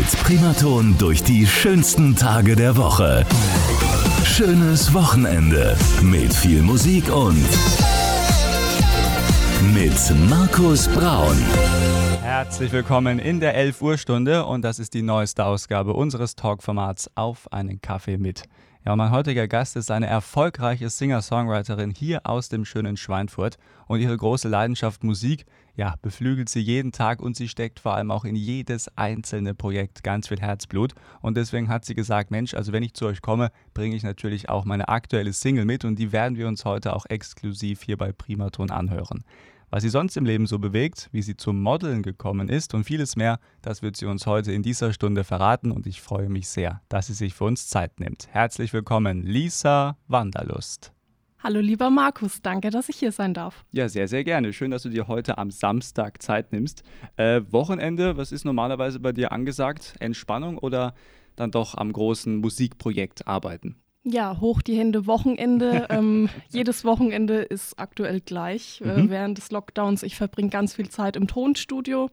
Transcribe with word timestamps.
Mit 0.00 0.16
Primaton 0.22 0.96
durch 0.96 1.22
die 1.22 1.46
schönsten 1.46 2.16
Tage 2.16 2.56
der 2.56 2.78
Woche. 2.78 3.26
Schönes 4.24 4.94
Wochenende 4.94 5.76
mit 6.00 6.32
viel 6.32 6.62
Musik 6.62 7.14
und 7.14 7.44
mit 9.74 10.30
Markus 10.30 10.88
Braun. 10.88 11.36
Herzlich 12.22 12.72
willkommen 12.72 13.18
in 13.18 13.40
der 13.40 13.54
11 13.54 13.82
Uhr 13.82 13.98
Stunde 13.98 14.46
und 14.46 14.62
das 14.62 14.78
ist 14.78 14.94
die 14.94 15.02
neueste 15.02 15.44
Ausgabe 15.44 15.92
unseres 15.92 16.34
Talkformats 16.34 17.10
auf 17.14 17.52
einen 17.52 17.82
Kaffee 17.82 18.16
mit. 18.16 18.44
Ja, 18.86 18.96
mein 18.96 19.10
heutiger 19.10 19.46
Gast 19.48 19.76
ist 19.76 19.90
eine 19.90 20.06
erfolgreiche 20.06 20.88
Singer-Songwriterin 20.88 21.90
hier 21.90 22.22
aus 22.24 22.48
dem 22.48 22.64
schönen 22.64 22.96
Schweinfurt 22.96 23.58
und 23.86 24.00
ihre 24.00 24.16
große 24.16 24.48
Leidenschaft 24.48 25.04
Musik, 25.04 25.44
ja, 25.76 25.94
beflügelt 26.02 26.48
sie 26.48 26.60
jeden 26.60 26.92
Tag 26.92 27.20
und 27.20 27.36
sie 27.36 27.48
steckt 27.48 27.80
vor 27.80 27.94
allem 27.94 28.10
auch 28.10 28.24
in 28.24 28.36
jedes 28.36 28.88
einzelne 28.96 29.54
Projekt 29.54 30.02
ganz 30.02 30.28
viel 30.28 30.40
Herzblut 30.40 30.94
und 31.20 31.36
deswegen 31.36 31.68
hat 31.68 31.84
sie 31.84 31.94
gesagt, 31.94 32.30
Mensch, 32.30 32.54
also 32.54 32.72
wenn 32.72 32.82
ich 32.82 32.94
zu 32.94 33.06
euch 33.06 33.22
komme, 33.22 33.50
bringe 33.74 33.96
ich 33.96 34.02
natürlich 34.02 34.48
auch 34.48 34.64
meine 34.64 34.88
aktuelle 34.88 35.32
Single 35.32 35.64
mit 35.64 35.84
und 35.84 35.98
die 35.98 36.12
werden 36.12 36.36
wir 36.36 36.48
uns 36.48 36.64
heute 36.64 36.94
auch 36.94 37.06
exklusiv 37.06 37.82
hier 37.82 37.96
bei 37.96 38.12
Primaton 38.12 38.70
anhören. 38.70 39.24
Was 39.70 39.84
sie 39.84 39.88
sonst 39.88 40.16
im 40.16 40.24
Leben 40.24 40.46
so 40.48 40.58
bewegt, 40.58 41.08
wie 41.12 41.22
sie 41.22 41.36
zum 41.36 41.62
Modeln 41.62 42.02
gekommen 42.02 42.48
ist 42.48 42.74
und 42.74 42.82
vieles 42.82 43.14
mehr, 43.14 43.38
das 43.62 43.82
wird 43.82 43.96
sie 43.96 44.06
uns 44.06 44.26
heute 44.26 44.52
in 44.52 44.64
dieser 44.64 44.92
Stunde 44.92 45.22
verraten 45.22 45.70
und 45.70 45.86
ich 45.86 46.00
freue 46.00 46.28
mich 46.28 46.48
sehr, 46.48 46.82
dass 46.88 47.06
sie 47.06 47.14
sich 47.14 47.34
für 47.34 47.44
uns 47.44 47.68
Zeit 47.68 48.00
nimmt. 48.00 48.28
Herzlich 48.32 48.72
willkommen, 48.72 49.22
Lisa 49.22 49.96
Wanderlust. 50.08 50.92
Hallo 51.42 51.60
lieber 51.60 51.88
Markus, 51.88 52.42
danke, 52.42 52.68
dass 52.68 52.90
ich 52.90 52.96
hier 52.96 53.12
sein 53.12 53.32
darf. 53.32 53.64
Ja, 53.72 53.88
sehr, 53.88 54.08
sehr 54.08 54.24
gerne. 54.24 54.52
Schön, 54.52 54.70
dass 54.70 54.82
du 54.82 54.90
dir 54.90 55.08
heute 55.08 55.38
am 55.38 55.50
Samstag 55.50 56.20
Zeit 56.20 56.52
nimmst. 56.52 56.82
Äh, 57.16 57.40
Wochenende, 57.48 58.18
was 58.18 58.30
ist 58.30 58.44
normalerweise 58.44 59.00
bei 59.00 59.12
dir 59.12 59.32
angesagt? 59.32 59.94
Entspannung 60.00 60.58
oder 60.58 60.94
dann 61.36 61.50
doch 61.50 61.74
am 61.74 61.94
großen 61.94 62.36
Musikprojekt 62.36 63.26
arbeiten? 63.26 63.76
Ja, 64.02 64.38
hoch 64.38 64.60
die 64.60 64.76
Hände 64.76 65.06
Wochenende. 65.06 65.86
ähm, 65.90 66.28
jedes 66.50 66.84
Wochenende 66.84 67.40
ist 67.40 67.78
aktuell 67.78 68.20
gleich 68.20 68.82
äh, 68.84 69.00
mhm. 69.00 69.08
während 69.08 69.38
des 69.38 69.50
Lockdowns. 69.50 70.02
Ich 70.02 70.16
verbringe 70.16 70.50
ganz 70.50 70.74
viel 70.74 70.90
Zeit 70.90 71.16
im 71.16 71.26
Tonstudio 71.26 72.10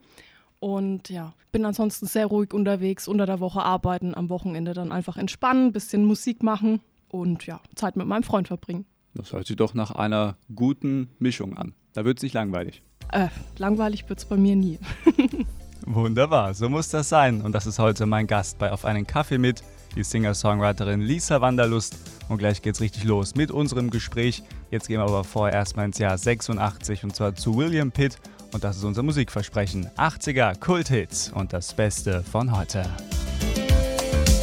und 0.62 1.10
ja, 1.10 1.34
bin 1.52 1.66
ansonsten 1.66 2.06
sehr 2.06 2.28
ruhig 2.28 2.54
unterwegs, 2.54 3.10
unter 3.10 3.26
der 3.26 3.42
Woche 3.42 3.62
arbeiten, 3.62 4.16
am 4.16 4.30
Wochenende 4.30 4.74
dann 4.74 4.94
einfach 4.94 5.18
entspannen, 5.18 5.74
bisschen 5.74 6.06
Musik 6.06 6.44
machen 6.44 6.80
und 7.10 7.46
ja, 7.46 7.60
Zeit 7.76 7.98
mit 7.98 8.08
meinem 8.08 8.24
Freund 8.24 8.48
verbringen. 8.48 8.86
Das 9.18 9.34
hört 9.34 9.48
sich 9.48 9.56
doch 9.56 9.74
nach 9.74 9.92
einer 9.92 10.38
guten 10.54 11.10
Mischung 11.18 11.58
an. 11.58 11.74
Da 11.94 12.06
wird 12.06 12.20
es 12.20 12.24
nicht 12.24 12.34
langweilig. 12.34 12.84
Äh, 13.12 13.30
langweilig 13.58 14.08
wird 14.08 14.20
es 14.20 14.26
bei 14.26 14.38
mir 14.38 14.56
nie. 14.56 14.78
Wunderbar, 15.86 16.54
so 16.54 16.70
muss 16.70 16.90
das 16.90 17.10
sein. 17.10 17.42
Und 17.42 17.54
das 17.54 17.66
ist 17.66 17.80
heute 17.80 18.06
mein 18.06 18.28
Gast 18.28 18.60
bei 18.60 18.72
Auf 18.72 18.86
einen 18.86 19.08
Kaffee 19.08 19.40
mit 19.40 19.64
die 19.96 20.04
Singer-Songwriterin 20.04 21.02
Lisa 21.02 21.42
Wanderlust. 21.42 21.98
Und 22.30 22.38
gleich 22.38 22.62
geht's 22.62 22.80
richtig 22.82 23.06
los 23.06 23.34
mit 23.34 23.50
unserem 23.50 23.90
Gespräch. 23.90 24.44
Jetzt 24.70 24.88
gehen 24.88 25.00
wir 25.00 25.06
aber 25.06 25.24
vorher 25.24 25.58
erstmal 25.58 25.86
ins 25.86 25.98
Jahr 25.98 26.18
86 26.18 27.04
und 27.04 27.16
zwar 27.16 27.34
zu 27.34 27.56
William 27.56 27.92
Pitt. 27.92 28.20
Und 28.54 28.64
das 28.64 28.78
ist 28.78 28.84
unser 28.84 29.02
Musikversprechen. 29.02 29.88
80er 29.98 30.60
Kulthits 30.60 31.32
und 31.32 31.54
das 31.54 31.74
Beste 31.74 32.22
von 32.24 32.56
heute. 32.56 32.86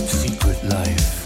Secret 0.07 0.63
Life, 0.65 1.24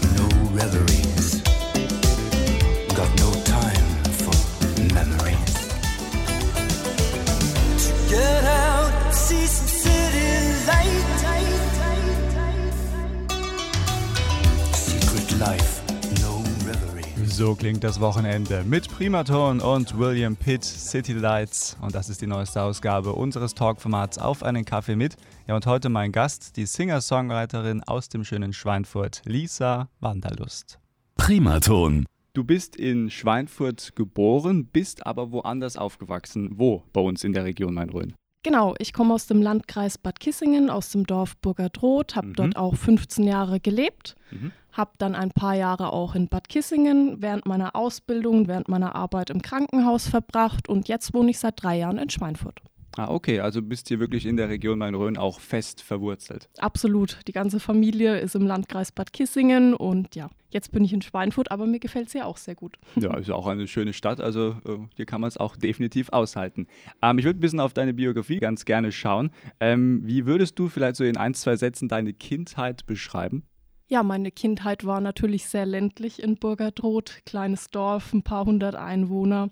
So 17.39 17.55
klingt 17.55 17.85
das 17.85 18.01
Wochenende 18.01 18.65
mit 18.65 18.89
Primaton 18.89 19.61
und 19.61 19.97
William 19.97 20.35
Pitt 20.35 20.61
City 20.61 21.13
Lights. 21.13 21.77
Und 21.79 21.95
das 21.95 22.09
ist 22.09 22.21
die 22.21 22.27
neueste 22.27 22.61
Ausgabe 22.61 23.13
unseres 23.13 23.55
Talkformats 23.55 24.17
Auf 24.17 24.43
einen 24.43 24.65
Kaffee 24.65 24.97
mit. 24.97 25.15
Ja, 25.47 25.55
und 25.55 25.65
heute 25.65 25.87
mein 25.87 26.11
Gast, 26.11 26.57
die 26.57 26.65
Singer-Songwriterin 26.65 27.81
aus 27.83 28.09
dem 28.09 28.25
schönen 28.25 28.51
Schweinfurt, 28.51 29.21
Lisa 29.23 29.87
Wanderlust. 30.01 30.79
Primaton. 31.15 32.05
Du 32.33 32.43
bist 32.43 32.75
in 32.75 33.09
Schweinfurt 33.09 33.95
geboren, 33.95 34.65
bist 34.65 35.07
aber 35.07 35.31
woanders 35.31 35.77
aufgewachsen. 35.77 36.49
Wo 36.55 36.83
bei 36.91 36.99
uns 36.99 37.23
in 37.23 37.31
der 37.31 37.45
Region 37.45 37.73
Main-Rhön? 37.73 38.15
Genau, 38.41 38.73
ich 38.79 38.93
komme 38.93 39.13
aus 39.13 39.27
dem 39.27 39.41
Landkreis 39.41 39.97
Bad 39.97 40.19
Kissingen, 40.19 40.69
aus 40.69 40.91
dem 40.91 41.05
Dorf 41.05 41.35
Burgerdroth, 41.37 42.15
habe 42.15 42.27
mhm. 42.27 42.33
dort 42.35 42.55
auch 42.55 42.75
15 42.75 43.25
Jahre 43.25 43.59
gelebt, 43.59 44.15
mhm. 44.31 44.53
habe 44.71 44.91
dann 44.97 45.13
ein 45.13 45.31
paar 45.31 45.55
Jahre 45.55 45.91
auch 45.91 46.15
in 46.15 46.29
Bad 46.29 46.47
Kissingen 46.47 47.21
während 47.21 47.45
meiner 47.45 47.75
Ausbildung, 47.75 48.47
während 48.47 48.69
meiner 48.69 48.95
Arbeit 48.95 49.29
im 49.29 49.41
Krankenhaus 49.41 50.07
verbracht 50.07 50.69
und 50.69 50.87
jetzt 50.87 51.13
wohne 51.13 51.31
ich 51.31 51.39
seit 51.39 51.61
drei 51.61 51.77
Jahren 51.77 51.97
in 51.97 52.09
Schweinfurt. 52.09 52.61
Ah, 52.99 53.07
okay, 53.07 53.39
also 53.39 53.61
bist 53.61 53.87
hier 53.87 54.01
wirklich 54.01 54.25
in 54.25 54.35
der 54.35 54.49
Region 54.49 54.77
Main-Rhön 54.77 55.15
auch 55.15 55.39
fest 55.39 55.81
verwurzelt. 55.81 56.49
Absolut. 56.57 57.19
Die 57.29 57.31
ganze 57.31 57.61
Familie 57.61 58.19
ist 58.19 58.35
im 58.35 58.45
Landkreis 58.45 58.91
Bad 58.91 59.13
Kissingen 59.13 59.73
und 59.73 60.15
ja, 60.15 60.29
jetzt 60.49 60.73
bin 60.73 60.83
ich 60.83 60.91
in 60.91 61.01
Schweinfurt, 61.01 61.49
aber 61.49 61.65
mir 61.65 61.79
gefällt 61.79 62.07
es 62.07 62.11
hier 62.11 62.27
auch 62.27 62.35
sehr 62.35 62.55
gut. 62.55 62.77
Ja, 62.97 63.15
ist 63.15 63.31
auch 63.31 63.47
eine 63.47 63.67
schöne 63.67 63.93
Stadt, 63.93 64.19
also 64.19 64.57
äh, 64.65 64.79
hier 64.97 65.05
kann 65.05 65.21
man 65.21 65.29
es 65.29 65.37
auch 65.37 65.55
definitiv 65.55 66.09
aushalten. 66.09 66.67
Ähm, 67.01 67.19
ich 67.19 67.23
würde 67.23 67.39
ein 67.39 67.39
bisschen 67.39 67.61
auf 67.61 67.71
deine 67.71 67.93
Biografie 67.93 68.39
ganz 68.39 68.65
gerne 68.65 68.91
schauen. 68.91 69.31
Ähm, 69.61 70.01
wie 70.03 70.25
würdest 70.25 70.59
du 70.59 70.67
vielleicht 70.67 70.97
so 70.97 71.05
in 71.05 71.15
ein, 71.15 71.33
zwei 71.35 71.55
Sätzen 71.55 71.87
deine 71.87 72.11
Kindheit 72.11 72.85
beschreiben? 72.85 73.43
Ja, 73.87 74.03
meine 74.03 74.29
Kindheit 74.29 74.85
war 74.85 74.99
natürlich 74.99 75.45
sehr 75.45 75.65
ländlich 75.65 76.21
in 76.21 76.35
Burgerdroth, 76.35 77.21
kleines 77.25 77.69
Dorf, 77.69 78.11
ein 78.11 78.23
paar 78.23 78.43
hundert 78.43 78.75
Einwohner. 78.75 79.51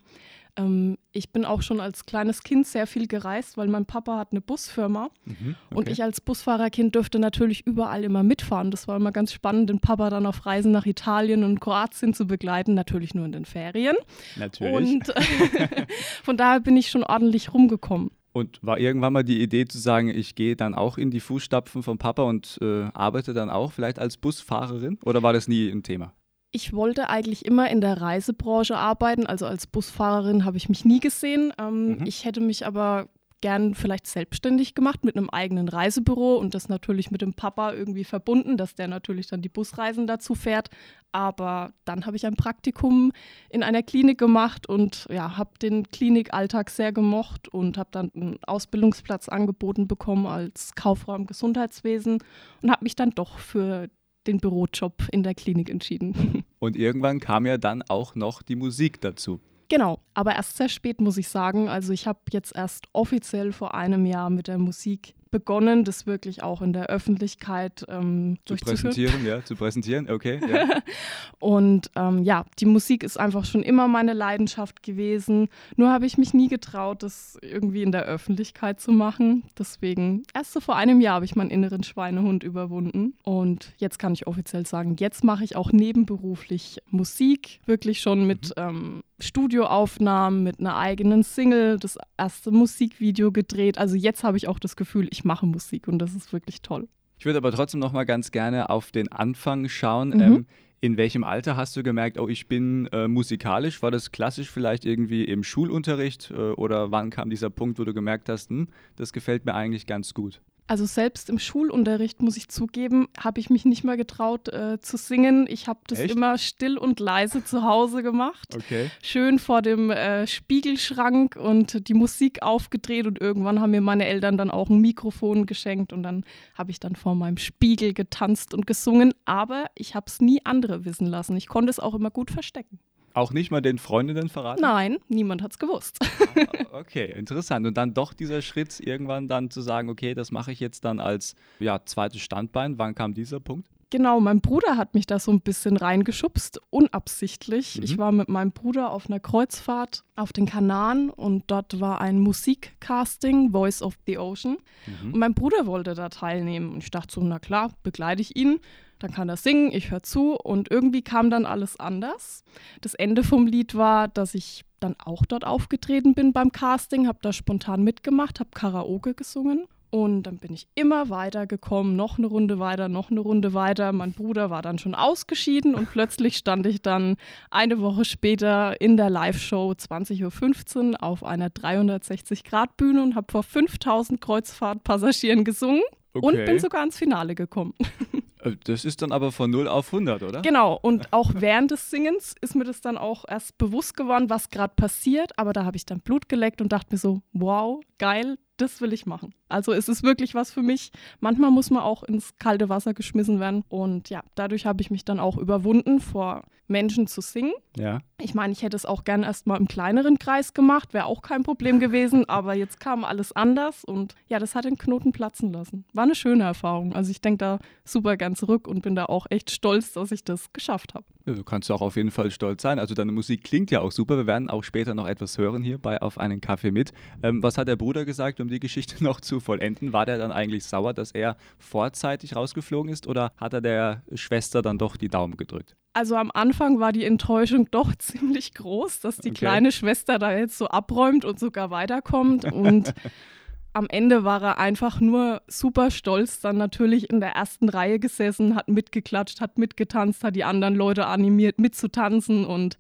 Ähm, 0.58 0.98
ich 1.12 1.32
bin 1.32 1.46
auch 1.46 1.62
schon 1.62 1.80
als 1.80 2.06
kleines 2.06 2.44
Kind 2.44 2.68
sehr 2.68 2.88
viel 2.88 3.08
gereist, 3.08 3.58
weil 3.58 3.68
mein 3.68 3.86
Papa 3.86 4.18
hat 4.18 4.32
eine 4.32 4.42
Busfirma 4.42 5.10
mhm, 5.26 5.56
okay. 5.68 5.76
und 5.76 5.90
ich 5.90 6.04
als 6.04 6.20
Busfahrerkind 6.20 6.96
durfte 6.96 7.20
natürlich 7.20 7.66
überall 7.66 8.04
immer 8.04 8.24
mitfahren. 8.24 8.72
Das 8.72 8.88
war 8.88 8.98
immer 8.98 9.12
ganz 9.12 9.32
spannend, 9.32 9.70
den 9.70 9.80
Papa 9.80 10.10
dann 10.10 10.26
auf 10.26 10.46
Reisen 10.46 10.72
nach 10.72 10.86
Italien 10.86 11.44
und 11.44 11.60
Kroatien 11.60 12.14
zu 12.14 12.26
begleiten, 12.28 12.74
natürlich 12.74 13.14
nur 13.14 13.26
in 13.26 13.32
den 13.32 13.46
Ferien. 13.46 13.96
Natürlich. 14.36 14.74
Und 14.74 15.14
von 16.24 16.38
daher 16.38 16.60
bin 16.60 16.76
ich 16.76 16.90
schon 16.90 17.04
ordentlich 17.04 17.54
rumgekommen. 17.54 18.12
Und 18.34 18.60
war 18.62 18.80
irgendwann 18.80 19.14
mal 19.14 19.24
die 19.24 19.42
Idee 19.42 19.66
zu 19.66 19.80
sagen, 19.80 20.10
ich 20.10 20.36
gehe 20.36 20.56
dann 20.56 20.76
auch 20.76 21.00
in 21.00 21.10
die 21.10 21.20
Fußstapfen 21.20 21.82
von 21.82 21.98
Papa 21.98 22.22
und 22.22 22.60
äh, 22.62 22.84
arbeite 22.94 23.34
dann 23.34 23.50
auch 23.50 23.72
vielleicht 23.72 23.98
als 23.98 24.18
Busfahrerin? 24.18 25.00
Oder 25.04 25.24
war 25.24 25.34
das 25.34 25.48
nie 25.48 25.70
ein 25.70 25.82
Thema? 25.82 26.14
Ich 26.52 26.74
wollte 26.74 27.10
eigentlich 27.10 27.46
immer 27.46 27.70
in 27.70 27.82
der 27.82 28.02
Reisebranche 28.02 28.78
arbeiten, 28.78 29.26
also 29.26 29.46
als 29.46 29.68
Busfahrerin 29.68 30.46
habe 30.46 30.58
ich 30.58 30.70
mich 30.70 30.86
nie 30.86 31.00
gesehen. 31.00 31.54
Ähm, 31.60 31.98
mhm. 31.98 32.06
Ich 32.06 32.26
hätte 32.26 32.42
mich 32.42 32.66
aber 32.66 33.10
gern 33.42 33.76
vielleicht 33.76 34.08
selbstständig 34.08 34.74
gemacht 34.74 35.04
mit 35.04 35.16
einem 35.16 35.30
eigenen 35.30 35.70
Reisebüro 35.70 36.38
und 36.38 36.56
das 36.56 36.70
natürlich 36.70 37.12
mit 37.12 37.22
dem 37.22 37.34
Papa 37.34 37.72
irgendwie 37.72 38.04
verbunden, 38.04 38.58
dass 38.58 38.74
der 38.74 38.88
natürlich 38.88 39.28
dann 39.28 39.42
die 39.42 39.50
Busreisen 39.50 40.08
dazu 40.08 40.34
fährt. 40.34 40.70
Aber 41.12 41.74
dann 41.86 42.06
habe 42.06 42.16
ich 42.16 42.26
ein 42.26 42.36
Praktikum 42.36 43.12
in 43.50 43.64
einer 43.64 43.84
Klinik 43.84 44.18
gemacht 44.18 44.68
und 44.68 45.08
ja, 45.10 45.38
habe 45.38 45.52
den 45.62 45.88
Klinikalltag 45.90 46.70
sehr 46.70 46.92
gemocht 46.92 47.48
und 47.48 47.78
habe 47.78 47.90
dann 47.92 48.12
einen 48.16 48.40
Ausbildungsplatz 48.44 49.30
angeboten 49.30 49.88
bekommen 49.88 50.26
als 50.26 50.74
Kauffrau 50.76 51.16
im 51.16 51.28
Gesundheitswesen 51.28 52.18
und 52.62 52.72
habe 52.72 52.84
mich 52.84 52.96
dann 52.96 53.12
doch 53.12 53.38
für 53.38 53.88
den 54.28 54.38
Bürojob 54.38 55.08
in 55.12 55.24
der 55.24 55.34
Klinik 55.34 55.70
entschieden. 55.70 56.44
Und 56.60 56.76
irgendwann 56.76 57.20
kam 57.20 57.46
ja 57.46 57.58
dann 57.58 57.82
auch 57.84 58.16
noch 58.16 58.42
die 58.42 58.56
Musik 58.56 59.02
dazu. 59.02 59.40
Genau, 59.70 60.00
aber 60.14 60.36
erst 60.36 60.58
sehr 60.58 60.70
spät 60.70 61.02
muss 61.02 61.18
ich 61.18 61.28
sagen. 61.28 61.68
Also 61.68 61.92
ich 61.92 62.08
habe 62.08 62.20
jetzt 62.32 62.56
erst 62.56 62.88
offiziell 62.94 63.52
vor 63.52 63.74
einem 63.74 64.06
Jahr 64.06 64.30
mit 64.30 64.48
der 64.48 64.58
Musik 64.58 65.14
begonnen, 65.32 65.84
das 65.84 66.08
wirklich 66.08 66.44
auch 66.44 66.62
in 66.62 66.74
der 66.74 66.88
Öffentlichkeit 66.88 67.86
ähm, 67.90 68.38
zu 68.46 68.56
präsentieren, 68.56 69.26
ja, 69.26 69.44
zu 69.44 69.56
präsentieren, 69.56 70.10
okay. 70.10 70.40
Ja. 70.48 70.68
und 71.40 71.92
ähm, 71.96 72.24
ja, 72.24 72.46
die 72.60 72.66
Musik 72.66 73.04
ist 73.04 73.20
einfach 73.20 73.46
schon 73.46 73.64
immer 73.64 73.88
meine 73.88 74.14
Leidenschaft 74.14 74.84
gewesen. 74.84 75.50
Nur 75.76 75.92
habe 75.92 76.06
ich 76.06 76.18
mich 76.18 76.34
nie 76.34 76.48
getraut, 76.48 77.04
das 77.04 77.38
irgendwie 77.42 77.84
in 77.84 77.92
der 77.92 78.04
Öffentlichkeit 78.04 78.80
zu 78.80 78.92
machen. 78.92 79.44
Deswegen, 79.58 80.24
erst 80.34 80.54
so 80.54 80.60
vor 80.60 80.76
einem 80.76 81.02
Jahr 81.02 81.16
habe 81.16 81.26
ich 81.26 81.36
meinen 81.36 81.52
inneren 81.52 81.84
Schweinehund 81.84 82.44
überwunden. 82.44 83.14
Und 83.24 83.74
jetzt 83.78 84.00
kann 84.00 84.14
ich 84.14 84.28
offiziell 84.28 84.66
sagen, 84.66 84.96
jetzt 85.00 85.24
mache 85.24 85.44
ich 85.44 85.56
auch 85.56 85.72
nebenberuflich 85.72 86.80
Musik, 86.90 87.60
wirklich 87.66 88.02
schon 88.02 88.26
mit 88.26 88.54
mhm. 88.58 88.64
ähm, 88.64 89.04
Studioaufnahmen, 89.20 90.44
mit 90.44 90.60
einer 90.60 90.78
eigenen 90.78 91.24
Single, 91.24 91.80
das 91.80 91.98
erste 92.18 92.52
Musikvideo 92.52 93.32
gedreht. 93.32 93.80
Also 93.80 93.96
jetzt 93.96 94.24
habe 94.24 94.38
ich 94.38 94.48
auch 94.48 94.60
das 94.60 94.76
Gefühl, 94.76 95.08
ich 95.12 95.17
mache 95.24 95.46
Musik 95.46 95.88
und 95.88 96.00
das 96.00 96.14
ist 96.16 96.34
wirklich 96.34 96.62
toll. 96.62 96.88
Ich 97.20 97.26
würde 97.26 97.38
aber 97.38 97.52
trotzdem 97.52 97.80
noch 97.80 97.94
mal 97.94 98.06
ganz 98.06 98.32
gerne 98.32 98.70
auf 98.70 98.92
den 98.92 99.12
Anfang 99.12 99.70
schauen. 99.70 100.10
Mhm. 100.10 100.22
Ähm, 100.22 100.46
in 100.80 100.98
welchem 100.98 101.24
Alter 101.24 101.58
hast 101.58 101.76
du 101.76 101.82
gemerkt, 101.82 102.20
oh, 102.20 102.28
ich 102.28 102.48
bin 102.48 102.88
äh, 102.92 103.08
musikalisch? 103.08 103.82
War 103.82 103.90
das 103.90 104.12
klassisch 104.12 104.52
vielleicht 104.52 104.86
irgendwie 104.86 105.24
im 105.24 105.44
Schulunterricht 105.44 106.30
äh, 106.30 106.52
oder 106.52 106.92
wann 106.92 107.10
kam 107.10 107.32
dieser 107.32 107.50
Punkt, 107.50 107.80
wo 107.80 107.84
du 107.84 107.94
gemerkt 107.94 108.30
hast, 108.30 108.52
hm, 108.52 108.68
das 108.96 109.12
gefällt 109.12 109.46
mir 109.46 109.56
eigentlich 109.56 109.88
ganz 109.88 110.14
gut? 110.14 110.42
Also 110.70 110.86
selbst 110.86 111.30
im 111.30 111.40
Schulunterricht, 111.40 112.22
muss 112.22 112.36
ich 112.36 112.50
zugeben, 112.50 113.08
habe 113.18 113.40
ich 113.40 113.50
mich 113.50 113.64
nicht 113.64 113.86
mal 113.86 113.96
getraut 113.96 114.50
äh, 114.50 114.82
zu 114.82 114.98
singen. 114.98 115.48
Ich 115.50 115.68
habe 115.68 115.80
das 115.88 116.00
Echt? 116.00 116.14
immer 116.14 116.38
still 116.38 116.78
und 116.78 117.00
leise 117.00 117.44
zu 117.44 117.64
Hause 117.64 118.04
gemacht. 118.04 118.54
Okay. 118.54 118.92
Schön 119.02 119.40
vor 119.40 119.62
dem 119.62 119.92
äh, 119.92 120.28
Spiegelschrank 120.28 121.38
und 121.38 121.88
die 121.88 121.94
Musik 121.94 122.42
aufgedreht 122.42 123.08
und 123.08 123.22
irgendwann 123.22 123.62
haben 123.62 123.72
mir 123.72 123.80
meine 123.80 124.06
Eltern 124.06 124.38
dann 124.38 124.52
auch 124.52 124.70
ein 124.70 124.80
Mikrofon 124.82 125.46
geschenkt 125.46 125.94
und 125.94 126.04
dann 126.04 126.26
habe 126.54 126.72
ich 126.72 126.82
dann 126.82 126.98
vor 126.98 127.16
meinem 127.16 127.38
Spiegel 127.38 127.94
getanzt 127.94 128.54
und 128.54 128.68
gesungen. 128.68 129.14
Aber 129.24 129.68
ich 129.74 129.96
habe 129.96 130.08
es 130.08 130.20
nie 130.20 130.42
andere 130.44 130.84
wissen 130.84 131.08
lassen. 131.08 131.38
Ich 131.38 131.48
konnte 131.48 131.70
es 131.70 131.80
auch 131.80 131.96
immer 131.96 132.12
gut 132.12 132.30
verstecken. 132.30 132.80
Auch 133.18 133.34
nicht 133.34 133.50
mal 133.50 133.62
den 133.62 133.80
Freundinnen 133.80 134.30
verraten? 134.30 134.62
Nein, 134.62 134.98
niemand 135.08 135.42
hat 135.42 135.52
es 135.54 135.58
gewusst. 135.60 135.98
Ah, 136.02 136.78
Okay, 136.80 137.12
interessant. 137.18 137.66
Und 137.66 137.76
dann 137.76 137.96
doch 137.96 138.14
dieser 138.14 138.44
Schritt, 138.44 138.80
irgendwann 138.80 139.28
dann 139.28 139.50
zu 139.50 139.62
sagen, 139.62 139.90
okay, 139.90 140.14
das 140.14 140.32
mache 140.32 140.52
ich 140.52 140.60
jetzt 140.60 140.86
dann 140.86 141.00
als 141.00 141.34
ja, 141.60 141.84
zweites 141.84 142.22
Standbein. 142.22 142.78
Wann 142.78 142.94
kam 142.94 143.16
dieser 143.16 143.40
Punkt? 143.40 143.68
Genau, 143.90 144.20
mein 144.20 144.42
Bruder 144.42 144.78
hat 144.78 144.94
mich 144.94 145.08
da 145.08 145.18
so 145.18 145.32
ein 145.32 145.40
bisschen 145.42 145.78
reingeschubst, 145.78 146.62
unabsichtlich. 146.70 147.78
Mhm. 147.78 147.84
Ich 147.84 147.98
war 147.98 148.12
mit 148.12 148.28
meinem 148.28 148.52
Bruder 148.52 148.92
auf 148.92 149.10
einer 149.10 149.20
Kreuzfahrt 149.20 150.04
auf 150.16 150.34
den 150.34 150.46
Kanaren 150.46 151.10
und 151.10 151.46
dort 151.48 151.80
war 151.80 152.02
ein 152.02 152.20
Musikcasting, 152.20 153.52
Voice 153.52 153.82
of 153.82 153.98
the 154.06 154.18
Ocean. 154.18 154.58
Mhm. 154.86 155.14
Und 155.14 155.20
mein 155.20 155.34
Bruder 155.34 155.66
wollte 155.66 155.96
da 155.96 156.10
teilnehmen. 156.10 156.74
Und 156.74 156.84
ich 156.84 156.92
dachte 156.92 157.16
so, 157.16 157.22
na 157.22 157.40
klar, 157.40 157.72
begleite 157.82 158.22
ich 158.22 158.36
ihn. 158.36 158.60
Dann 159.00 159.14
kann 159.14 159.30
er 159.30 159.38
singen, 159.38 159.72
ich 159.72 159.92
höre 159.92 160.04
zu. 160.04 160.34
Und 160.36 160.72
irgendwie 160.72 161.02
kam 161.02 161.30
dann 161.30 161.46
alles 161.46 161.80
anders. 161.80 162.44
Das 162.82 162.94
Ende 162.94 163.24
vom 163.24 163.48
Lied 163.48 163.76
war, 163.76 164.08
dass 164.08 164.34
ich 164.34 164.64
dann 164.80 164.96
auch 165.04 165.26
dort 165.26 165.46
aufgetreten 165.46 166.14
bin 166.14 166.34
beim 166.34 166.52
Casting, 166.52 167.08
habe 167.08 167.20
da 167.22 167.34
spontan 167.34 167.84
mitgemacht, 167.84 168.40
habe 168.40 168.50
Karaoke 168.54 169.14
gesungen. 169.14 169.66
Und 169.90 170.24
dann 170.24 170.38
bin 170.38 170.54
ich 170.54 170.68
immer 170.76 171.10
weiter 171.10 171.48
gekommen, 171.48 171.96
noch 171.96 172.18
eine 172.18 172.28
Runde 172.28 172.60
weiter, 172.60 172.90
noch 172.90 173.10
eine 173.10 173.22
Runde 173.22 173.54
weiter. 173.54 173.94
Mein 173.94 174.12
Bruder 174.12 174.50
war 174.50 174.62
dann 174.62 174.80
schon 174.80 174.94
ausgeschieden 174.94 175.76
und 175.76 175.90
plötzlich 175.90 176.36
stand 176.36 176.66
ich 176.66 176.82
dann 176.82 177.16
eine 177.52 177.80
Woche 177.80 178.04
später 178.04 178.80
in 178.82 178.98
der 178.98 179.10
Live-Show 179.10 179.72
20.15 179.72 180.92
Uhr 180.92 181.04
auf 181.04 181.24
einer 181.24 181.48
360-Grad-Bühne 181.48 183.02
und 183.02 183.16
habe 183.16 183.32
vor 183.32 183.44
5000 183.44 184.20
Kreuzfahrtpassagieren 184.20 185.46
gesungen 185.46 185.84
und 186.14 186.46
bin 186.46 186.60
sogar 186.60 186.84
ins 186.84 186.98
Finale 186.98 187.34
gekommen. 187.34 187.74
Äh, 188.54 188.58
Das 188.66 188.86
ist 188.86 189.02
dann 189.02 189.12
aber 189.12 189.32
von 189.32 189.50
0 189.50 189.68
auf 189.68 189.88
100, 189.94 190.24
oder? 190.24 190.42
Genau, 190.42 190.78
und 190.82 191.12
auch 191.14 191.32
während 191.36 191.72
des 191.72 191.90
Singens 191.90 192.36
ist 192.42 192.56
mir 192.56 192.64
das 192.64 192.82
dann 192.82 192.98
auch 192.98 193.26
erst 193.28 193.58
bewusst 193.58 193.96
geworden, 193.98 194.30
was 194.30 194.50
gerade 194.50 194.74
passiert. 194.76 195.38
Aber 195.38 195.54
da 195.54 195.66
habe 195.66 195.78
ich 195.78 195.86
dann 195.86 196.00
Blut 196.00 196.30
geleckt 196.30 196.62
und 196.62 196.72
dachte 196.72 196.88
mir 196.94 196.98
so, 196.98 197.22
wow, 197.34 197.82
geil, 197.98 198.38
das 198.58 198.82
will 198.82 198.94
ich 198.94 199.06
machen. 199.06 199.34
Also 199.50 199.72
es 199.72 199.88
ist 199.88 200.04
wirklich 200.04 200.36
was 200.36 200.52
für 200.52 200.62
mich. 200.62 200.92
Manchmal 201.20 201.52
muss 201.52 201.70
man 201.70 201.84
auch 201.84 202.04
ins 202.04 202.36
kalte 202.38 202.70
Wasser 202.70 202.94
geschmissen 202.94 203.40
werden. 203.40 203.64
Und 203.70 204.10
ja, 204.10 204.24
dadurch 204.36 204.66
habe 204.66 204.82
ich 204.82 204.92
mich 204.92 205.06
dann 205.06 205.20
auch 205.20 205.38
überwunden, 205.38 206.00
vor 206.00 206.44
Menschen 206.68 207.08
zu 207.08 207.22
singen. 207.22 207.54
Ja. 207.78 208.00
Ich 208.20 208.34
meine, 208.34 208.52
ich 208.52 208.62
hätte 208.62 208.76
es 208.76 208.86
auch 208.86 209.04
gern 209.04 209.24
erst 209.24 209.48
mal 209.48 209.58
im 209.58 209.68
kleineren 209.68 210.20
Kreis 210.20 210.54
gemacht, 210.54 210.94
wäre 210.94 211.06
auch 211.06 211.22
kein 211.22 211.44
Problem 211.44 211.80
gewesen, 211.80 212.26
aber 212.30 212.56
jetzt 212.56 212.80
kam 212.80 213.04
alles 213.04 213.32
anders 213.32 213.84
und 213.86 214.16
ja, 214.28 214.40
das 214.40 214.56
hat 214.56 214.66
den 214.66 214.78
Knoten 214.78 215.12
platzen 215.12 215.54
lassen. 215.54 215.86
War 215.94 216.04
eine 216.04 216.16
schöne 216.16 216.44
Erfahrung. 216.44 216.94
Also 216.94 217.12
ich 217.12 217.22
denke 217.22 217.38
da 217.38 217.60
super 217.86 218.18
gern 218.18 218.36
zurück 218.36 218.68
und 218.68 218.82
bin 218.82 218.96
da 218.96 219.06
auch 219.06 219.28
echt 219.30 219.52
stolz, 219.52 219.94
dass 219.94 220.12
ich 220.12 220.24
das 220.24 220.52
geschafft 220.52 220.94
habe. 220.94 221.06
Ja, 221.26 221.34
Du 221.34 221.44
kannst 221.44 221.72
auch 221.72 221.82
auf 221.82 221.96
jeden 221.96 222.12
Fall 222.12 222.32
stolz 222.32 222.64
sein. 222.64 222.80
Also 222.80 222.96
deine 222.96 223.12
Musik 223.12 223.44
klingt 223.44 223.70
ja 223.70 223.82
auch 223.82 223.92
super. 223.92 224.18
Wir 224.18 224.28
werden 224.28 224.50
auch 224.50 224.64
später 224.64 224.96
noch 224.96 225.08
etwas 225.08 225.38
hören 225.38 225.64
hier 225.64 225.78
bei 225.78 226.02
Auf 226.02 226.18
einen 226.18 226.42
Kaffee 226.42 226.72
mit. 226.72 226.94
Ähm, 227.22 227.44
was 227.44 227.58
hat 227.58 227.68
der 227.68 227.76
Bruder 227.76 228.06
gesagt, 228.06 228.40
um 228.48 228.52
die 228.52 228.60
Geschichte 228.60 229.04
noch 229.04 229.20
zu 229.22 229.40
vollenden? 229.40 229.94
War 229.94 230.06
der 230.06 230.18
dann 230.18 230.32
eigentlich 230.32 230.64
sauer, 230.66 230.94
dass 230.94 231.12
er 231.12 231.36
vorzeitig 231.60 232.36
rausgeflogen 232.36 232.92
ist 232.92 233.08
oder 233.08 233.32
hat 233.38 233.54
er 233.54 233.62
der 233.62 234.04
Schwester 234.14 234.62
dann 234.62 234.78
doch 234.78 234.96
die 234.98 235.10
Daumen 235.10 235.38
gedrückt? 235.38 235.76
Also 235.94 236.16
am 236.16 236.32
Anfang 236.34 236.80
war 236.80 236.92
die 236.92 237.04
Enttäuschung 237.06 237.68
doch 237.72 237.94
ziemlich 237.96 238.54
groß, 238.54 239.02
dass 239.02 239.18
die 239.18 239.30
Okay. 239.30 239.40
kleine 239.40 239.72
Schwester 239.72 240.18
da 240.20 240.36
jetzt 240.38 240.58
so 240.58 240.68
abräumt 240.68 241.26
und 241.26 241.40
sogar 241.40 241.70
weiterkommt. 241.72 242.46
Und 242.46 242.94
am 243.74 243.88
Ende 243.90 244.24
war 244.24 244.42
er 244.42 244.58
einfach 244.58 245.02
nur 245.02 245.42
super 245.48 245.92
stolz, 245.92 246.40
dann 246.40 246.58
natürlich 246.58 247.10
in 247.10 247.20
der 247.20 247.32
ersten 247.32 247.68
Reihe 247.70 248.00
gesessen, 248.00 248.56
hat 248.56 248.70
mitgeklatscht, 248.70 249.42
hat 249.42 249.58
mitgetanzt, 249.58 250.24
hat 250.24 250.36
die 250.36 250.44
anderen 250.44 250.76
Leute 250.76 251.06
animiert 251.08 251.60
mitzutanzen 251.60 252.46
und 252.46 252.78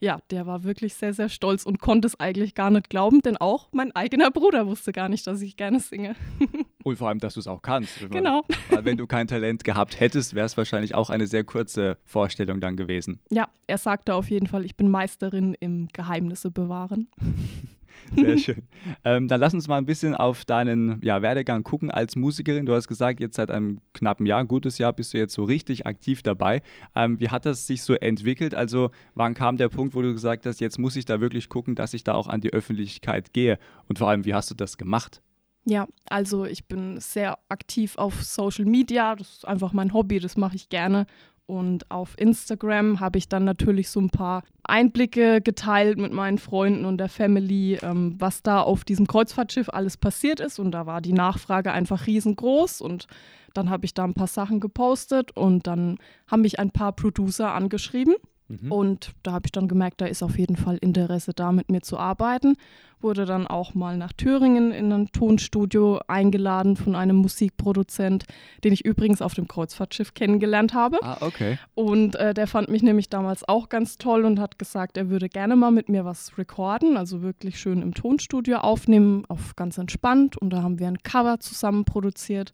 ja, 0.00 0.20
der 0.30 0.46
war 0.46 0.64
wirklich 0.64 0.94
sehr, 0.94 1.12
sehr 1.12 1.28
stolz 1.28 1.64
und 1.64 1.78
konnte 1.80 2.06
es 2.06 2.18
eigentlich 2.18 2.54
gar 2.54 2.70
nicht 2.70 2.90
glauben, 2.90 3.20
denn 3.20 3.36
auch 3.36 3.68
mein 3.72 3.94
eigener 3.94 4.30
Bruder 4.30 4.66
wusste 4.66 4.92
gar 4.92 5.08
nicht, 5.08 5.26
dass 5.26 5.42
ich 5.42 5.56
gerne 5.56 5.80
singe. 5.80 6.16
Und 6.82 6.96
vor 6.96 7.08
allem, 7.08 7.18
dass 7.18 7.34
du 7.34 7.40
es 7.40 7.46
auch 7.46 7.60
kannst. 7.60 8.08
Genau. 8.10 8.42
Weil 8.70 8.86
wenn 8.86 8.96
du 8.96 9.06
kein 9.06 9.26
Talent 9.28 9.64
gehabt 9.64 10.00
hättest, 10.00 10.34
wäre 10.34 10.46
es 10.46 10.56
wahrscheinlich 10.56 10.94
auch 10.94 11.10
eine 11.10 11.26
sehr 11.26 11.44
kurze 11.44 11.98
Vorstellung 12.06 12.58
dann 12.60 12.76
gewesen. 12.76 13.20
Ja, 13.30 13.50
er 13.66 13.76
sagte 13.76 14.14
auf 14.14 14.30
jeden 14.30 14.46
Fall, 14.46 14.64
ich 14.64 14.76
bin 14.76 14.88
Meisterin 14.88 15.54
im 15.60 15.88
Geheimnisse 15.92 16.50
bewahren. 16.50 17.08
Sehr 18.16 18.38
schön. 18.38 18.62
Ähm, 19.04 19.28
dann 19.28 19.40
lass 19.40 19.54
uns 19.54 19.68
mal 19.68 19.78
ein 19.78 19.86
bisschen 19.86 20.14
auf 20.14 20.44
deinen 20.44 21.00
ja, 21.02 21.22
Werdegang 21.22 21.62
gucken 21.62 21.90
als 21.90 22.16
Musikerin. 22.16 22.66
Du 22.66 22.74
hast 22.74 22.88
gesagt, 22.88 23.20
jetzt 23.20 23.36
seit 23.36 23.50
einem 23.50 23.80
knappen 23.92 24.26
Jahr, 24.26 24.44
gutes 24.44 24.78
Jahr, 24.78 24.92
bist 24.92 25.14
du 25.14 25.18
jetzt 25.18 25.34
so 25.34 25.44
richtig 25.44 25.86
aktiv 25.86 26.22
dabei. 26.22 26.62
Ähm, 26.94 27.20
wie 27.20 27.28
hat 27.28 27.46
das 27.46 27.66
sich 27.66 27.82
so 27.82 27.94
entwickelt? 27.94 28.54
Also 28.54 28.90
wann 29.14 29.34
kam 29.34 29.56
der 29.56 29.68
Punkt, 29.68 29.94
wo 29.94 30.02
du 30.02 30.12
gesagt 30.12 30.46
hast, 30.46 30.60
jetzt 30.60 30.78
muss 30.78 30.96
ich 30.96 31.04
da 31.04 31.20
wirklich 31.20 31.48
gucken, 31.48 31.74
dass 31.74 31.94
ich 31.94 32.04
da 32.04 32.14
auch 32.14 32.26
an 32.26 32.40
die 32.40 32.52
Öffentlichkeit 32.52 33.32
gehe? 33.32 33.58
Und 33.88 33.98
vor 33.98 34.08
allem, 34.08 34.24
wie 34.24 34.34
hast 34.34 34.50
du 34.50 34.54
das 34.54 34.78
gemacht? 34.78 35.22
Ja, 35.66 35.86
also 36.08 36.46
ich 36.46 36.66
bin 36.66 36.98
sehr 37.00 37.38
aktiv 37.48 37.96
auf 37.96 38.22
Social 38.24 38.64
Media. 38.64 39.14
Das 39.14 39.28
ist 39.28 39.46
einfach 39.46 39.72
mein 39.72 39.92
Hobby, 39.92 40.18
das 40.18 40.36
mache 40.36 40.56
ich 40.56 40.70
gerne. 40.70 41.06
Und 41.50 41.90
auf 41.90 42.14
Instagram 42.16 43.00
habe 43.00 43.18
ich 43.18 43.28
dann 43.28 43.44
natürlich 43.44 43.90
so 43.90 44.00
ein 44.00 44.10
paar 44.10 44.44
Einblicke 44.62 45.40
geteilt 45.40 45.98
mit 45.98 46.12
meinen 46.12 46.38
Freunden 46.38 46.84
und 46.84 46.98
der 46.98 47.08
Family, 47.08 47.76
ähm, 47.82 48.14
was 48.18 48.44
da 48.44 48.60
auf 48.60 48.84
diesem 48.84 49.08
Kreuzfahrtschiff 49.08 49.68
alles 49.68 49.96
passiert 49.96 50.38
ist. 50.38 50.60
Und 50.60 50.70
da 50.70 50.86
war 50.86 51.00
die 51.00 51.12
Nachfrage 51.12 51.72
einfach 51.72 52.06
riesengroß. 52.06 52.80
Und 52.80 53.08
dann 53.52 53.68
habe 53.68 53.84
ich 53.84 53.94
da 53.94 54.04
ein 54.04 54.14
paar 54.14 54.28
Sachen 54.28 54.60
gepostet 54.60 55.36
und 55.36 55.66
dann 55.66 55.98
haben 56.28 56.42
mich 56.42 56.60
ein 56.60 56.70
paar 56.70 56.92
Producer 56.92 57.52
angeschrieben. 57.52 58.14
Mhm. 58.50 58.72
Und 58.72 59.12
da 59.22 59.32
habe 59.32 59.46
ich 59.46 59.52
dann 59.52 59.68
gemerkt, 59.68 60.00
da 60.00 60.06
ist 60.06 60.22
auf 60.22 60.38
jeden 60.38 60.56
Fall 60.56 60.76
Interesse 60.78 61.32
da, 61.32 61.52
mit 61.52 61.70
mir 61.70 61.82
zu 61.82 61.98
arbeiten. 61.98 62.56
Wurde 63.00 63.24
dann 63.24 63.46
auch 63.46 63.74
mal 63.74 63.96
nach 63.96 64.12
Thüringen 64.12 64.72
in 64.72 64.92
ein 64.92 65.12
Tonstudio 65.12 66.00
eingeladen 66.08 66.76
von 66.76 66.94
einem 66.94 67.16
Musikproduzent, 67.16 68.24
den 68.64 68.72
ich 68.72 68.84
übrigens 68.84 69.22
auf 69.22 69.34
dem 69.34 69.48
Kreuzfahrtschiff 69.48 70.14
kennengelernt 70.14 70.74
habe. 70.74 70.98
Ah, 71.00 71.18
okay. 71.20 71.58
Und 71.74 72.16
äh, 72.16 72.34
der 72.34 72.46
fand 72.46 72.68
mich 72.68 72.82
nämlich 72.82 73.08
damals 73.08 73.48
auch 73.48 73.68
ganz 73.68 73.96
toll 73.96 74.24
und 74.24 74.40
hat 74.40 74.58
gesagt, 74.58 74.96
er 74.96 75.08
würde 75.08 75.28
gerne 75.28 75.56
mal 75.56 75.70
mit 75.70 75.88
mir 75.88 76.04
was 76.04 76.36
recorden, 76.36 76.96
also 76.96 77.22
wirklich 77.22 77.58
schön 77.58 77.80
im 77.80 77.94
Tonstudio 77.94 78.58
aufnehmen, 78.58 79.24
auf 79.28 79.54
ganz 79.56 79.78
entspannt. 79.78 80.36
Und 80.36 80.50
da 80.50 80.62
haben 80.62 80.78
wir 80.78 80.88
ein 80.88 81.02
Cover 81.02 81.38
zusammen 81.40 81.84
produziert. 81.84 82.52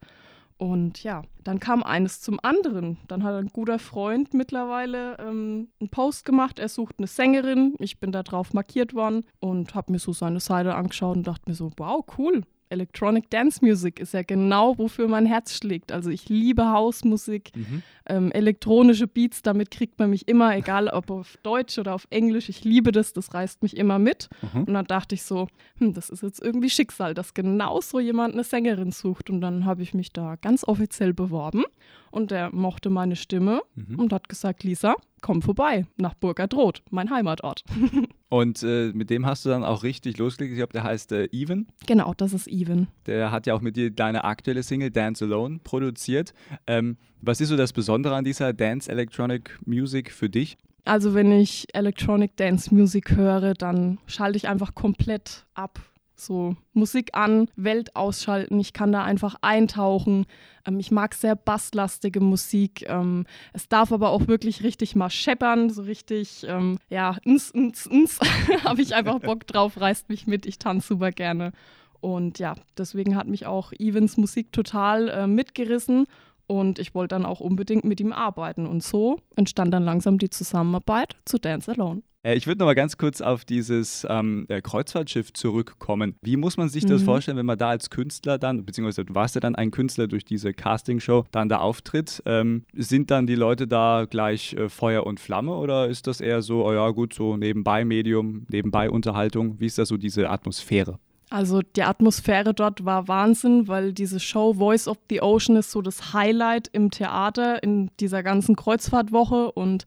Und 0.58 1.02
ja, 1.02 1.22
dann 1.44 1.60
kam 1.60 1.82
eines 1.82 2.20
zum 2.20 2.40
anderen. 2.42 2.96
Dann 3.08 3.22
hat 3.22 3.34
ein 3.34 3.48
guter 3.48 3.78
Freund 3.78 4.32
mittlerweile 4.32 5.18
ähm, 5.18 5.68
einen 5.80 5.90
Post 5.90 6.24
gemacht. 6.24 6.58
Er 6.58 6.68
sucht 6.68 6.94
eine 6.98 7.06
Sängerin. 7.06 7.74
Ich 7.78 8.00
bin 8.00 8.10
da 8.10 8.22
drauf 8.22 8.54
markiert 8.54 8.94
worden 8.94 9.24
und 9.38 9.74
habe 9.74 9.92
mir 9.92 9.98
so 9.98 10.12
seine 10.12 10.40
Seite 10.40 10.74
angeschaut 10.74 11.16
und 11.16 11.26
dachte 11.26 11.50
mir 11.50 11.54
so, 11.54 11.70
wow, 11.76 12.04
cool. 12.16 12.42
Electronic 12.68 13.30
Dance 13.30 13.64
Music 13.64 14.00
ist 14.00 14.12
ja 14.14 14.22
genau, 14.22 14.76
wofür 14.78 15.08
mein 15.08 15.26
Herz 15.26 15.54
schlägt. 15.56 15.92
Also 15.92 16.10
ich 16.10 16.28
liebe 16.28 16.70
Hausmusik, 16.70 17.50
Mhm. 17.54 17.82
ähm, 18.08 18.32
elektronische 18.32 19.06
Beats, 19.06 19.42
damit 19.42 19.70
kriegt 19.70 19.98
man 19.98 20.10
mich 20.10 20.28
immer, 20.28 20.56
egal 20.56 20.88
ob 20.88 21.10
auf 21.10 21.36
Deutsch 21.42 21.78
oder 21.78 21.94
auf 21.94 22.06
Englisch. 22.10 22.48
Ich 22.48 22.64
liebe 22.64 22.92
das, 22.92 23.12
das 23.12 23.34
reißt 23.34 23.62
mich 23.62 23.76
immer 23.76 23.98
mit. 23.98 24.28
Mhm. 24.52 24.64
Und 24.64 24.74
dann 24.74 24.84
dachte 24.86 25.14
ich 25.14 25.22
so, 25.22 25.48
hm, 25.78 25.94
das 25.94 26.10
ist 26.10 26.22
jetzt 26.22 26.42
irgendwie 26.42 26.70
Schicksal, 26.70 27.14
dass 27.14 27.34
genau 27.34 27.80
so 27.80 28.00
jemand 28.00 28.34
eine 28.34 28.44
Sängerin 28.44 28.92
sucht. 28.92 29.30
Und 29.30 29.40
dann 29.40 29.64
habe 29.64 29.82
ich 29.82 29.94
mich 29.94 30.12
da 30.12 30.36
ganz 30.36 30.64
offiziell 30.64 31.12
beworben 31.14 31.64
und 32.10 32.30
der 32.30 32.54
mochte 32.54 32.90
meine 32.90 33.16
Stimme 33.16 33.62
Mhm. 33.74 33.98
und 34.00 34.12
hat 34.12 34.28
gesagt, 34.28 34.64
Lisa, 34.64 34.94
komm 35.22 35.42
vorbei 35.42 35.86
nach 35.96 36.14
Burgadroth, 36.14 36.82
mein 36.90 37.10
Heimatort. 37.10 37.64
Und 38.28 38.62
äh, 38.62 38.90
mit 38.92 39.10
dem 39.10 39.24
hast 39.24 39.44
du 39.44 39.50
dann 39.50 39.62
auch 39.62 39.84
richtig 39.84 40.18
losgelegt. 40.18 40.52
Ich 40.52 40.58
glaube, 40.58 40.72
der 40.72 40.82
heißt 40.82 41.12
äh, 41.12 41.28
Even. 41.30 41.68
genau, 41.86 42.12
das 42.14 42.32
ist 42.32 42.48
Even. 42.48 42.88
Der 43.06 43.30
hat 43.30 43.46
ja 43.46 43.54
auch 43.54 43.60
mit 43.60 43.76
dir 43.76 43.90
deine 43.90 44.24
aktuelle 44.24 44.62
Single 44.62 44.90
Dance 44.90 45.24
Alone 45.24 45.60
produziert. 45.62 46.34
Ähm, 46.66 46.96
was 47.20 47.40
ist 47.40 47.50
so 47.50 47.56
das 47.56 47.72
Besondere 47.72 48.16
an 48.16 48.24
dieser 48.24 48.52
Dance 48.52 48.90
Electronic 48.90 49.58
Music 49.64 50.10
für 50.10 50.28
dich? 50.28 50.58
Also 50.84 51.14
wenn 51.14 51.32
ich 51.32 51.66
Electronic 51.74 52.36
Dance 52.36 52.72
Music 52.74 53.16
höre, 53.16 53.54
dann 53.54 53.98
schalte 54.06 54.36
ich 54.36 54.48
einfach 54.48 54.74
komplett 54.74 55.44
ab. 55.54 55.80
So 56.18 56.56
Musik 56.72 57.10
an, 57.12 57.48
Welt 57.56 57.94
ausschalten, 57.94 58.58
ich 58.58 58.72
kann 58.72 58.90
da 58.90 59.04
einfach 59.04 59.36
eintauchen. 59.42 60.24
Ähm, 60.66 60.80
ich 60.80 60.90
mag 60.90 61.14
sehr 61.14 61.36
basslastige 61.36 62.20
Musik. 62.20 62.88
Ähm, 62.88 63.26
es 63.52 63.68
darf 63.68 63.92
aber 63.92 64.10
auch 64.10 64.26
wirklich 64.26 64.62
richtig 64.62 64.96
mal 64.96 65.10
scheppern, 65.10 65.68
so 65.68 65.82
richtig, 65.82 66.46
ähm, 66.48 66.78
ja, 66.88 67.16
ns, 67.26 67.52
ns, 67.54 67.86
ns, 67.86 68.18
habe 68.64 68.80
ich 68.80 68.94
einfach 68.94 69.20
Bock 69.20 69.46
drauf, 69.46 69.78
reißt 69.78 70.08
mich 70.08 70.26
mit, 70.26 70.46
ich 70.46 70.58
tanze 70.58 70.88
super 70.88 71.12
gerne. 71.12 71.52
Und 72.00 72.38
ja, 72.38 72.54
deswegen 72.78 73.14
hat 73.14 73.26
mich 73.26 73.46
auch 73.46 73.72
Evans 73.72 74.16
Musik 74.16 74.52
total 74.52 75.08
äh, 75.08 75.26
mitgerissen 75.26 76.06
und 76.46 76.78
ich 76.78 76.94
wollte 76.94 77.14
dann 77.14 77.26
auch 77.26 77.40
unbedingt 77.40 77.84
mit 77.84 78.00
ihm 78.00 78.12
arbeiten. 78.12 78.66
Und 78.66 78.82
so 78.82 79.18
entstand 79.34 79.74
dann 79.74 79.82
langsam 79.82 80.18
die 80.18 80.30
Zusammenarbeit 80.30 81.16
zu 81.24 81.38
Dance 81.38 81.70
Alone. 81.72 82.02
Äh, 82.26 82.36
ich 82.36 82.46
würde 82.46 82.58
noch 82.58 82.66
mal 82.66 82.74
ganz 82.74 82.98
kurz 82.98 83.20
auf 83.20 83.44
dieses 83.44 84.06
ähm, 84.10 84.46
Kreuzfahrtschiff 84.48 85.32
zurückkommen. 85.32 86.16
Wie 86.22 86.36
muss 86.36 86.56
man 86.56 86.68
sich 86.68 86.84
das 86.84 87.02
mhm. 87.02 87.06
vorstellen, 87.06 87.36
wenn 87.36 87.46
man 87.46 87.58
da 87.58 87.68
als 87.68 87.90
Künstler 87.90 88.38
dann, 88.38 88.64
beziehungsweise 88.64 89.04
du 89.04 89.14
warst 89.14 89.36
ja 89.36 89.40
dann 89.40 89.54
ein 89.54 89.70
Künstler 89.70 90.08
durch 90.08 90.24
diese 90.24 90.52
Castingshow, 90.52 91.24
dann 91.30 91.48
da 91.48 91.58
auftritt? 91.58 92.22
Ähm, 92.26 92.64
sind 92.74 93.10
dann 93.10 93.26
die 93.26 93.36
Leute 93.36 93.68
da 93.68 94.06
gleich 94.10 94.54
äh, 94.54 94.68
Feuer 94.68 95.06
und 95.06 95.20
Flamme 95.20 95.54
oder 95.54 95.88
ist 95.88 96.06
das 96.06 96.20
eher 96.20 96.42
so, 96.42 96.66
oh 96.66 96.72
ja 96.72 96.90
gut, 96.90 97.14
so 97.14 97.36
nebenbei 97.36 97.84
Medium, 97.84 98.46
nebenbei 98.50 98.90
Unterhaltung? 98.90 99.60
Wie 99.60 99.66
ist 99.66 99.78
da 99.78 99.86
so 99.86 99.96
diese 99.96 100.28
Atmosphäre? 100.28 100.98
Also 101.28 101.60
die 101.60 101.82
Atmosphäre 101.82 102.54
dort 102.54 102.84
war 102.84 103.08
Wahnsinn, 103.08 103.66
weil 103.66 103.92
diese 103.92 104.20
Show 104.20 104.54
Voice 104.54 104.86
of 104.86 104.96
the 105.10 105.22
Ocean 105.22 105.56
ist 105.56 105.72
so 105.72 105.82
das 105.82 106.12
Highlight 106.12 106.68
im 106.72 106.92
Theater 106.92 107.62
in 107.64 107.90
dieser 107.98 108.22
ganzen 108.22 108.54
Kreuzfahrtwoche 108.54 109.50
und 109.50 109.86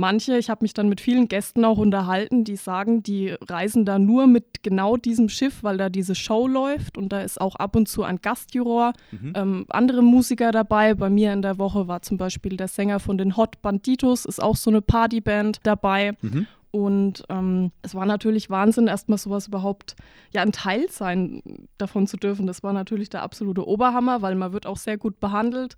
manche, 0.00 0.36
ich 0.36 0.50
habe 0.50 0.64
mich 0.64 0.74
dann 0.74 0.88
mit 0.88 1.00
vielen 1.00 1.28
Gästen 1.28 1.64
auch 1.64 1.78
unterhalten, 1.78 2.42
die 2.42 2.56
sagen, 2.56 3.02
die 3.02 3.36
reisen 3.42 3.84
da 3.84 3.98
nur 3.98 4.26
mit 4.26 4.62
genau 4.62 4.96
diesem 4.96 5.28
Schiff, 5.28 5.62
weil 5.62 5.76
da 5.76 5.88
diese 5.88 6.14
Show 6.14 6.48
läuft 6.48 6.98
und 6.98 7.10
da 7.10 7.20
ist 7.20 7.40
auch 7.40 7.54
ab 7.56 7.76
und 7.76 7.88
zu 7.88 8.02
ein 8.02 8.20
Gastjuror, 8.20 8.94
mhm. 9.12 9.32
ähm, 9.36 9.66
andere 9.68 10.02
Musiker 10.02 10.50
dabei. 10.50 10.94
Bei 10.94 11.10
mir 11.10 11.32
in 11.32 11.42
der 11.42 11.58
Woche 11.58 11.86
war 11.86 12.02
zum 12.02 12.16
Beispiel 12.16 12.56
der 12.56 12.68
Sänger 12.68 12.98
von 12.98 13.18
den 13.18 13.36
Hot 13.36 13.62
Banditos, 13.62 14.24
ist 14.24 14.42
auch 14.42 14.56
so 14.56 14.70
eine 14.70 14.82
Partyband 14.82 15.60
dabei. 15.62 16.16
Mhm. 16.22 16.46
Und 16.72 17.24
ähm, 17.28 17.72
es 17.82 17.94
war 17.94 18.06
natürlich 18.06 18.48
Wahnsinn, 18.48 18.86
erstmal 18.86 19.18
sowas 19.18 19.48
überhaupt, 19.48 19.96
ja, 20.32 20.42
ein 20.42 20.52
Teil 20.52 20.88
sein 20.88 21.42
davon 21.78 22.06
zu 22.06 22.16
dürfen. 22.16 22.46
Das 22.46 22.62
war 22.62 22.72
natürlich 22.72 23.10
der 23.10 23.22
absolute 23.22 23.66
Oberhammer, 23.66 24.22
weil 24.22 24.36
man 24.36 24.52
wird 24.52 24.66
auch 24.66 24.76
sehr 24.76 24.96
gut 24.96 25.18
behandelt. 25.18 25.74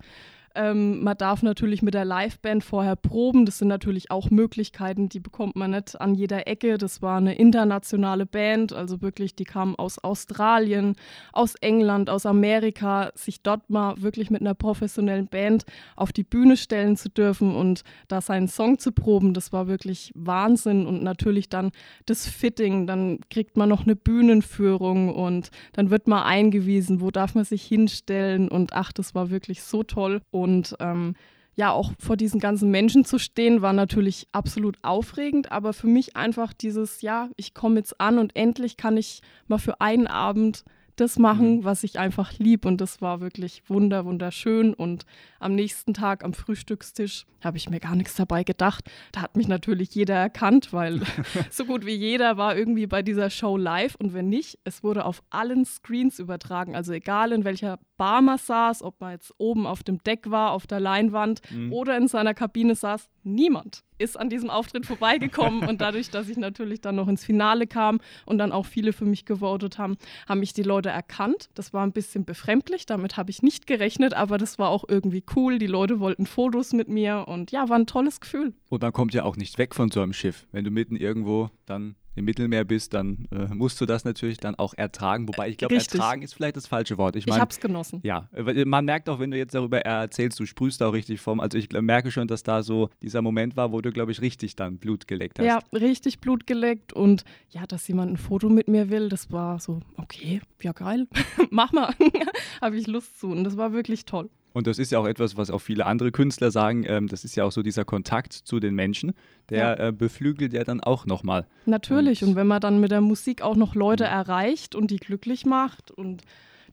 Ähm, 0.55 1.03
man 1.03 1.17
darf 1.17 1.41
natürlich 1.41 1.81
mit 1.81 1.95
der 1.95 2.05
Liveband 2.05 2.63
vorher 2.63 2.95
proben. 2.95 3.45
Das 3.45 3.57
sind 3.57 3.69
natürlich 3.69 4.11
auch 4.11 4.29
Möglichkeiten, 4.29 5.09
die 5.09 5.19
bekommt 5.19 5.55
man 5.55 5.71
nicht 5.71 5.99
an 5.99 6.13
jeder 6.13 6.47
Ecke. 6.47 6.77
Das 6.77 7.01
war 7.01 7.17
eine 7.17 7.35
internationale 7.35 8.27
Band, 8.27 8.71
also 8.71 9.01
wirklich, 9.01 9.35
die 9.35 9.45
kam 9.45 9.75
aus 9.75 9.97
Australien, 9.97 10.95
aus 11.31 11.55
England, 11.55 12.09
aus 12.09 12.27
Amerika. 12.27 13.11
Sich 13.15 13.41
dort 13.41 13.69
mal 13.71 13.95
wirklich 14.01 14.29
mit 14.29 14.41
einer 14.41 14.53
professionellen 14.53 15.27
Band 15.27 15.65
auf 15.95 16.13
die 16.13 16.23
Bühne 16.23 16.55
stellen 16.55 16.97
zu 16.97 17.09
dürfen 17.09 17.55
und 17.55 17.83
da 18.07 18.21
seinen 18.21 18.47
Song 18.47 18.77
zu 18.77 18.91
proben, 18.91 19.33
das 19.33 19.53
war 19.53 19.67
wirklich 19.67 20.11
Wahnsinn. 20.13 20.85
Und 20.85 21.01
natürlich 21.01 21.49
dann 21.49 21.71
das 22.05 22.27
Fitting, 22.27 22.85
dann 22.85 23.19
kriegt 23.31 23.57
man 23.57 23.69
noch 23.69 23.85
eine 23.85 23.95
Bühnenführung 23.95 25.15
und 25.15 25.49
dann 25.73 25.89
wird 25.89 26.07
man 26.07 26.21
eingewiesen, 26.21 27.01
wo 27.01 27.09
darf 27.09 27.33
man 27.33 27.43
sich 27.43 27.63
hinstellen. 27.63 28.49
Und 28.49 28.73
ach, 28.73 28.91
das 28.91 29.15
war 29.15 29.31
wirklich 29.31 29.63
so 29.63 29.81
toll. 29.81 30.21
Und 30.29 30.42
und 30.43 30.75
ähm, 30.79 31.15
ja, 31.55 31.71
auch 31.71 31.91
vor 31.99 32.17
diesen 32.17 32.39
ganzen 32.39 32.71
Menschen 32.71 33.05
zu 33.05 33.19
stehen, 33.19 33.61
war 33.61 33.73
natürlich 33.73 34.27
absolut 34.31 34.77
aufregend, 34.81 35.51
aber 35.51 35.73
für 35.73 35.87
mich 35.87 36.15
einfach 36.15 36.51
dieses, 36.51 37.01
ja, 37.01 37.29
ich 37.37 37.53
komme 37.53 37.77
jetzt 37.77 38.01
an 38.01 38.17
und 38.17 38.35
endlich 38.35 38.75
kann 38.75 38.97
ich 38.97 39.21
mal 39.47 39.59
für 39.59 39.79
einen 39.79 40.07
Abend 40.07 40.63
das 40.95 41.19
machen, 41.19 41.57
mhm. 41.57 41.63
was 41.63 41.83
ich 41.83 41.99
einfach 41.99 42.37
lieb. 42.37 42.65
Und 42.65 42.81
das 42.81 43.01
war 43.01 43.21
wirklich 43.21 43.63
wunder, 43.67 44.05
wunderschön. 44.05 44.73
Und 44.73 45.05
am 45.39 45.55
nächsten 45.55 45.93
Tag 45.93 46.23
am 46.23 46.33
Frühstückstisch 46.33 47.25
habe 47.43 47.57
ich 47.57 47.69
mir 47.69 47.79
gar 47.79 47.95
nichts 47.95 48.15
dabei 48.15 48.43
gedacht. 48.43 48.89
Da 49.11 49.21
hat 49.21 49.35
mich 49.35 49.47
natürlich 49.47 49.93
jeder 49.95 50.15
erkannt, 50.15 50.73
weil 50.73 51.01
so 51.49 51.65
gut 51.65 51.85
wie 51.85 51.95
jeder 51.95 52.37
war 52.37 52.55
irgendwie 52.55 52.87
bei 52.87 53.01
dieser 53.01 53.29
Show 53.29 53.57
live. 53.57 53.95
Und 53.95 54.13
wenn 54.13 54.29
nicht, 54.29 54.59
es 54.63 54.83
wurde 54.83 55.05
auf 55.05 55.23
allen 55.29 55.65
Screens 55.65 56.19
übertragen. 56.19 56.75
Also 56.75 56.93
egal 56.93 57.31
in 57.31 57.43
welcher 57.43 57.79
Bar 57.97 58.21
man 58.21 58.37
saß, 58.37 58.81
ob 58.83 58.99
man 59.01 59.11
jetzt 59.11 59.33
oben 59.37 59.65
auf 59.65 59.83
dem 59.83 59.99
Deck 60.03 60.29
war, 60.29 60.51
auf 60.51 60.67
der 60.67 60.79
Leinwand 60.79 61.41
mhm. 61.51 61.71
oder 61.71 61.97
in 61.97 62.07
seiner 62.07 62.33
Kabine 62.33 62.75
saß, 62.75 63.09
niemand 63.23 63.83
ist 63.97 64.19
an 64.19 64.29
diesem 64.29 64.49
Auftritt 64.49 64.85
vorbeigekommen. 64.85 65.67
und 65.67 65.81
dadurch, 65.81 66.09
dass 66.09 66.29
ich 66.29 66.37
natürlich 66.37 66.81
dann 66.81 66.95
noch 66.95 67.07
ins 67.07 67.23
Finale 67.23 67.67
kam 67.67 67.99
und 68.25 68.37
dann 68.37 68.51
auch 68.51 68.65
viele 68.65 68.93
für 68.93 69.05
mich 69.05 69.25
gewotet 69.25 69.77
haben, 69.77 69.97
haben 70.27 70.39
mich 70.39 70.53
die 70.53 70.63
Leute 70.63 70.89
erkannt. 70.89 71.49
Das 71.53 71.73
war 71.73 71.85
ein 71.85 71.91
bisschen 71.91 72.25
befremdlich, 72.25 72.85
damit 72.85 73.17
habe 73.17 73.31
ich 73.31 73.41
nicht 73.41 73.67
gerechnet, 73.67 74.13
aber 74.13 74.37
das 74.37 74.59
war 74.59 74.69
auch 74.69 74.83
irgendwie 74.87 75.23
cool. 75.35 75.59
Die 75.59 75.67
Leute 75.67 75.99
wollten 75.99 76.25
Fotos 76.25 76.73
mit 76.73 76.89
mir 76.89 77.25
und 77.27 77.51
ja, 77.51 77.69
war 77.69 77.77
ein 77.77 77.87
tolles 77.87 78.19
Gefühl. 78.19 78.53
Und 78.69 78.81
man 78.81 78.93
kommt 78.93 79.13
ja 79.13 79.23
auch 79.23 79.37
nicht 79.37 79.57
weg 79.57 79.75
von 79.75 79.89
so 79.89 80.01
einem 80.01 80.13
Schiff. 80.13 80.47
Wenn 80.51 80.65
du 80.65 80.71
mitten 80.71 80.95
irgendwo 80.95 81.49
dann 81.65 81.95
im 82.15 82.25
Mittelmeer 82.25 82.63
bist, 82.63 82.93
dann 82.93 83.27
äh, 83.31 83.53
musst 83.53 83.79
du 83.81 83.85
das 83.85 84.05
natürlich 84.05 84.37
dann 84.37 84.55
auch 84.55 84.73
ertragen. 84.75 85.27
Wobei 85.27 85.49
ich 85.49 85.57
glaube, 85.57 85.75
ertragen 85.75 86.21
ist 86.21 86.33
vielleicht 86.33 86.55
das 86.55 86.67
falsche 86.67 86.97
Wort. 86.97 87.15
Ich, 87.15 87.25
mein, 87.25 87.35
ich 87.35 87.41
habe 87.41 87.51
es 87.51 87.59
genossen. 87.59 87.99
Ja, 88.03 88.29
man 88.65 88.85
merkt 88.85 89.09
auch, 89.09 89.19
wenn 89.19 89.31
du 89.31 89.37
jetzt 89.37 89.55
darüber 89.55 89.79
erzählst, 89.81 90.39
du 90.39 90.45
sprühst 90.45 90.81
auch 90.83 90.93
richtig 90.93 91.21
vom. 91.21 91.39
Also 91.39 91.57
ich 91.57 91.71
merke 91.71 92.11
schon, 92.11 92.27
dass 92.27 92.43
da 92.43 92.63
so 92.63 92.89
dieser 93.01 93.21
Moment 93.21 93.55
war, 93.55 93.71
wo 93.71 93.81
du, 93.81 93.91
glaube 93.91 94.11
ich, 94.11 94.21
richtig 94.21 94.55
dann 94.55 94.77
Blut 94.77 95.07
geleckt 95.07 95.39
hast. 95.39 95.45
Ja, 95.45 95.59
richtig 95.73 96.19
Blut 96.19 96.47
geleckt 96.47 96.93
und 96.93 97.23
ja, 97.49 97.65
dass 97.65 97.87
jemand 97.87 98.13
ein 98.13 98.17
Foto 98.17 98.49
mit 98.49 98.67
mir 98.67 98.89
will, 98.89 99.09
das 99.09 99.31
war 99.31 99.59
so, 99.59 99.79
okay, 99.97 100.41
ja 100.61 100.71
geil, 100.71 101.07
mach 101.49 101.71
mal, 101.71 101.93
habe 102.61 102.77
ich 102.77 102.87
Lust 102.87 103.19
zu. 103.19 103.27
Und 103.27 103.43
das 103.43 103.57
war 103.57 103.73
wirklich 103.73 104.05
toll. 104.05 104.29
Und 104.53 104.67
das 104.67 104.79
ist 104.79 104.91
ja 104.91 104.99
auch 104.99 105.07
etwas, 105.07 105.35
was 105.35 105.49
auch 105.49 105.59
viele 105.59 105.85
andere 105.85 106.11
Künstler 106.11 106.51
sagen. 106.51 106.85
Ähm, 106.87 107.07
das 107.07 107.25
ist 107.25 107.35
ja 107.35 107.43
auch 107.43 107.51
so 107.51 107.63
dieser 107.63 107.85
Kontakt 107.85 108.33
zu 108.33 108.59
den 108.59 108.75
Menschen, 108.75 109.13
der 109.49 109.57
ja. 109.57 109.87
äh, 109.87 109.91
beflügelt 109.91 110.53
ja 110.53 110.63
dann 110.63 110.79
auch 110.79 111.05
nochmal. 111.05 111.47
Natürlich. 111.65 112.23
Und, 112.23 112.29
und, 112.29 112.35
wenn 112.35 112.47
man 112.47 112.61
dann 112.61 112.79
mit 112.79 112.91
der 112.91 113.01
Musik 113.01 113.41
auch 113.41 113.55
noch 113.55 113.75
Leute 113.75 114.05
erreicht 114.05 114.75
und 114.75 114.91
die 114.91 114.97
glücklich 114.97 115.45
macht 115.45 115.91
und 115.91 116.21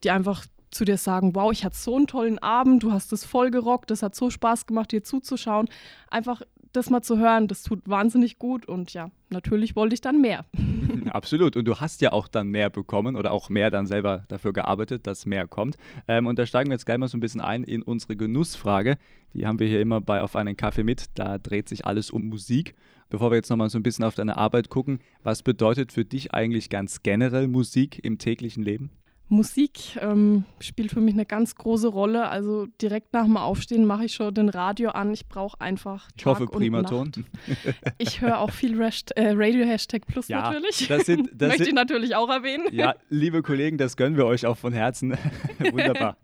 die 0.04 0.10
einfach 0.10 0.44
zu 0.70 0.84
dir 0.84 0.98
sagen, 0.98 1.34
wow, 1.34 1.50
ich 1.50 1.64
hatte 1.64 1.76
so 1.76 1.96
einen 1.96 2.06
tollen 2.06 2.38
Abend, 2.38 2.82
du 2.82 2.92
hast 2.92 3.12
es 3.12 3.24
voll 3.24 3.50
gerockt, 3.50 3.90
das 3.90 4.02
hat 4.02 4.14
so 4.14 4.30
Spaß 4.30 4.66
gemacht, 4.66 4.92
dir 4.92 5.02
zuzuschauen. 5.02 5.68
Einfach 6.10 6.42
das 6.72 6.90
mal 6.90 7.02
zu 7.02 7.18
hören, 7.18 7.48
das 7.48 7.62
tut 7.62 7.80
wahnsinnig 7.86 8.38
gut 8.38 8.66
und 8.66 8.92
ja, 8.92 9.10
natürlich 9.30 9.76
wollte 9.76 9.94
ich 9.94 10.00
dann 10.00 10.20
mehr. 10.20 10.44
Absolut. 11.10 11.56
Und 11.56 11.64
du 11.66 11.76
hast 11.76 12.00
ja 12.00 12.12
auch 12.12 12.28
dann 12.28 12.48
mehr 12.48 12.70
bekommen 12.70 13.16
oder 13.16 13.32
auch 13.32 13.48
mehr 13.48 13.70
dann 13.70 13.86
selber 13.86 14.24
dafür 14.28 14.52
gearbeitet, 14.52 15.06
dass 15.06 15.26
mehr 15.26 15.46
kommt. 15.46 15.76
Ähm, 16.08 16.26
und 16.26 16.38
da 16.38 16.46
steigen 16.46 16.70
wir 16.70 16.74
jetzt 16.74 16.86
gleich 16.86 16.98
mal 16.98 17.08
so 17.08 17.16
ein 17.16 17.20
bisschen 17.20 17.40
ein 17.40 17.64
in 17.64 17.82
unsere 17.82 18.16
Genussfrage. 18.16 18.96
Die 19.34 19.46
haben 19.46 19.58
wir 19.58 19.68
hier 19.68 19.80
immer 19.80 20.00
bei 20.00 20.22
Auf 20.22 20.36
einen 20.36 20.56
Kaffee 20.56 20.84
mit. 20.84 21.06
Da 21.14 21.38
dreht 21.38 21.68
sich 21.68 21.86
alles 21.86 22.10
um 22.10 22.28
Musik. 22.28 22.74
Bevor 23.08 23.30
wir 23.30 23.36
jetzt 23.36 23.50
nochmal 23.50 23.70
so 23.70 23.78
ein 23.78 23.82
bisschen 23.82 24.04
auf 24.04 24.14
deine 24.14 24.36
Arbeit 24.36 24.68
gucken, 24.68 25.00
was 25.22 25.42
bedeutet 25.42 25.90
für 25.92 26.04
dich 26.04 26.32
eigentlich 26.32 26.70
ganz 26.70 27.02
generell 27.02 27.48
Musik 27.48 27.98
im 28.04 28.18
täglichen 28.18 28.62
Leben? 28.62 28.90
Musik 29.32 29.96
ähm, 30.00 30.44
spielt 30.58 30.90
für 30.90 31.00
mich 31.00 31.14
eine 31.14 31.24
ganz 31.24 31.54
große 31.54 31.86
Rolle. 31.86 32.28
Also 32.28 32.66
direkt 32.82 33.12
nach 33.12 33.24
dem 33.24 33.36
Aufstehen 33.36 33.86
mache 33.86 34.06
ich 34.06 34.14
schon 34.14 34.34
den 34.34 34.48
Radio 34.48 34.90
an. 34.90 35.12
Ich 35.12 35.28
brauche 35.28 35.60
einfach. 35.60 36.08
Tag 36.08 36.16
ich 36.16 36.26
hoffe, 36.26 36.46
Primaton. 36.46 37.12
Ich 37.98 38.20
höre 38.20 38.40
auch 38.40 38.50
viel 38.50 38.80
Rest, 38.80 39.12
äh, 39.16 39.30
Radio 39.30 39.64
Hashtag 39.64 40.04
Plus 40.06 40.26
ja, 40.26 40.50
natürlich. 40.50 40.88
Das 40.88 41.06
sind, 41.06 41.30
das 41.34 41.50
Möchte 41.50 41.64
sind, 41.64 41.68
ich 41.68 41.74
natürlich 41.74 42.16
auch 42.16 42.28
erwähnen. 42.28 42.66
Ja, 42.72 42.96
liebe 43.08 43.42
Kollegen, 43.42 43.78
das 43.78 43.96
gönnen 43.96 44.16
wir 44.16 44.26
euch 44.26 44.46
auch 44.46 44.56
von 44.56 44.72
Herzen. 44.72 45.16
Wunderbar. 45.58 46.16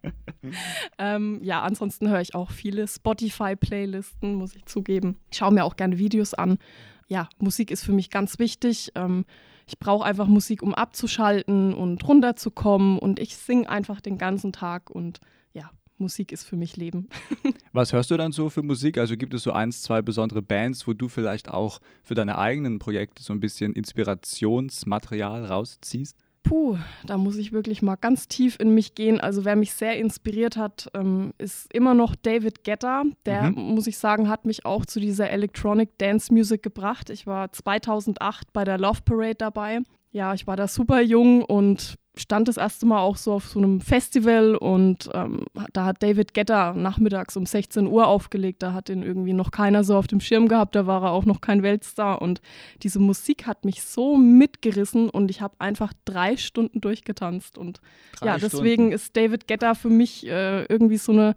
ähm, 0.99 1.39
ja, 1.45 1.63
ansonsten 1.63 2.09
höre 2.09 2.21
ich 2.21 2.35
auch 2.35 2.51
viele 2.51 2.89
Spotify-Playlisten, 2.89 4.35
muss 4.35 4.57
ich 4.57 4.65
zugeben. 4.67 5.17
Ich 5.31 5.39
schaue 5.39 5.53
mir 5.53 5.65
auch 5.65 5.77
gerne 5.77 5.99
Videos 5.99 6.35
an. 6.35 6.59
Ja, 7.07 7.29
Musik 7.39 7.71
ist 7.71 7.85
für 7.85 7.93
mich 7.93 8.11
ganz 8.11 8.41
wichtig. 8.41 8.91
Ähm, 8.97 9.25
ich 9.67 9.79
brauche 9.79 10.05
einfach 10.05 10.29
Musik, 10.29 10.63
um 10.63 10.75
abzuschalten 10.75 11.75
und 11.75 12.07
runterzukommen. 12.07 12.99
Und 12.99 13.19
ich 13.19 13.37
singe 13.37 13.69
einfach 13.69 14.01
den 14.01 14.17
ganzen 14.17 14.53
Tag 14.53 14.91
und 14.91 15.21
ja, 15.55 15.71
Musik 15.99 16.31
ist 16.31 16.45
für 16.45 16.57
mich 16.57 16.77
Leben. 16.77 17.09
Was 17.73 17.93
hörst 17.93 18.11
du 18.11 18.17
dann 18.17 18.33
so 18.33 18.49
für 18.49 18.63
Musik? 18.63 18.97
Also 18.97 19.17
gibt 19.17 19.35
es 19.35 19.43
so 19.43 19.53
eins, 19.53 19.83
zwei 19.83 20.03
besondere 20.03 20.41
Bands, 20.41 20.87
wo 20.87 20.93
du 20.93 21.09
vielleicht 21.09 21.49
auch 21.49 21.81
für 22.05 22.15
deine 22.15 22.39
eigenen 22.39 22.79
Projekte 22.79 23.23
so 23.23 23.33
ein 23.33 23.41
bisschen 23.41 23.73
Inspirationsmaterial 23.73 25.45
rausziehst? 25.45 26.17
Puh, 26.47 26.79
da 27.05 27.19
muss 27.19 27.37
ich 27.37 27.51
wirklich 27.51 27.83
mal 27.83 27.97
ganz 27.97 28.29
tief 28.29 28.61
in 28.61 28.73
mich 28.73 28.95
gehen. 28.95 29.21
Also 29.21 29.45
wer 29.45 29.57
mich 29.57 29.73
sehr 29.73 29.99
inspiriert 29.99 30.57
hat, 30.57 30.89
ähm, 30.95 31.33
ist 31.39 31.73
immer 31.75 31.93
noch 31.93 32.15
David 32.15 32.63
Guetta. 32.63 33.03
Der, 33.25 33.51
mhm. 33.51 33.75
muss 33.75 33.89
ich 33.89 33.99
sagen, 33.99 34.29
hat 34.29 34.47
mich 34.47 34.65
auch 34.65 34.87
zu 34.87 35.01
dieser 35.01 35.29
Electronic 35.31 35.99
Dance 35.99 36.33
Music 36.33 36.63
gebracht. 36.63 37.11
Ich 37.11 37.27
war 37.27 37.51
2008 37.51 38.53
bei 38.53 38.63
der 38.63 38.79
Love 38.79 39.01
Parade 39.05 39.35
dabei. 39.35 39.81
Ja, 40.13 40.35
ich 40.35 40.47
war 40.47 40.57
da 40.57 40.69
super 40.69 41.01
jung 41.01 41.43
und 41.45 41.97
stand 42.19 42.49
das 42.49 42.57
erste 42.57 42.87
Mal 42.87 43.01
auch 43.01 43.17
so 43.17 43.33
auf 43.33 43.47
so 43.47 43.59
einem 43.59 43.81
Festival 43.81 44.57
und 44.57 45.11
ähm, 45.13 45.45
da 45.73 45.85
hat 45.85 46.03
David 46.03 46.33
Guetta 46.33 46.73
nachmittags 46.73 47.37
um 47.37 47.45
16 47.45 47.87
Uhr 47.87 48.07
aufgelegt. 48.07 48.63
Da 48.63 48.73
hat 48.73 48.89
ihn 48.89 49.03
irgendwie 49.03 49.35
noch 49.35 49.51
keiner 49.51 49.85
so 49.85 49.97
auf 49.97 50.07
dem 50.07 50.21
Schirm 50.21 50.49
gehabt. 50.49 50.75
Da 50.75 50.87
war 50.87 51.03
er 51.03 51.11
auch 51.11 51.27
noch 51.27 51.43
kein 51.43 51.63
Weltstar. 51.63 52.23
Und 52.23 52.41
diese 52.83 53.01
Musik 53.01 53.47
hat 53.47 53.65
mich 53.65 53.83
so 53.83 54.17
mitgerissen 54.17 55.11
und 55.11 55.31
ich 55.31 55.43
habe 55.43 55.55
einfach 55.59 55.93
drei 56.07 56.37
Stunden 56.37 56.81
durchgetanzt. 56.81 57.59
Und 57.59 57.81
drei 58.19 58.27
ja, 58.27 58.39
deswegen 58.39 58.85
Stunden. 58.85 58.93
ist 58.93 59.17
David 59.17 59.47
Guetta 59.47 59.75
für 59.75 59.91
mich 59.91 60.27
äh, 60.27 60.65
irgendwie 60.65 60.99
so 60.99 61.13
eine 61.13 61.35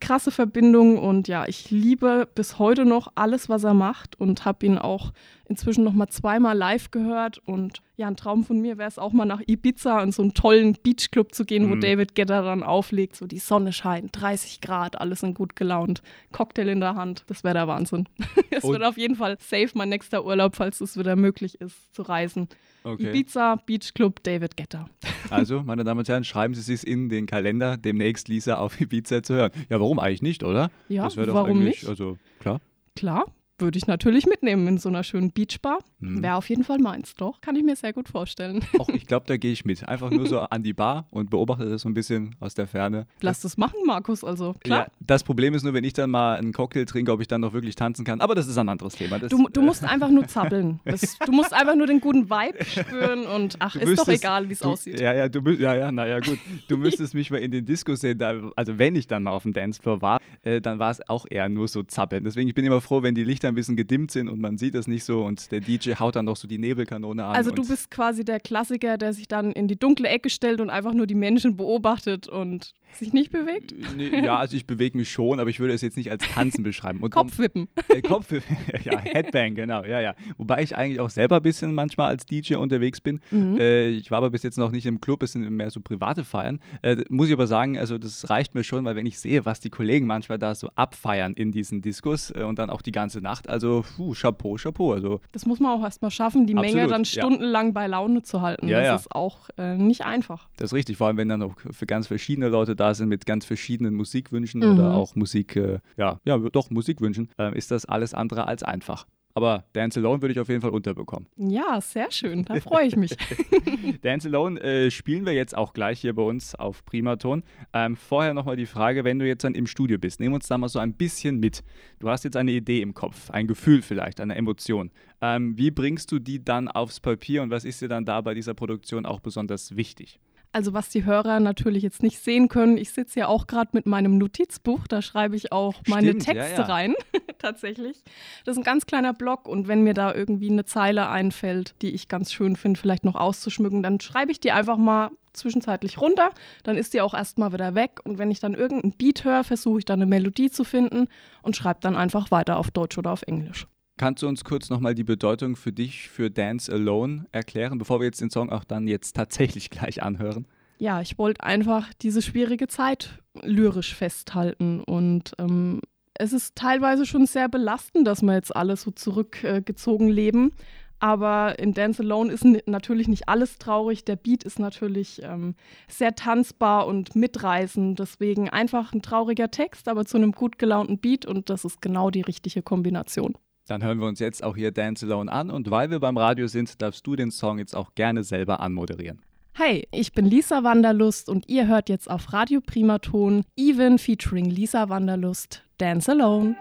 krasse 0.00 0.32
Verbindung 0.32 0.98
und 0.98 1.28
ja, 1.28 1.46
ich 1.46 1.70
liebe 1.70 2.28
bis 2.34 2.58
heute 2.58 2.84
noch 2.84 3.12
alles, 3.14 3.48
was 3.48 3.62
er 3.62 3.72
macht 3.72 4.18
und 4.18 4.44
habe 4.44 4.66
ihn 4.66 4.76
auch 4.76 5.12
inzwischen 5.46 5.84
noch 5.84 5.92
mal 5.92 6.08
zweimal 6.08 6.56
live 6.56 6.90
gehört 6.90 7.38
und 7.46 7.80
Ja, 7.96 8.08
ein 8.08 8.16
Traum 8.16 8.42
von 8.42 8.58
mir 8.60 8.78
wäre 8.78 8.88
es 8.88 8.98
auch 8.98 9.12
mal 9.12 9.26
nach 9.26 9.42
Ibiza 9.46 10.02
in 10.02 10.10
so 10.12 10.22
einen 10.22 10.34
tollen 10.34 10.76
Beachclub 10.82 11.34
zu 11.34 11.44
gehen, 11.44 11.70
wo 11.70 11.74
Mhm. 11.76 11.80
David 11.82 12.14
Guetta 12.16 12.42
dann 12.42 12.62
auflegt. 12.64 13.14
So 13.16 13.26
die 13.26 13.38
Sonne 13.38 13.72
scheint, 13.72 14.18
30 14.20 14.60
Grad, 14.60 15.00
alle 15.00 15.14
sind 15.14 15.34
gut 15.34 15.54
gelaunt, 15.54 16.02
Cocktail 16.32 16.68
in 16.68 16.80
der 16.80 16.94
Hand. 16.96 17.22
Das 17.28 17.44
wäre 17.44 17.54
der 17.54 17.68
Wahnsinn. 17.68 18.08
Es 18.50 18.64
wird 18.64 18.82
auf 18.82 18.96
jeden 18.98 19.14
Fall 19.14 19.36
safe 19.40 19.70
mein 19.74 19.88
nächster 19.90 20.24
Urlaub, 20.24 20.56
falls 20.56 20.80
es 20.80 20.96
wieder 20.96 21.14
möglich 21.16 21.60
ist, 21.60 21.94
zu 21.94 22.02
reisen. 22.02 22.48
Okay. 22.84 23.10
Ibiza, 23.10 23.56
Beachclub, 23.66 24.22
David 24.22 24.56
Guetta. 24.56 24.88
Also, 25.30 25.62
meine 25.62 25.84
Damen 25.84 26.00
und 26.00 26.08
Herren, 26.08 26.24
schreiben 26.24 26.52
Sie 26.54 26.60
sich 26.62 26.84
in 26.86 27.08
den 27.08 27.26
Kalender, 27.26 27.76
demnächst 27.76 28.26
Lisa 28.28 28.56
auf 28.56 28.80
Ibiza 28.80 29.22
zu 29.22 29.34
hören. 29.34 29.52
Ja, 29.70 29.78
warum 29.80 29.98
eigentlich 30.00 30.22
nicht, 30.22 30.42
oder? 30.42 30.70
Ja, 30.88 31.04
das 31.04 31.16
wäre 31.16 31.28
doch 31.28 31.34
warum 31.34 31.50
eigentlich, 31.58 31.82
nicht? 31.82 31.88
Also, 31.88 32.18
klar. 32.40 32.60
Klar, 32.96 33.26
würde 33.58 33.78
ich 33.78 33.86
natürlich 33.86 34.26
mitnehmen 34.26 34.66
in 34.66 34.78
so 34.78 34.88
einer 34.88 35.04
schönen 35.04 35.30
Beachbar. 35.30 35.78
Mhm. 36.00 36.22
Wäre 36.22 36.34
auf 36.34 36.48
jeden 36.48 36.64
Fall 36.64 36.78
meins, 36.78 37.14
doch. 37.14 37.40
Kann 37.40 37.54
ich 37.54 37.62
mir 37.62 37.76
sehr 37.76 37.92
gut 37.92 38.08
vorstellen. 38.08 38.64
Auch 38.78 38.88
ich 38.88 39.06
glaube, 39.06 39.26
da 39.28 39.36
gehe 39.36 39.52
ich 39.52 39.64
mit. 39.64 39.86
Einfach 39.88 40.10
nur 40.10 40.26
so 40.26 40.40
an 40.40 40.62
die 40.64 40.72
Bar 40.72 41.06
und 41.10 41.30
beobachte 41.30 41.68
das 41.68 41.82
so 41.82 41.88
ein 41.88 41.94
bisschen 41.94 42.34
aus 42.40 42.54
der 42.54 42.66
Ferne. 42.66 43.06
Lass 43.20 43.40
das 43.40 43.56
machen, 43.56 43.76
Markus. 43.86 44.24
Also 44.24 44.54
klar. 44.64 44.80
Ja, 44.80 44.86
das 45.00 45.22
Problem 45.22 45.54
ist 45.54 45.62
nur, 45.62 45.74
wenn 45.74 45.84
ich 45.84 45.92
dann 45.92 46.10
mal 46.10 46.36
einen 46.38 46.52
Cocktail 46.52 46.86
trinke, 46.86 47.12
ob 47.12 47.20
ich 47.20 47.28
dann 47.28 47.40
noch 47.40 47.52
wirklich 47.52 47.76
tanzen 47.76 48.04
kann. 48.04 48.20
Aber 48.20 48.34
das 48.34 48.48
ist 48.48 48.58
ein 48.58 48.68
anderes 48.68 48.94
Thema. 48.94 49.18
Das, 49.20 49.30
Du, 49.30 49.48
du 49.48 49.60
äh, 49.60 49.64
musst 49.64 49.84
einfach 49.84 50.10
nur 50.10 50.26
zappeln. 50.26 50.80
Das, 50.92 51.16
du 51.24 51.30
musst 51.32 51.52
einfach 51.54 51.76
nur 51.76 51.86
den 51.86 52.00
guten 52.00 52.28
Vibe 52.28 52.64
spüren 52.64 53.26
und 53.26 53.56
ach, 53.60 53.74
Du 53.74 53.78
ist 53.80 53.84
doch 53.98 54.06
müsstest- 54.06 54.24
egal, 54.24 54.48
wie 54.48 54.52
es 54.54 54.62
aussieht. 54.62 54.98
Ja, 55.00 55.14
ja, 55.14 55.28
du 55.28 55.40
ja, 55.52 55.74
ja, 55.74 55.92
naja, 55.92 56.18
gut. 56.20 56.38
Du 56.68 56.76
müsstest 56.76 57.14
mich 57.14 57.30
mal 57.30 57.38
in 57.38 57.50
den 57.52 57.64
Discos 57.64 58.00
sehen. 58.00 58.18
Da, 58.18 58.50
also, 58.56 58.78
wenn 58.78 58.96
ich 58.96 59.06
dann 59.06 59.22
mal 59.22 59.30
auf 59.30 59.44
dem 59.44 59.52
Dancefloor 59.52 60.02
war, 60.02 60.20
äh, 60.42 60.60
dann 60.60 60.78
war 60.80 60.90
es 60.90 61.08
auch 61.08 61.26
eher 61.30 61.48
nur 61.48 61.68
so 61.68 61.82
zappeln. 61.84 62.24
Deswegen 62.24 62.48
ich 62.48 62.54
bin 62.54 62.64
immer 62.64 62.80
froh, 62.80 63.02
wenn 63.02 63.14
die 63.14 63.24
Lichter 63.24 63.41
ein 63.48 63.54
bisschen 63.54 63.76
gedimmt 63.76 64.10
sind 64.10 64.28
und 64.28 64.40
man 64.40 64.58
sieht 64.58 64.74
das 64.74 64.86
nicht 64.86 65.04
so 65.04 65.24
und 65.24 65.50
der 65.50 65.60
DJ 65.60 65.94
haut 65.94 66.16
dann 66.16 66.24
noch 66.24 66.36
so 66.36 66.48
die 66.48 66.58
Nebelkanone 66.58 67.24
an. 67.24 67.34
Also 67.34 67.50
du 67.50 67.66
bist 67.66 67.90
quasi 67.90 68.24
der 68.24 68.40
Klassiker, 68.40 68.98
der 68.98 69.12
sich 69.12 69.28
dann 69.28 69.52
in 69.52 69.68
die 69.68 69.78
dunkle 69.78 70.08
Ecke 70.08 70.30
stellt 70.30 70.60
und 70.60 70.70
einfach 70.70 70.94
nur 70.94 71.06
die 71.06 71.14
Menschen 71.14 71.56
beobachtet 71.56 72.28
und 72.28 72.74
sich 72.96 73.12
nicht 73.12 73.30
bewegt. 73.30 73.74
Nee, 73.96 74.24
ja, 74.24 74.36
also 74.36 74.56
ich 74.56 74.66
bewege 74.66 74.96
mich 74.96 75.10
schon, 75.10 75.40
aber 75.40 75.50
ich 75.50 75.60
würde 75.60 75.74
es 75.74 75.82
jetzt 75.82 75.96
nicht 75.96 76.10
als 76.10 76.24
Tanzen 76.28 76.62
beschreiben. 76.62 77.00
Und 77.00 77.10
Kopfwippen. 77.10 77.68
Äh, 77.88 78.02
Kopf, 78.02 78.32
ja, 78.84 78.98
Headbang, 78.98 79.54
genau, 79.54 79.84
ja, 79.84 80.00
ja. 80.00 80.14
Wobei 80.36 80.62
ich 80.62 80.76
eigentlich 80.76 81.00
auch 81.00 81.10
selber 81.10 81.36
ein 81.36 81.42
bisschen 81.42 81.74
manchmal 81.74 82.08
als 82.08 82.26
DJ 82.26 82.56
unterwegs 82.56 83.00
bin. 83.00 83.20
Mhm. 83.30 83.58
Äh, 83.58 83.88
ich 83.88 84.10
war 84.10 84.18
aber 84.18 84.30
bis 84.30 84.42
jetzt 84.42 84.58
noch 84.58 84.70
nicht 84.70 84.86
im 84.86 85.00
Club, 85.00 85.22
es 85.22 85.32
sind 85.32 85.48
mehr 85.50 85.70
so 85.70 85.80
private 85.80 86.24
Feiern. 86.24 86.60
Äh, 86.82 87.04
muss 87.08 87.28
ich 87.28 87.32
aber 87.32 87.46
sagen, 87.46 87.78
also 87.78 87.98
das 87.98 88.28
reicht 88.30 88.54
mir 88.54 88.64
schon, 88.64 88.84
weil 88.84 88.96
wenn 88.96 89.06
ich 89.06 89.18
sehe, 89.18 89.44
was 89.44 89.60
die 89.60 89.70
Kollegen 89.70 90.06
manchmal 90.06 90.38
da 90.38 90.54
so 90.54 90.70
abfeiern 90.74 91.34
in 91.34 91.52
diesen 91.52 91.82
Diskos 91.82 92.30
äh, 92.30 92.42
und 92.42 92.58
dann 92.58 92.70
auch 92.70 92.82
die 92.82 92.92
ganze 92.92 93.20
Nacht, 93.20 93.31
also 93.46 93.84
puh, 93.96 94.14
Chapeau, 94.14 94.56
Chapeau. 94.56 94.92
Also 94.92 95.20
Das 95.32 95.46
muss 95.46 95.60
man 95.60 95.78
auch 95.78 95.82
erstmal 95.84 96.10
schaffen, 96.10 96.46
die 96.46 96.54
Menge 96.54 96.68
Absolut, 96.82 96.90
dann 96.92 97.02
ja. 97.04 97.06
stundenlang 97.06 97.72
bei 97.72 97.86
Laune 97.86 98.22
zu 98.22 98.42
halten. 98.42 98.68
Ja, 98.68 98.78
das 98.78 98.86
ja. 98.86 98.94
ist 98.96 99.12
auch 99.14 99.48
äh, 99.58 99.76
nicht 99.76 100.04
einfach. 100.04 100.48
das 100.56 100.66
ist 100.70 100.74
richtig, 100.74 100.96
vor 100.96 101.06
allem 101.08 101.16
wenn 101.16 101.28
dann 101.28 101.42
auch 101.42 101.54
für 101.70 101.86
ganz 101.86 102.06
verschiedene 102.06 102.48
Leute 102.48 102.76
da 102.76 102.94
sind 102.94 103.08
mit 103.08 103.26
ganz 103.26 103.44
verschiedenen 103.44 103.94
Musikwünschen 103.94 104.60
Mhm. 104.60 104.72
oder 104.78 104.94
auch 104.94 105.14
Musik, 105.16 105.56
äh, 105.56 105.78
ja, 105.96 106.18
ja, 106.24 106.38
doch 106.38 106.70
Musikwünschen, 106.70 107.28
äh, 107.38 107.56
ist 107.56 107.70
das 107.70 107.84
alles 107.86 108.14
andere 108.14 108.46
als 108.46 108.62
einfach. 108.62 109.06
Aber 109.34 109.64
Dance 109.72 109.98
Alone 109.98 110.20
würde 110.20 110.32
ich 110.32 110.40
auf 110.40 110.48
jeden 110.48 110.60
Fall 110.60 110.70
unterbekommen. 110.70 111.28
Ja, 111.36 111.80
sehr 111.80 112.10
schön. 112.10 112.44
Da 112.44 112.56
freue 112.60 112.86
ich 112.86 112.96
mich. 112.96 113.16
Dance 114.02 114.28
Alone 114.28 114.60
äh, 114.60 114.90
spielen 114.90 115.26
wir 115.26 115.32
jetzt 115.32 115.56
auch 115.56 115.72
gleich 115.72 116.00
hier 116.00 116.14
bei 116.14 116.22
uns 116.22 116.54
auf 116.54 116.84
Primaton. 116.84 117.42
Ähm, 117.72 117.96
vorher 117.96 118.34
nochmal 118.34 118.56
die 118.56 118.66
Frage, 118.66 119.04
wenn 119.04 119.18
du 119.18 119.26
jetzt 119.26 119.44
dann 119.44 119.54
im 119.54 119.66
Studio 119.66 119.98
bist, 119.98 120.20
nimm 120.20 120.32
uns 120.32 120.48
da 120.48 120.58
mal 120.58 120.68
so 120.68 120.78
ein 120.78 120.94
bisschen 120.94 121.40
mit. 121.40 121.62
Du 121.98 122.08
hast 122.08 122.24
jetzt 122.24 122.36
eine 122.36 122.52
Idee 122.52 122.82
im 122.82 122.94
Kopf, 122.94 123.30
ein 123.30 123.46
Gefühl 123.46 123.82
vielleicht, 123.82 124.20
eine 124.20 124.34
Emotion. 124.34 124.90
Ähm, 125.20 125.56
wie 125.56 125.70
bringst 125.70 126.10
du 126.12 126.18
die 126.18 126.44
dann 126.44 126.68
aufs 126.68 127.00
Papier 127.00 127.42
und 127.42 127.50
was 127.50 127.64
ist 127.64 127.80
dir 127.80 127.88
dann 127.88 128.04
da 128.04 128.20
bei 128.20 128.34
dieser 128.34 128.54
Produktion 128.54 129.06
auch 129.06 129.20
besonders 129.20 129.76
wichtig? 129.76 130.20
Also 130.54 130.74
was 130.74 130.90
die 130.90 131.06
Hörer 131.06 131.40
natürlich 131.40 131.82
jetzt 131.82 132.02
nicht 132.02 132.18
sehen 132.18 132.48
können, 132.48 132.76
ich 132.76 132.90
sitze 132.90 133.20
ja 133.20 133.26
auch 133.26 133.46
gerade 133.46 133.70
mit 133.72 133.86
meinem 133.86 134.18
Notizbuch, 134.18 134.86
da 134.86 135.00
schreibe 135.00 135.34
ich 135.34 135.50
auch 135.50 135.80
meine 135.88 136.08
Stimmt, 136.08 136.26
ja, 136.26 136.34
Texte 136.34 136.60
ja. 136.60 136.66
rein, 136.66 136.94
tatsächlich. 137.38 138.02
Das 138.44 138.56
ist 138.56 138.60
ein 138.60 138.64
ganz 138.64 138.84
kleiner 138.84 139.14
Block 139.14 139.48
und 139.48 139.66
wenn 139.66 139.82
mir 139.82 139.94
da 139.94 140.14
irgendwie 140.14 140.50
eine 140.50 140.66
Zeile 140.66 141.08
einfällt, 141.08 141.74
die 141.80 141.94
ich 141.94 142.08
ganz 142.08 142.34
schön 142.34 142.56
finde, 142.56 142.78
vielleicht 142.78 143.04
noch 143.04 143.14
auszuschmücken, 143.14 143.82
dann 143.82 143.98
schreibe 143.98 144.30
ich 144.30 144.40
die 144.40 144.52
einfach 144.52 144.76
mal 144.76 145.10
zwischenzeitlich 145.32 145.98
runter, 145.98 146.30
dann 146.64 146.76
ist 146.76 146.92
die 146.92 147.00
auch 147.00 147.14
erstmal 147.14 147.54
wieder 147.54 147.74
weg 147.74 148.00
und 148.04 148.18
wenn 148.18 148.30
ich 148.30 148.38
dann 148.38 148.52
irgendeinen 148.52 148.92
Beat 148.92 149.24
höre, 149.24 149.44
versuche 149.44 149.78
ich 149.78 149.84
dann 149.86 150.00
eine 150.02 150.06
Melodie 150.06 150.50
zu 150.50 150.64
finden 150.64 151.08
und 151.40 151.56
schreibe 151.56 151.80
dann 151.80 151.96
einfach 151.96 152.30
weiter 152.30 152.58
auf 152.58 152.70
Deutsch 152.70 152.98
oder 152.98 153.12
auf 153.12 153.22
Englisch. 153.22 153.66
Kannst 154.02 154.24
du 154.24 154.26
uns 154.26 154.42
kurz 154.42 154.68
nochmal 154.68 154.96
die 154.96 155.04
Bedeutung 155.04 155.54
für 155.54 155.72
dich 155.72 156.08
für 156.08 156.28
Dance 156.28 156.72
Alone 156.72 157.26
erklären, 157.30 157.78
bevor 157.78 158.00
wir 158.00 158.06
jetzt 158.06 158.20
den 158.20 158.30
Song 158.30 158.50
auch 158.50 158.64
dann 158.64 158.88
jetzt 158.88 159.14
tatsächlich 159.14 159.70
gleich 159.70 160.02
anhören? 160.02 160.46
ja, 160.82 161.00
ich 161.00 161.16
wollte 161.16 161.44
einfach 161.44 161.94
diese 162.02 162.22
schwierige 162.22 162.66
Zeit 162.66 163.22
lyrisch 163.40 163.94
festhalten. 163.94 164.82
Und 164.82 165.30
ähm, 165.38 165.80
es 166.14 166.32
ist 166.32 166.56
teilweise 166.56 167.06
schon 167.06 167.24
sehr 167.26 167.48
belastend, 167.48 168.04
dass 168.04 168.20
wir 168.20 168.34
jetzt 168.34 168.56
alle 168.56 168.76
so 168.76 168.90
zurückgezogen 168.90 170.08
leben. 170.08 170.50
Aber 170.98 171.60
in 171.60 171.72
Dance 171.72 172.02
Alone 172.02 172.32
ist 172.32 172.44
natürlich 172.66 173.06
nicht 173.06 173.28
alles 173.28 173.58
traurig. 173.58 174.04
Der 174.04 174.16
Beat 174.16 174.42
ist 174.42 174.58
natürlich 174.58 175.22
ähm, 175.22 175.54
sehr 175.86 176.16
tanzbar 176.16 176.88
und 176.88 177.14
mitreißend. 177.14 178.00
Deswegen 178.00 178.48
einfach 178.48 178.92
ein 178.92 179.02
trauriger 179.02 179.52
Text, 179.52 179.86
aber 179.86 180.04
zu 180.04 180.16
einem 180.16 180.32
gut 180.32 180.58
gelaunten 180.58 180.98
Beat. 180.98 181.26
Und 181.26 181.48
das 181.48 181.64
ist 181.64 181.80
genau 181.80 182.10
die 182.10 182.22
richtige 182.22 182.62
Kombination. 182.62 183.36
Dann 183.68 183.82
hören 183.82 183.98
wir 184.00 184.08
uns 184.08 184.18
jetzt 184.18 184.42
auch 184.42 184.56
hier 184.56 184.72
Dance 184.72 185.06
Alone 185.06 185.30
an 185.30 185.50
und 185.50 185.70
weil 185.70 185.90
wir 185.90 186.00
beim 186.00 186.16
Radio 186.16 186.46
sind, 186.48 186.82
darfst 186.82 187.06
du 187.06 187.14
den 187.16 187.30
Song 187.30 187.58
jetzt 187.58 187.76
auch 187.76 187.94
gerne 187.94 188.24
selber 188.24 188.60
anmoderieren. 188.60 189.22
Hey, 189.54 189.86
ich 189.92 190.12
bin 190.12 190.24
Lisa 190.24 190.64
Wanderlust 190.64 191.28
und 191.28 191.48
ihr 191.48 191.66
hört 191.66 191.88
jetzt 191.88 192.10
auf 192.10 192.32
Radio 192.32 192.60
Primaton 192.60 193.44
Even 193.56 193.98
featuring 193.98 194.46
Lisa 194.46 194.88
Wanderlust 194.88 195.62
Dance 195.78 196.10
Alone. 196.10 196.56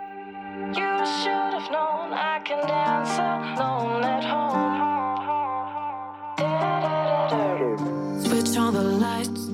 You 0.74 1.06
should 1.06 1.54
have 1.54 1.70
known 1.72 2.12
I 2.14 2.40
can 2.44 2.68
dance 2.68 3.18
alone 3.20 4.04
at 4.04 4.24
home. 4.26 4.82
Switch 8.22 8.58
on 8.58 8.74
the 8.74 8.84
lights 8.84 9.51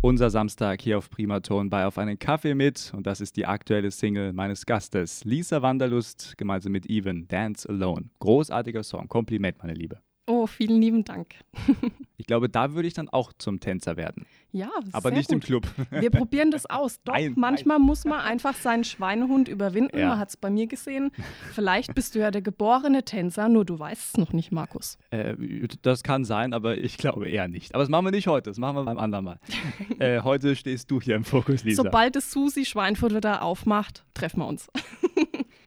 Unser 0.00 0.30
Samstag 0.30 0.80
hier 0.80 0.96
auf 0.96 1.10
Primaton 1.10 1.70
bei 1.70 1.84
Auf 1.84 1.98
einen 1.98 2.20
Kaffee 2.20 2.54
mit 2.54 2.92
und 2.94 3.04
das 3.04 3.20
ist 3.20 3.36
die 3.36 3.46
aktuelle 3.46 3.90
Single 3.90 4.32
meines 4.32 4.64
Gastes, 4.64 5.24
Lisa 5.24 5.60
Wanderlust, 5.60 6.38
gemeinsam 6.38 6.70
mit 6.70 6.86
Even, 6.86 7.26
Dance 7.26 7.68
Alone. 7.68 8.08
Großartiger 8.20 8.84
Song, 8.84 9.08
Kompliment, 9.08 9.58
meine 9.58 9.74
Liebe. 9.74 10.00
Oh, 10.28 10.46
vielen 10.46 10.80
lieben 10.80 11.04
Dank. 11.04 11.34
Ich 12.20 12.26
glaube, 12.26 12.48
da 12.48 12.74
würde 12.74 12.88
ich 12.88 12.94
dann 12.94 13.08
auch 13.08 13.32
zum 13.38 13.60
Tänzer 13.60 13.96
werden, 13.96 14.26
Ja, 14.50 14.68
aber 14.92 15.10
sehr 15.10 15.18
nicht 15.18 15.30
im 15.30 15.38
gut. 15.38 15.46
Club. 15.46 15.66
Wir 15.90 16.10
probieren 16.10 16.50
das 16.50 16.66
aus. 16.66 17.00
Doch, 17.04 17.14
Nein, 17.14 17.32
manchmal 17.36 17.78
muss 17.78 18.04
man 18.04 18.20
einfach 18.20 18.54
seinen 18.54 18.82
Schweinehund 18.82 19.46
überwinden. 19.48 19.96
Ja. 19.96 20.08
Man 20.08 20.18
hat 20.18 20.30
es 20.30 20.36
bei 20.36 20.50
mir 20.50 20.66
gesehen. 20.66 21.12
Vielleicht 21.54 21.94
bist 21.94 22.16
du 22.16 22.18
ja 22.18 22.32
der 22.32 22.42
geborene 22.42 23.04
Tänzer, 23.04 23.48
nur 23.48 23.64
du 23.64 23.78
weißt 23.78 24.08
es 24.08 24.16
noch 24.18 24.32
nicht, 24.32 24.50
Markus. 24.50 24.98
Äh, 25.10 25.36
das 25.80 26.02
kann 26.02 26.24
sein, 26.24 26.52
aber 26.52 26.76
ich 26.76 26.98
glaube 26.98 27.28
eher 27.30 27.46
nicht. 27.46 27.74
Aber 27.74 27.84
das 27.84 27.88
machen 27.88 28.06
wir 28.06 28.10
nicht 28.10 28.26
heute, 28.26 28.50
das 28.50 28.58
machen 28.58 28.76
wir 28.76 28.84
beim 28.84 28.98
anderen 28.98 29.24
Mal. 29.24 29.40
äh, 30.00 30.20
heute 30.20 30.56
stehst 30.56 30.90
du 30.90 31.00
hier 31.00 31.14
im 31.14 31.24
Fokus, 31.24 31.62
Lisa. 31.62 31.84
Sobald 31.84 32.16
es 32.16 32.32
Susi 32.32 32.64
Schweinfurt 32.64 33.14
wieder 33.14 33.42
aufmacht, 33.42 34.04
treffen 34.12 34.40
wir 34.40 34.48
uns. 34.48 34.68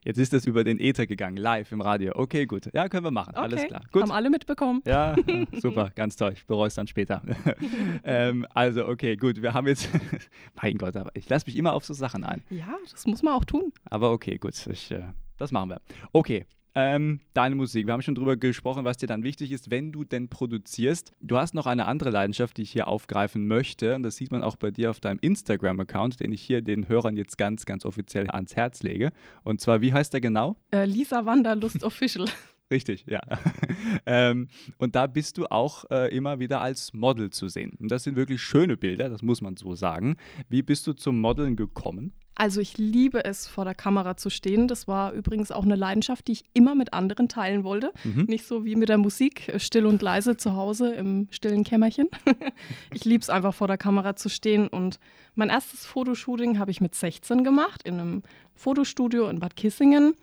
Jetzt 0.03 0.17
ist 0.17 0.33
das 0.33 0.47
über 0.47 0.63
den 0.63 0.79
Äther 0.79 1.05
gegangen, 1.05 1.37
live 1.37 1.71
im 1.71 1.79
Radio. 1.79 2.13
Okay, 2.15 2.47
gut. 2.47 2.69
Ja, 2.73 2.89
können 2.89 3.03
wir 3.05 3.11
machen. 3.11 3.35
Alles 3.35 3.59
Okay, 3.59 3.67
klar. 3.67 3.81
Gut. 3.91 4.01
Haben 4.01 4.11
alle 4.11 4.31
mitbekommen. 4.31 4.81
Ja, 4.85 5.15
super, 5.61 5.91
ganz 5.93 6.15
toll. 6.15 6.33
Ich 6.33 6.45
bereue 6.47 6.67
es 6.69 6.75
dann 6.75 6.87
später. 6.87 7.21
ähm, 8.03 8.47
also, 8.53 8.87
okay, 8.87 9.15
gut. 9.15 9.41
Wir 9.43 9.53
haben 9.53 9.67
jetzt. 9.67 9.89
mein 10.61 10.77
Gott, 10.77 10.95
aber 10.95 11.11
ich 11.13 11.29
lasse 11.29 11.45
mich 11.45 11.55
immer 11.55 11.73
auf 11.73 11.85
so 11.85 11.93
Sachen 11.93 12.23
ein. 12.23 12.41
Ja, 12.49 12.75
das 12.89 13.05
muss 13.05 13.21
man 13.21 13.35
auch 13.35 13.45
tun. 13.45 13.71
Aber 13.85 14.11
okay, 14.11 14.37
gut. 14.39 14.55
Ich, 14.67 14.89
äh, 14.89 15.03
das 15.37 15.51
machen 15.51 15.69
wir. 15.69 15.81
Okay. 16.13 16.45
Ähm, 16.73 17.19
deine 17.33 17.55
Musik. 17.55 17.85
Wir 17.85 17.93
haben 17.93 18.01
schon 18.01 18.15
drüber 18.15 18.37
gesprochen, 18.37 18.85
was 18.85 18.97
dir 18.97 19.07
dann 19.07 19.23
wichtig 19.23 19.51
ist, 19.51 19.71
wenn 19.71 19.91
du 19.91 20.03
denn 20.03 20.29
produzierst. 20.29 21.11
Du 21.19 21.37
hast 21.37 21.53
noch 21.53 21.65
eine 21.65 21.85
andere 21.85 22.11
Leidenschaft, 22.11 22.57
die 22.57 22.61
ich 22.61 22.71
hier 22.71 22.87
aufgreifen 22.87 23.47
möchte. 23.47 23.95
Und 23.95 24.03
das 24.03 24.15
sieht 24.15 24.31
man 24.31 24.41
auch 24.43 24.55
bei 24.55 24.71
dir 24.71 24.89
auf 24.89 24.99
deinem 24.99 25.19
Instagram-Account, 25.19 26.21
den 26.21 26.31
ich 26.31 26.41
hier 26.41 26.61
den 26.61 26.87
Hörern 26.87 27.17
jetzt 27.17 27.37
ganz, 27.37 27.65
ganz 27.65 27.85
offiziell 27.85 28.29
ans 28.29 28.55
Herz 28.55 28.83
lege. 28.83 29.11
Und 29.43 29.59
zwar, 29.59 29.81
wie 29.81 29.91
heißt 29.91 30.13
der 30.13 30.21
genau? 30.21 30.55
Äh, 30.71 30.85
Lisa 30.85 31.25
Wanderlust 31.25 31.83
Official. 31.83 32.27
Richtig, 32.71 33.05
ja. 33.07 33.19
ähm, 34.05 34.47
und 34.77 34.95
da 34.95 35.05
bist 35.07 35.37
du 35.37 35.45
auch 35.47 35.85
äh, 35.91 36.15
immer 36.15 36.39
wieder 36.39 36.61
als 36.61 36.93
Model 36.93 37.29
zu 37.29 37.49
sehen. 37.49 37.73
Und 37.79 37.91
das 37.91 38.03
sind 38.03 38.15
wirklich 38.15 38.41
schöne 38.41 38.77
Bilder, 38.77 39.09
das 39.09 39.21
muss 39.21 39.41
man 39.41 39.57
so 39.57 39.75
sagen. 39.75 40.15
Wie 40.49 40.63
bist 40.63 40.87
du 40.87 40.93
zum 40.93 41.19
Modeln 41.19 41.57
gekommen? 41.57 42.13
Also 42.33 42.61
ich 42.61 42.77
liebe 42.77 43.25
es, 43.25 43.45
vor 43.45 43.65
der 43.65 43.75
Kamera 43.75 44.15
zu 44.15 44.29
stehen. 44.29 44.67
Das 44.67 44.87
war 44.87 45.11
übrigens 45.11 45.51
auch 45.51 45.63
eine 45.63 45.75
Leidenschaft, 45.75 46.27
die 46.27 46.31
ich 46.31 46.45
immer 46.53 46.75
mit 46.75 46.93
anderen 46.93 47.27
teilen 47.27 47.63
wollte. 47.65 47.91
Mhm. 48.05 48.23
Nicht 48.23 48.45
so 48.45 48.63
wie 48.63 48.77
mit 48.77 48.89
der 48.89 48.97
Musik, 48.97 49.49
äh, 49.49 49.59
still 49.59 49.85
und 49.85 50.01
leise 50.01 50.37
zu 50.37 50.55
Hause 50.55 50.93
im 50.93 51.27
stillen 51.29 51.65
Kämmerchen. 51.65 52.07
ich 52.93 53.03
liebe 53.03 53.21
es 53.21 53.29
einfach, 53.29 53.53
vor 53.53 53.67
der 53.67 53.77
Kamera 53.77 54.15
zu 54.15 54.29
stehen. 54.29 54.69
Und 54.69 54.97
mein 55.35 55.49
erstes 55.49 55.85
Fotoshooting 55.85 56.57
habe 56.57 56.71
ich 56.71 56.79
mit 56.79 56.95
16 56.95 57.43
gemacht, 57.43 57.83
in 57.83 57.99
einem 57.99 58.23
Fotostudio 58.55 59.27
in 59.27 59.39
Bad 59.39 59.57
Kissingen. 59.57 60.13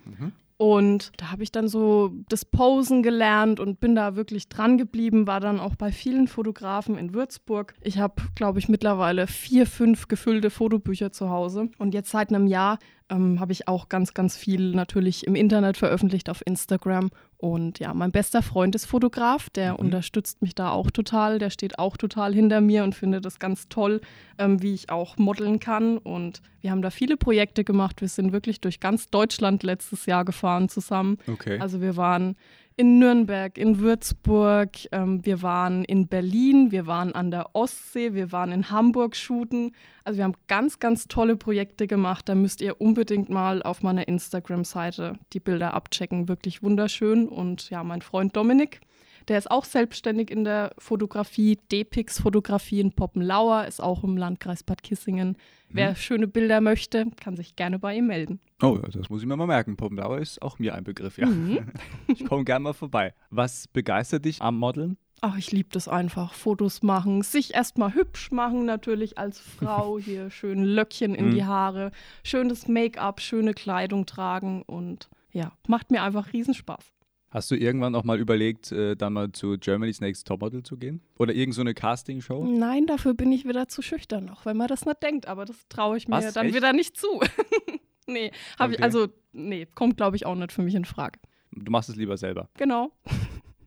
Und 0.59 1.12
da 1.16 1.31
habe 1.31 1.44
ich 1.44 1.53
dann 1.53 1.68
so 1.68 2.12
das 2.29 2.44
Posen 2.44 3.05
gelernt 3.05 3.61
und 3.61 3.79
bin 3.79 3.94
da 3.94 4.16
wirklich 4.16 4.49
dran 4.49 4.77
geblieben, 4.77 5.29
war 5.29 5.38
dann 5.38 5.61
auch 5.61 5.77
bei 5.77 5.92
vielen 5.92 6.27
Fotografen 6.27 6.99
in 6.99 7.14
Würzburg. 7.14 7.75
Ich 7.81 7.99
habe, 7.99 8.23
glaube 8.35 8.59
ich, 8.59 8.68
mittlerweile 8.68 9.29
vier, 9.29 9.66
fünf 9.66 10.09
gefüllte 10.09 10.51
Fotobücher 10.51 11.12
zu 11.12 11.31
Hause. 11.31 11.71
Und 11.79 11.94
jetzt 11.94 12.11
seit 12.11 12.31
einem 12.31 12.49
Jahr 12.49 12.81
ähm, 13.11 13.40
habe 13.40 13.53
ich 13.53 13.68
auch 13.68 13.88
ganz, 13.88 14.14
ganz 14.14 14.37
viel 14.37 14.73
natürlich 14.73 15.27
im 15.27 15.35
Internet 15.35 15.77
veröffentlicht 15.77 16.29
auf 16.31 16.42
Instagram. 16.47 17.11
Und 17.37 17.79
ja, 17.79 17.94
mein 17.94 18.11
bester 18.11 18.42
Freund 18.42 18.75
ist 18.75 18.87
Fotograf, 18.87 19.49
der 19.51 19.75
Mhm. 19.75 19.79
unterstützt 19.79 20.42
mich 20.42 20.55
da 20.55 20.71
auch 20.71 20.90
total. 20.90 21.38
Der 21.38 21.51
steht 21.51 21.79
auch 21.79 21.97
total 21.97 22.35
hinter 22.35 22.61
mir 22.61 22.85
und 22.85 22.94
findet 22.94 23.25
das 23.25 23.38
ganz 23.38 23.68
toll, 23.68 24.01
ähm, 24.38 24.61
wie 24.62 24.75
ich 24.75 24.90
auch 24.90 25.16
modeln 25.18 25.61
kann. 25.61 25.99
Und 25.99 26.42
wir 26.61 26.71
haben 26.71 26.83
da 26.83 26.90
viele 26.90 27.16
Projekte 27.16 27.64
gemacht. 27.64 28.01
Wir 28.01 28.09
sind 28.09 28.33
wirklich 28.33 28.61
durch 28.61 28.81
ganz 28.81 29.09
Deutschland 29.11 29.62
letztes 29.62 30.07
Jahr 30.07 30.25
gefahren 30.25 30.68
zusammen. 30.68 31.18
Okay. 31.29 31.59
Also 31.61 31.81
wir 31.81 31.97
waren 31.97 32.37
in 32.79 33.01
Nürnberg, 33.01 33.59
in 33.59 33.81
Würzburg, 33.81 34.71
ähm, 34.93 35.27
wir 35.27 35.43
waren 35.43 35.85
in 35.85 36.07
Berlin, 36.07 36.71
wir 36.71 36.87
waren 36.87 37.12
an 37.12 37.33
der 37.33 37.57
Ostsee, 37.57 38.14
wir 38.14 38.31
waren 38.31 38.53
in 38.53 38.71
Hamburg 38.71 39.17
shooten. 39.17 39.73
Also 40.05 40.19
wir 40.19 40.25
haben 40.25 40.37
ganz, 40.47 40.79
ganz 40.79 41.09
tolle 41.09 41.37
Projekte 41.37 41.88
gemacht. 41.88 42.29
Da 42.29 42.37
müsst 42.37 42.61
ihr 42.61 42.81
unbedingt 42.81 43.31
mal 43.31 43.64
auf 43.64 43.83
meiner 43.83 44.07
Instagram-Seite 44.07 45.19
die 45.33 45.41
Bilder 45.41 45.75
abchecken. 45.75 46.29
Wirklich 46.29 46.62
wunderschön. 46.62 47.27
Und 47.27 47.69
ja, 47.69 47.83
mein 47.83 48.01
Freund 48.01 48.37
Dominik, 48.37 48.81
der 49.29 49.38
ist 49.38 49.51
auch 49.51 49.64
selbstständig 49.64 50.31
in 50.31 50.45
der 50.45 50.73
Fotografie, 50.79 51.59
D-Pix 51.71 52.21
Fotografie 52.21 52.81
in 52.81 52.93
Poppenlauer, 52.93 53.67
ist 53.67 53.81
auch 53.83 54.03
im 54.05 54.17
Landkreis 54.17 54.62
Bad 54.62 54.83
Kissingen. 54.83 55.37
Wer 55.71 55.95
schöne 55.97 56.27
Bilder 56.27 56.62
möchte, 56.62 57.07
kann 57.21 57.37
sich 57.37 57.55
gerne 57.55 57.79
bei 57.79 57.95
ihm 57.97 58.07
melden. 58.07 58.41
Oh, 58.62 58.79
das 58.79 59.11
muss 59.11 59.21
ich 59.21 59.29
mir 59.29 59.37
mal 59.37 59.47
merken. 59.47 59.77
Poppenlauer 59.77 60.19
ist 60.19 60.41
auch 60.41 60.59
mir 60.59 60.75
ein 60.75 60.83
Begriff, 60.85 61.19
ja. 61.19 61.29
ich 62.07 62.25
komme 62.25 62.45
gerne 62.45 62.62
mal 62.62 62.73
vorbei. 62.73 63.12
Was 63.31 63.69
begeistert 63.69 64.25
dich 64.25 64.41
am 64.41 64.57
Modeln? 64.59 64.97
Ach, 65.21 65.37
ich 65.37 65.53
liebe 65.53 65.69
das 65.73 65.88
einfach. 65.88 66.33
Fotos 66.33 66.83
machen, 66.83 67.23
sich 67.23 67.53
erstmal 67.55 67.93
hübsch 67.95 68.31
machen, 68.31 68.64
natürlich 68.64 69.19
als 69.19 69.38
Frau. 69.59 69.99
Hier 69.99 70.31
schön 70.31 70.64
Löckchen 70.64 71.14
in 71.14 71.27
Mhm. 71.27 71.35
die 71.35 71.45
Haare, 71.45 71.91
schönes 72.25 72.67
Make-up, 72.67 73.21
schöne 73.21 73.53
Kleidung 73.53 74.07
tragen 74.07 74.62
und 74.62 75.11
ja, 75.33 75.53
macht 75.67 75.91
mir 75.91 76.03
einfach 76.03 76.33
Riesenspaß. 76.33 76.83
Hast 77.31 77.51
du 77.51 77.57
irgendwann 77.57 77.95
auch 77.95 78.05
mal 78.05 78.19
überlegt, 78.19 78.73
äh, 78.73 78.97
dann 78.97 79.12
mal 79.12 79.33
zu 79.33 79.59
Germany's 79.59 80.01
Next 80.01 80.27
Topmodel 80.27 80.62
zu 80.62 80.77
gehen? 80.79 81.03
Oder 81.19 81.35
irgend 81.35 81.55
so 81.55 81.61
eine 81.61 81.75
Castingshow? 81.75 82.43
Nein, 82.45 82.87
dafür 82.87 83.12
bin 83.14 83.31
ich 83.33 83.47
wieder 83.47 83.69
zu 83.69 83.83
schüchtern, 83.83 84.31
auch 84.31 84.47
wenn 84.47 84.57
man 84.57 84.69
das 84.69 84.87
nicht 84.87 85.03
denkt, 85.03 85.27
aber 85.27 85.45
das 85.45 85.57
traue 85.69 85.99
ich 85.99 86.09
mir 86.09 86.17
Was? 86.17 86.33
dann 86.33 86.47
Echt? 86.47 86.55
wieder 86.57 86.73
nicht 86.73 86.97
zu. 86.97 87.21
nee, 88.07 88.31
habe 88.59 88.73
ich, 88.73 88.79
Okay. 88.79 88.83
also, 88.85 89.09
nee, 89.33 89.67
kommt 89.75 89.99
glaube 89.99 90.17
ich 90.17 90.25
auch 90.25 90.35
nicht 90.37 90.53
für 90.53 90.62
mich 90.62 90.75
in 90.75 90.85
Frage. 90.87 91.19
Du 91.53 91.71
machst 91.71 91.88
es 91.91 91.97
lieber 91.97 92.17
selber. 92.17 92.49
Genau, 92.57 92.93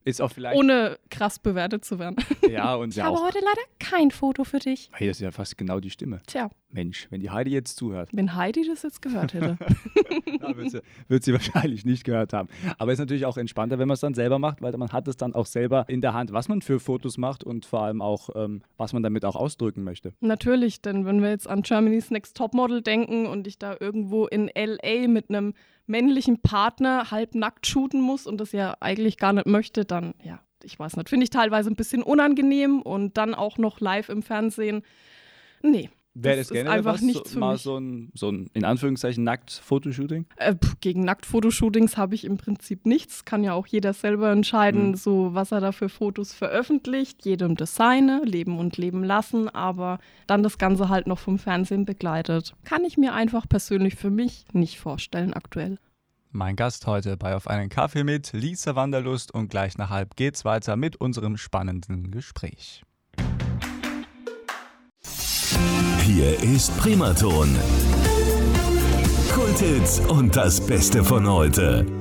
Ist 0.06 0.22
auch 0.22 0.32
vielleicht. 0.32 0.58
ohne 0.58 0.98
krass 1.12 1.38
bewertet 1.38 1.86
zu 1.86 2.00
werden. 2.00 2.16
ja, 2.50 2.74
und 2.76 2.90
Ich 2.90 2.96
ja 2.96 3.06
habe 3.06 3.18
auch. 3.18 3.26
heute 3.26 3.40
leider 3.40 3.62
kein 3.80 4.10
Foto 4.10 4.44
für 4.44 4.58
dich. 4.60 4.90
Hey, 4.94 5.08
das 5.08 5.18
ist 5.18 5.22
ja 5.22 5.32
fast 5.32 5.56
genau 5.58 5.80
die 5.80 5.92
Stimme. 5.92 6.22
Tja, 6.26 6.50
Mensch, 6.74 7.08
wenn 7.10 7.22
die 7.22 7.30
Heidi 7.30 7.52
jetzt 7.52 7.78
zuhört, 7.78 8.10
wenn 8.12 8.36
Heidi 8.36 8.66
das 8.66 8.84
jetzt 8.84 9.02
gehört 9.02 9.34
hätte. 9.34 9.58
ja, 10.42 10.56
wird, 10.56 10.72
sie, 10.72 10.82
wird 11.08 11.24
sie 11.24 11.34
wahrscheinlich 11.34 11.86
nicht 11.86 12.04
gehört 12.04 12.34
haben. 12.34 12.50
Aber 12.78 12.92
es 12.92 12.96
ist 12.96 13.00
natürlich 13.02 13.26
auch 13.26 13.38
entspannter, 13.38 13.80
wenn 13.80 13.88
man 13.88 13.96
es 13.96 14.00
dann 14.00 14.14
selber 14.14 14.40
macht, 14.40 14.62
weil 14.62 14.76
man 14.78 14.92
hat 14.92 15.08
es 15.08 15.18
dann 15.18 15.34
auch 15.34 15.46
selber 15.46 15.86
in 15.88 16.02
der 16.02 16.14
Hand, 16.14 16.34
was 16.34 16.48
man 16.48 16.62
für 16.62 16.80
Fotos 16.80 17.18
macht 17.18 17.44
und 17.44 17.66
vor 17.66 17.84
allem 17.84 18.02
auch, 18.02 18.30
ähm, 18.36 18.62
was 18.78 18.94
man 18.94 19.04
damit 19.04 19.26
auch 19.26 19.36
ausdrücken 19.36 19.84
möchte. 19.84 20.14
Natürlich, 20.20 20.82
denn 20.82 21.06
wenn 21.06 21.22
wir 21.22 21.30
jetzt 21.30 21.48
an 21.48 21.62
Germany's 21.62 22.12
Next 22.12 22.38
Topmodel 22.38 22.82
denken 22.82 23.26
und 23.26 23.48
ich 23.48 23.60
da 23.60 23.76
irgendwo 23.80 24.28
in 24.28 24.50
LA 24.56 25.08
mit 25.08 25.30
einem 25.30 25.54
männlichen 25.88 26.42
Partner 26.42 27.12
halb 27.12 27.36
nackt 27.36 27.68
shooten 27.68 28.02
muss 28.02 28.28
und 28.28 28.40
das 28.40 28.52
ja 28.52 28.76
eigentlich 28.80 29.18
gar 29.18 29.34
nicht 29.34 29.48
möchte, 29.48 29.86
dann 29.86 30.14
ja, 30.24 30.40
ich 30.64 30.78
weiß 30.78 30.98
nicht, 30.98 31.10
finde 31.10 31.24
ich 31.24 31.30
teilweise 31.30 31.70
ein 31.70 31.76
bisschen 31.76 32.04
unangenehm 32.04 32.82
und 32.82 33.18
dann 33.18 33.34
auch 33.34 33.58
noch 33.58 33.80
live 33.80 34.10
im 34.10 34.22
Fernsehen. 34.22 34.84
Nee. 35.62 35.90
Wäre 36.14 36.36
Das 36.36 36.48
das, 36.48 36.52
ist 36.52 36.54
generell 36.58 36.78
einfach 36.80 36.94
was, 36.96 37.02
nichts 37.02 37.30
so, 37.30 37.34
für 37.36 37.40
mal 37.40 37.54
mich. 37.54 37.62
so 37.62 37.78
ein, 37.78 38.12
so 38.14 38.30
ein, 38.30 38.50
in 38.54 38.66
Anführungszeichen, 38.66 39.24
Nackt-Fotoshooting? 39.24 40.26
Äh, 40.36 40.56
gegen 40.82 41.06
Nacktfotoshootings 41.06 41.96
habe 41.96 42.16
ich 42.16 42.26
im 42.26 42.36
Prinzip 42.36 42.86
nichts. 42.86 43.24
Kann 43.24 43.46
ja 43.46 43.54
auch 43.54 43.66
jeder 43.66 43.94
selber 43.94 44.30
entscheiden, 44.32 44.90
Mhm. 44.90 44.96
so 44.96 45.34
was 45.34 45.54
er 45.54 45.62
da 45.62 45.72
für 45.72 45.88
Fotos 45.88 46.34
veröffentlicht. 46.34 47.24
Jedem 47.26 47.56
das 47.56 47.76
seine, 47.76 48.24
leben 48.26 48.60
und 48.60 48.76
leben 48.78 49.06
lassen, 49.06 49.48
aber 49.48 50.00
dann 50.28 50.44
das 50.44 50.58
Ganze 50.58 50.90
halt 50.90 51.08
noch 51.08 51.20
vom 51.20 51.40
Fernsehen 51.40 51.86
begleitet. 51.86 52.56
Kann 52.66 52.84
ich 52.84 52.98
mir 52.98 53.14
einfach 53.14 53.48
persönlich 53.48 53.96
für 53.96 54.10
mich 54.10 54.44
nicht 54.52 54.80
vorstellen 54.80 55.34
aktuell. 55.34 55.78
Mein 56.34 56.58
Gast 56.58 56.88
heute 56.88 57.16
bei 57.16 57.36
Auf 57.36 57.48
einen 57.48 57.70
Kaffee 57.70 58.04
mit 58.04 58.34
Lisa 58.34 58.76
Wanderlust 58.76 59.34
und 59.34 59.50
gleich 59.50 59.78
nach 59.78 59.90
halb 59.90 60.18
geht's 60.18 60.44
weiter 60.44 60.76
mit 60.76 60.98
unserem 60.98 61.38
spannenden 61.38 62.12
Gespräch. 62.12 62.84
Hier 66.04 66.42
ist 66.42 66.76
Primaton. 66.78 67.56
Kulthits 69.34 70.00
und 70.08 70.36
das 70.36 70.60
Beste 70.60 71.04
von 71.04 71.30
heute. 71.30 72.01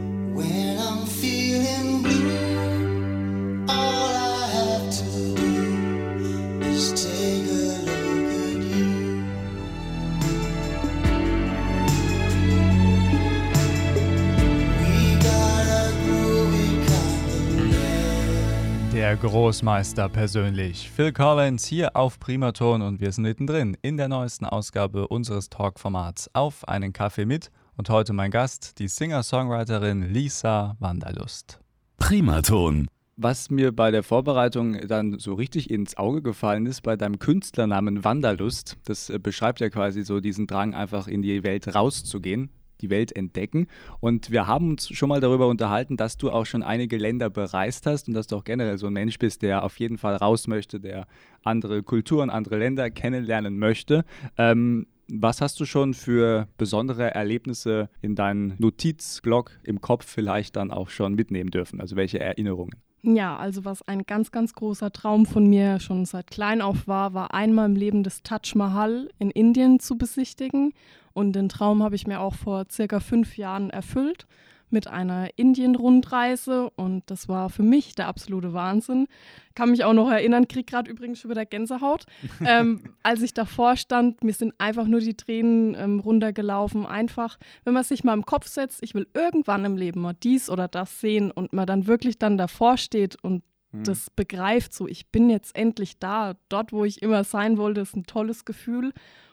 Großmeister 19.20 20.08
persönlich, 20.08 20.90
Phil 20.90 21.12
Collins 21.12 21.66
hier 21.66 21.94
auf 21.94 22.18
Primaton 22.18 22.80
und 22.80 23.02
wir 23.02 23.12
sind 23.12 23.24
mittendrin 23.24 23.76
in 23.82 23.98
der 23.98 24.08
neuesten 24.08 24.46
Ausgabe 24.46 25.08
unseres 25.08 25.50
Talk-Formats 25.50 26.30
Auf 26.32 26.66
einen 26.66 26.94
Kaffee 26.94 27.26
mit 27.26 27.50
und 27.76 27.90
heute 27.90 28.14
mein 28.14 28.30
Gast, 28.30 28.78
die 28.78 28.88
Singer-Songwriterin 28.88 30.10
Lisa 30.10 30.76
Wanderlust. 30.80 31.60
Primaton. 31.98 32.88
Was 33.18 33.50
mir 33.50 33.72
bei 33.72 33.90
der 33.90 34.02
Vorbereitung 34.02 34.88
dann 34.88 35.18
so 35.18 35.34
richtig 35.34 35.68
ins 35.68 35.98
Auge 35.98 36.22
gefallen 36.22 36.64
ist, 36.64 36.80
bei 36.80 36.96
deinem 36.96 37.18
Künstlernamen 37.18 38.02
Wanderlust, 38.02 38.78
das 38.86 39.10
äh, 39.10 39.18
beschreibt 39.18 39.60
ja 39.60 39.68
quasi 39.68 40.02
so 40.02 40.20
diesen 40.20 40.46
Drang, 40.46 40.72
einfach 40.72 41.06
in 41.06 41.20
die 41.20 41.42
Welt 41.42 41.74
rauszugehen, 41.74 42.48
die 42.80 42.90
Welt 42.90 43.14
entdecken. 43.14 43.66
Und 44.00 44.30
wir 44.30 44.46
haben 44.46 44.70
uns 44.70 44.88
schon 44.88 45.08
mal 45.08 45.20
darüber 45.20 45.48
unterhalten, 45.48 45.96
dass 45.96 46.16
du 46.16 46.30
auch 46.30 46.46
schon 46.46 46.62
einige 46.62 46.96
Länder 46.96 47.30
bereist 47.30 47.86
hast 47.86 48.08
und 48.08 48.14
dass 48.14 48.26
du 48.26 48.36
auch 48.36 48.44
generell 48.44 48.78
so 48.78 48.86
ein 48.86 48.92
Mensch 48.92 49.18
bist, 49.18 49.42
der 49.42 49.64
auf 49.64 49.78
jeden 49.78 49.98
Fall 49.98 50.16
raus 50.16 50.46
möchte, 50.46 50.80
der 50.80 51.06
andere 51.42 51.82
Kulturen, 51.82 52.30
andere 52.30 52.58
Länder 52.58 52.90
kennenlernen 52.90 53.58
möchte. 53.58 54.04
Ähm, 54.36 54.86
was 55.12 55.40
hast 55.40 55.58
du 55.58 55.64
schon 55.64 55.94
für 55.94 56.46
besondere 56.56 57.12
Erlebnisse 57.12 57.90
in 58.00 58.14
deinen 58.14 58.54
Notizblock 58.58 59.58
im 59.64 59.80
Kopf 59.80 60.06
vielleicht 60.06 60.56
dann 60.56 60.70
auch 60.70 60.88
schon 60.88 61.14
mitnehmen 61.14 61.50
dürfen? 61.50 61.80
Also 61.80 61.96
welche 61.96 62.20
Erinnerungen? 62.20 62.76
Ja, 63.02 63.38
also 63.38 63.64
was 63.64 63.80
ein 63.88 64.02
ganz, 64.02 64.30
ganz 64.30 64.52
großer 64.52 64.92
Traum 64.92 65.24
von 65.24 65.46
mir 65.46 65.80
schon 65.80 66.04
seit 66.04 66.30
klein 66.30 66.60
auf 66.60 66.86
war, 66.86 67.14
war 67.14 67.32
einmal 67.32 67.66
im 67.66 67.76
Leben 67.76 68.02
das 68.02 68.22
Taj 68.22 68.54
Mahal 68.54 69.08
in 69.18 69.30
Indien 69.30 69.80
zu 69.80 69.96
besichtigen. 69.96 70.74
Und 71.14 71.32
den 71.32 71.48
Traum 71.48 71.82
habe 71.82 71.94
ich 71.94 72.06
mir 72.06 72.20
auch 72.20 72.34
vor 72.34 72.66
circa 72.70 73.00
fünf 73.00 73.38
Jahren 73.38 73.70
erfüllt. 73.70 74.26
Mit 74.72 74.86
einer 74.86 75.28
Indien-Rundreise 75.36 76.70
und 76.70 77.02
das 77.06 77.28
war 77.28 77.50
für 77.50 77.62
mich 77.62 77.94
der 77.94 78.08
absolute 78.08 78.52
Wahnsinn. 78.52 79.06
Kann 79.54 79.70
mich 79.70 79.84
auch 79.84 79.92
noch 79.92 80.10
erinnern, 80.10 80.48
krieg 80.48 80.66
gerade 80.66 80.90
übrigens 80.90 81.20
schon 81.20 81.30
wieder 81.30 81.44
Gänsehaut. 81.44 82.06
ähm, 82.44 82.82
als 83.02 83.22
ich 83.22 83.34
davor 83.34 83.76
stand, 83.76 84.22
mir 84.24 84.32
sind 84.32 84.54
einfach 84.58 84.86
nur 84.86 85.00
die 85.00 85.14
Tränen 85.14 85.74
ähm, 85.74 86.00
runtergelaufen. 86.00 86.86
Einfach, 86.86 87.38
wenn 87.64 87.74
man 87.74 87.84
sich 87.84 88.04
mal 88.04 88.14
im 88.14 88.26
Kopf 88.26 88.46
setzt, 88.46 88.82
ich 88.82 88.94
will 88.94 89.06
irgendwann 89.14 89.64
im 89.64 89.76
Leben 89.76 90.00
mal 90.00 90.14
dies 90.14 90.48
oder 90.50 90.68
das 90.68 91.00
sehen 91.00 91.30
und 91.30 91.52
man 91.52 91.66
dann 91.66 91.86
wirklich 91.86 92.18
dann 92.18 92.38
davor 92.38 92.76
steht 92.76 93.16
und 93.22 93.42
das 93.72 94.10
begreift, 94.10 94.74
so 94.74 94.88
ich 94.88 95.08
bin 95.08 95.30
jetzt 95.30 95.54
endlich 95.54 95.98
da, 95.98 96.34
dort, 96.48 96.72
wo 96.72 96.84
ich 96.84 97.02
immer 97.02 97.22
sein 97.22 97.56
wollte, 97.56 97.82
ist 97.82 97.94
ein 97.94 98.04
tolles 98.04 98.44
Gefühl. 98.44 98.92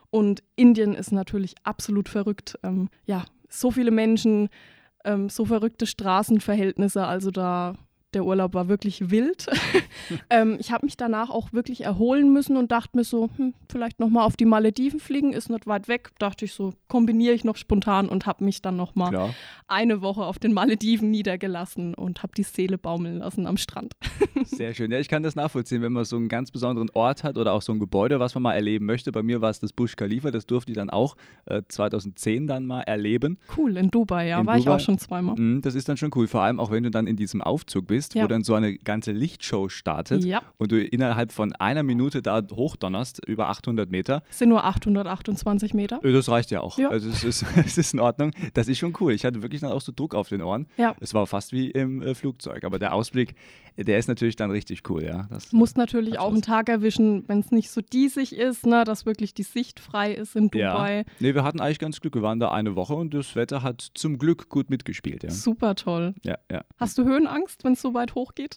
Und 0.10 0.44
Indien 0.56 0.94
ist 0.94 1.12
natürlich 1.12 1.56
absolut 1.64 2.08
verrückt. 2.08 2.58
Ähm, 2.64 2.90
ja, 3.06 3.26
so 3.50 3.72
viele 3.72 3.92
Menschen, 3.92 4.50
ähm, 5.08 5.30
so 5.30 5.46
verrückte 5.46 5.88
Straßenverhältnisse, 5.88 7.06
also 7.06 7.32
da 7.32 7.76
der 8.14 8.24
Urlaub 8.26 8.54
war 8.54 8.68
wirklich 8.70 9.10
wild. 9.12 9.48
ähm, 10.30 10.58
ich 10.60 10.72
habe 10.72 10.86
mich 10.86 10.96
danach 10.98 11.30
auch 11.30 11.52
wirklich 11.54 11.82
erholen 11.82 12.32
müssen 12.32 12.56
und 12.58 12.72
dachte 12.72 12.96
mir 12.96 13.04
so, 13.04 13.30
hm, 13.36 13.54
vielleicht 13.70 14.00
nochmal 14.00 14.26
auf 14.26 14.38
die 14.38 14.46
Malediven 14.46 15.00
fliegen, 15.00 15.34
ist 15.34 15.50
nicht 15.50 15.68
weit 15.68 15.88
weg. 15.88 16.12
Dachte 16.18 16.46
ich 16.46 16.54
so, 16.54 16.74
kombiniere 16.88 17.34
ich 17.34 17.44
noch 17.44 17.58
spontan 17.58 18.08
und 18.08 18.26
habe 18.26 18.44
mich 18.46 18.62
dann 18.62 18.78
nochmal 18.78 19.12
eine 19.68 20.02
Woche 20.02 20.24
auf 20.24 20.40
den 20.40 20.54
Malediven 20.54 21.12
niedergelassen 21.12 21.94
und 21.94 22.24
habe 22.24 22.34
die 22.36 22.44
Seele 22.44 22.78
baumeln 22.78 23.18
lassen 23.18 23.46
am 23.46 23.58
Strand. 23.58 23.94
Sehr 24.46 24.74
schön. 24.74 24.92
Ja, 24.92 25.00
ich 25.00 25.10
kann 25.10 25.24
das 25.24 25.36
nachvollziehen, 25.36 25.82
wenn 25.82 25.92
man 25.92 26.06
so 26.06 26.16
einen 26.16 26.30
ganz 26.30 26.52
besonderen 26.52 26.90
Ort 26.94 27.24
hat 27.24 27.38
oder 27.38 27.54
auch 27.54 27.62
so 27.62 27.74
ein 27.74 27.80
Gebäude, 27.80 28.20
was 28.20 28.34
man 28.36 28.44
mal 28.44 28.54
erleben 28.54 28.86
möchte. 28.86 29.12
Bei 29.12 29.22
mir 29.24 29.42
war 29.42 29.50
es 29.50 29.60
das 29.60 29.74
Burj 29.74 29.96
Khalifa, 29.96 30.32
das 30.32 30.46
durfte 30.46 30.72
ich 30.72 30.78
dann 30.78 30.90
auch 30.90 31.18
äh, 31.46 31.62
2010 31.68 32.48
dann 32.48 32.66
mal 32.66 32.82
erleben. 32.82 33.38
Cool, 33.58 33.76
in 33.76 33.92
Dubai, 33.92 34.30
ja, 34.30 34.40
In 34.40 34.48
war 34.48 34.58
ich 34.58 34.64
Dubai? 34.64 34.76
auch 34.78 34.80
schon 34.80 34.98
zweimal. 34.98 35.36
Mhm, 35.38 35.62
Das 35.62 35.76
ist 35.76 35.90
dann 35.90 35.98
schon 35.98 36.12
cool, 36.16 36.28
vor 36.28 36.42
allem 36.42 36.60
auch 36.60 36.72
wenn 36.72 36.84
du 36.84 36.92
dann 36.92 37.06
in 37.08 37.18
diesem 37.18 37.42
Aufzug 37.42 37.88
bist, 37.88 37.97
wo 38.16 38.20
Ja. 38.20 38.28
dann 38.28 38.44
so 38.44 38.54
eine 38.56 38.78
ganze 38.78 39.12
Lichtshow 39.12 39.70
startet 39.70 40.24
Ja. 40.24 40.42
und 40.58 40.72
du 40.72 40.82
innerhalb 40.84 41.32
von 41.32 41.54
einer 41.54 41.84
Minute 41.84 42.22
da 42.22 42.42
hochdonnerst, 42.52 43.26
über 43.28 43.50
800 43.50 43.90
Meter. 43.92 44.24
Es 44.30 44.40
sind 44.40 44.50
nur 44.50 44.64
828 44.64 45.74
Meter. 45.74 46.04
Äh, 46.04 46.12
Das 46.14 46.30
reicht 46.30 46.52
ja 46.52 46.62
auch. 46.62 46.78
Ja. 46.78 46.90
Also 46.90 47.10
es 47.10 47.24
ist, 47.24 47.46
es 47.66 47.78
ist 47.78 47.94
in 47.94 48.00
Ordnung. 48.00 48.32
Das 48.54 48.68
ist 48.68 48.78
schon 48.78 48.94
cool. 49.00 49.14
Ich 49.14 49.26
hatte 49.26 49.42
wirklich 49.42 49.62
dann 49.62 49.72
auch 49.72 49.82
so 49.82 49.92
Druck 49.96 50.16
auf 50.16 50.30
den 50.30 50.42
Ohren. 50.42 50.68
Ja. 50.78 50.96
Es 51.00 51.14
war 51.14 51.28
fast 51.28 51.52
wie 51.52 51.70
im 51.72 52.02
äh, 52.02 52.16
Flugzeug. 52.16 52.64
Aber 52.64 52.80
der 52.80 52.94
Ausblick, 52.94 53.36
äh, 53.76 53.84
der 53.84 53.98
ist 53.98 54.08
natürlich 54.08 54.36
dann 54.36 54.52
richtig 54.52 54.90
cool, 54.90 55.04
ja. 55.04 55.28
Das, 55.30 55.52
Muss 55.52 55.76
natürlich 55.76 56.20
auch 56.20 56.28
was. 56.28 56.34
einen 56.34 56.42
Tag 56.42 56.70
erwischen, 56.70 57.24
wenn 57.28 57.40
es 57.40 57.52
nicht 57.52 57.70
so 57.72 57.82
diesig 57.82 58.36
ist, 58.36 58.66
ne, 58.66 58.84
dass 58.84 59.06
wirklich 59.06 59.34
die 59.34 59.44
Sicht 59.44 59.80
frei 59.80 60.14
ist 60.14 60.36
in 60.36 60.50
Dubai. 60.50 60.98
ja. 61.00 61.04
Nee, 61.20 61.36
wir 61.36 61.44
hatten 61.44 61.60
eigentlich 61.60 61.80
ganz 61.80 62.00
Glück. 62.02 62.16
Wir 62.16 62.22
waren 62.22 62.40
da 62.40 62.52
eine 62.52 62.76
Woche 62.76 62.94
und 62.96 63.14
das 63.14 63.36
Wetter 63.36 63.64
hat 63.64 63.88
zum 63.94 64.18
Glück 64.18 64.50
gut 64.50 64.70
mitgespielt, 64.70 65.24
ja. 65.24 65.30
Super 65.32 65.76
toll. 65.76 66.14
Ja, 66.24 66.38
ja. 66.52 66.64
Hast 66.78 66.98
du 66.98 67.04
Höhenangst, 67.04 67.64
wenn 67.64 67.74
es 67.74 67.82
so 67.82 67.87
weit 67.94 68.16
hoch 68.16 68.34
geht? 68.36 68.56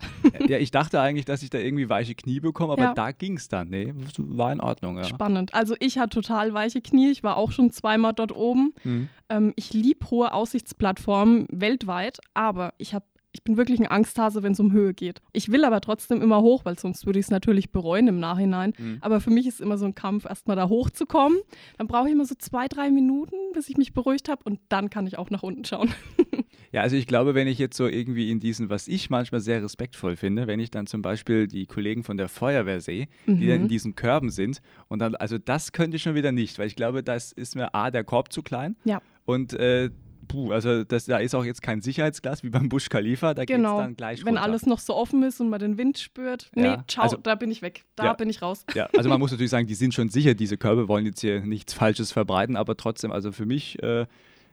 ja, 0.48 0.58
ich 0.58 0.70
dachte 0.70 1.00
eigentlich, 1.00 1.24
dass 1.24 1.42
ich 1.42 1.50
da 1.50 1.58
irgendwie 1.58 1.88
weiche 1.88 2.14
Knie 2.14 2.40
bekomme, 2.40 2.72
aber 2.74 2.82
Ja. 2.82 2.94
da 2.94 3.12
ging 3.12 3.36
es 3.36 3.48
dann. 3.48 3.68
Nee, 3.68 3.92
war 4.18 4.52
in 4.52 4.60
Ordnung, 4.60 4.96
ja. 4.98 5.04
Spannend. 5.04 5.54
Also 5.54 5.74
ich 5.80 5.98
hatte 5.98 6.20
total 6.20 6.54
weiche 6.54 6.80
Knie. 6.80 7.10
Ich 7.10 7.22
war 7.22 7.36
auch 7.36 7.52
schon 7.52 7.70
zweimal 7.70 8.12
dort 8.12 8.32
oben. 8.34 8.74
Mhm. 8.84 9.08
Ähm, 9.28 9.52
ich 9.56 9.72
liebe 9.72 10.10
hohe 10.10 10.32
Aussichtsplattformen 10.32 11.46
weltweit, 11.50 12.18
aber 12.34 12.74
ich 12.78 12.94
habe 12.94 13.04
ich 13.32 13.44
bin 13.44 13.56
wirklich 13.56 13.78
ein 13.78 13.86
Angsthase, 13.86 14.42
wenn 14.42 14.54
es 14.54 14.58
um 14.58 14.72
Höhe 14.72 14.92
geht. 14.92 15.20
Ich 15.32 15.52
will 15.52 15.64
aber 15.64 15.80
trotzdem 15.80 16.20
immer 16.20 16.40
hoch, 16.42 16.64
weil 16.64 16.76
sonst 16.76 17.06
würde 17.06 17.20
ich 17.20 17.26
es 17.26 17.30
natürlich 17.30 17.70
bereuen 17.70 18.08
im 18.08 18.18
Nachhinein. 18.18 18.72
Mhm. 18.76 18.98
Aber 19.02 19.20
für 19.20 19.30
mich 19.30 19.46
ist 19.46 19.60
immer 19.60 19.78
so 19.78 19.84
ein 19.86 19.94
Kampf, 19.94 20.24
erstmal 20.24 20.56
da 20.56 20.68
hochzukommen. 20.68 21.38
Dann 21.78 21.86
brauche 21.86 22.08
ich 22.08 22.12
immer 22.12 22.24
so 22.24 22.34
zwei, 22.34 22.66
drei 22.66 22.90
Minuten, 22.90 23.36
bis 23.54 23.68
ich 23.68 23.76
mich 23.76 23.92
beruhigt 23.92 24.28
habe 24.28 24.42
und 24.42 24.58
dann 24.68 24.90
kann 24.90 25.06
ich 25.06 25.16
auch 25.16 25.30
nach 25.30 25.44
unten 25.44 25.64
schauen. 25.64 25.94
Ja, 26.72 26.82
also 26.82 26.94
ich 26.96 27.06
glaube, 27.06 27.34
wenn 27.34 27.48
ich 27.48 27.58
jetzt 27.58 27.76
so 27.76 27.86
irgendwie 27.88 28.30
in 28.30 28.38
diesen, 28.38 28.70
was 28.70 28.86
ich 28.86 29.10
manchmal 29.10 29.40
sehr 29.40 29.62
respektvoll 29.62 30.14
finde, 30.16 30.46
wenn 30.46 30.60
ich 30.60 30.70
dann 30.70 30.86
zum 30.86 31.02
Beispiel 31.02 31.48
die 31.48 31.66
Kollegen 31.66 32.04
von 32.04 32.16
der 32.16 32.28
Feuerwehr 32.28 32.80
sehe, 32.80 33.08
die 33.26 33.48
dann 33.48 33.62
in 33.62 33.68
diesen 33.68 33.96
Körben 33.96 34.30
sind 34.30 34.60
und 34.88 35.00
dann, 35.00 35.14
also 35.16 35.36
das 35.38 35.72
könnte 35.72 35.96
ich 35.96 36.02
schon 36.04 36.14
wieder 36.14 36.30
nicht, 36.32 36.58
weil 36.58 36.68
ich 36.68 36.76
glaube, 36.76 37.02
das 37.02 37.32
ist 37.32 37.56
mir 37.56 37.74
A, 37.74 37.90
der 37.90 38.04
Korb 38.04 38.32
zu 38.32 38.42
klein 38.42 38.76
Ja. 38.84 39.02
und 39.24 39.52
äh, 39.54 39.90
puh, 40.28 40.52
also 40.52 40.84
das, 40.84 41.06
da 41.06 41.18
ist 41.18 41.34
auch 41.34 41.44
jetzt 41.44 41.60
kein 41.60 41.80
Sicherheitsglas 41.80 42.44
wie 42.44 42.50
beim 42.50 42.68
Busch 42.68 42.88
Khalifa, 42.88 43.34
da 43.34 43.44
Genau. 43.44 43.78
geht's 43.78 43.86
dann 43.86 43.96
gleich 43.96 44.20
Wenn 44.24 44.34
runter. 44.36 44.42
alles 44.42 44.64
noch 44.64 44.78
so 44.78 44.94
offen 44.94 45.24
ist 45.24 45.40
und 45.40 45.48
man 45.50 45.58
den 45.58 45.76
Wind 45.76 45.98
spürt. 45.98 46.52
Nee, 46.54 46.66
Ja, 46.66 46.84
ciao, 46.86 47.02
also- 47.02 47.16
da 47.16 47.34
bin 47.34 47.50
ich 47.50 47.62
weg. 47.62 47.82
Da 47.96 48.04
Ja. 48.04 48.12
bin 48.12 48.30
ich 48.30 48.42
raus. 48.42 48.64
Ja, 48.76 48.88
also 48.96 49.08
man 49.08 49.18
muss 49.18 49.32
natürlich 49.32 49.50
sagen, 49.50 49.66
die 49.66 49.74
sind 49.74 49.92
schon 49.92 50.08
sicher, 50.08 50.34
diese 50.34 50.56
Körbe 50.56 50.86
wollen 50.86 51.04
jetzt 51.04 51.20
hier 51.20 51.40
nichts 51.40 51.72
Falsches 51.74 52.12
verbreiten, 52.12 52.54
aber 52.56 52.76
trotzdem, 52.76 53.10
also 53.10 53.32
für 53.32 53.44
mich, 53.44 53.82
äh, 53.82 54.06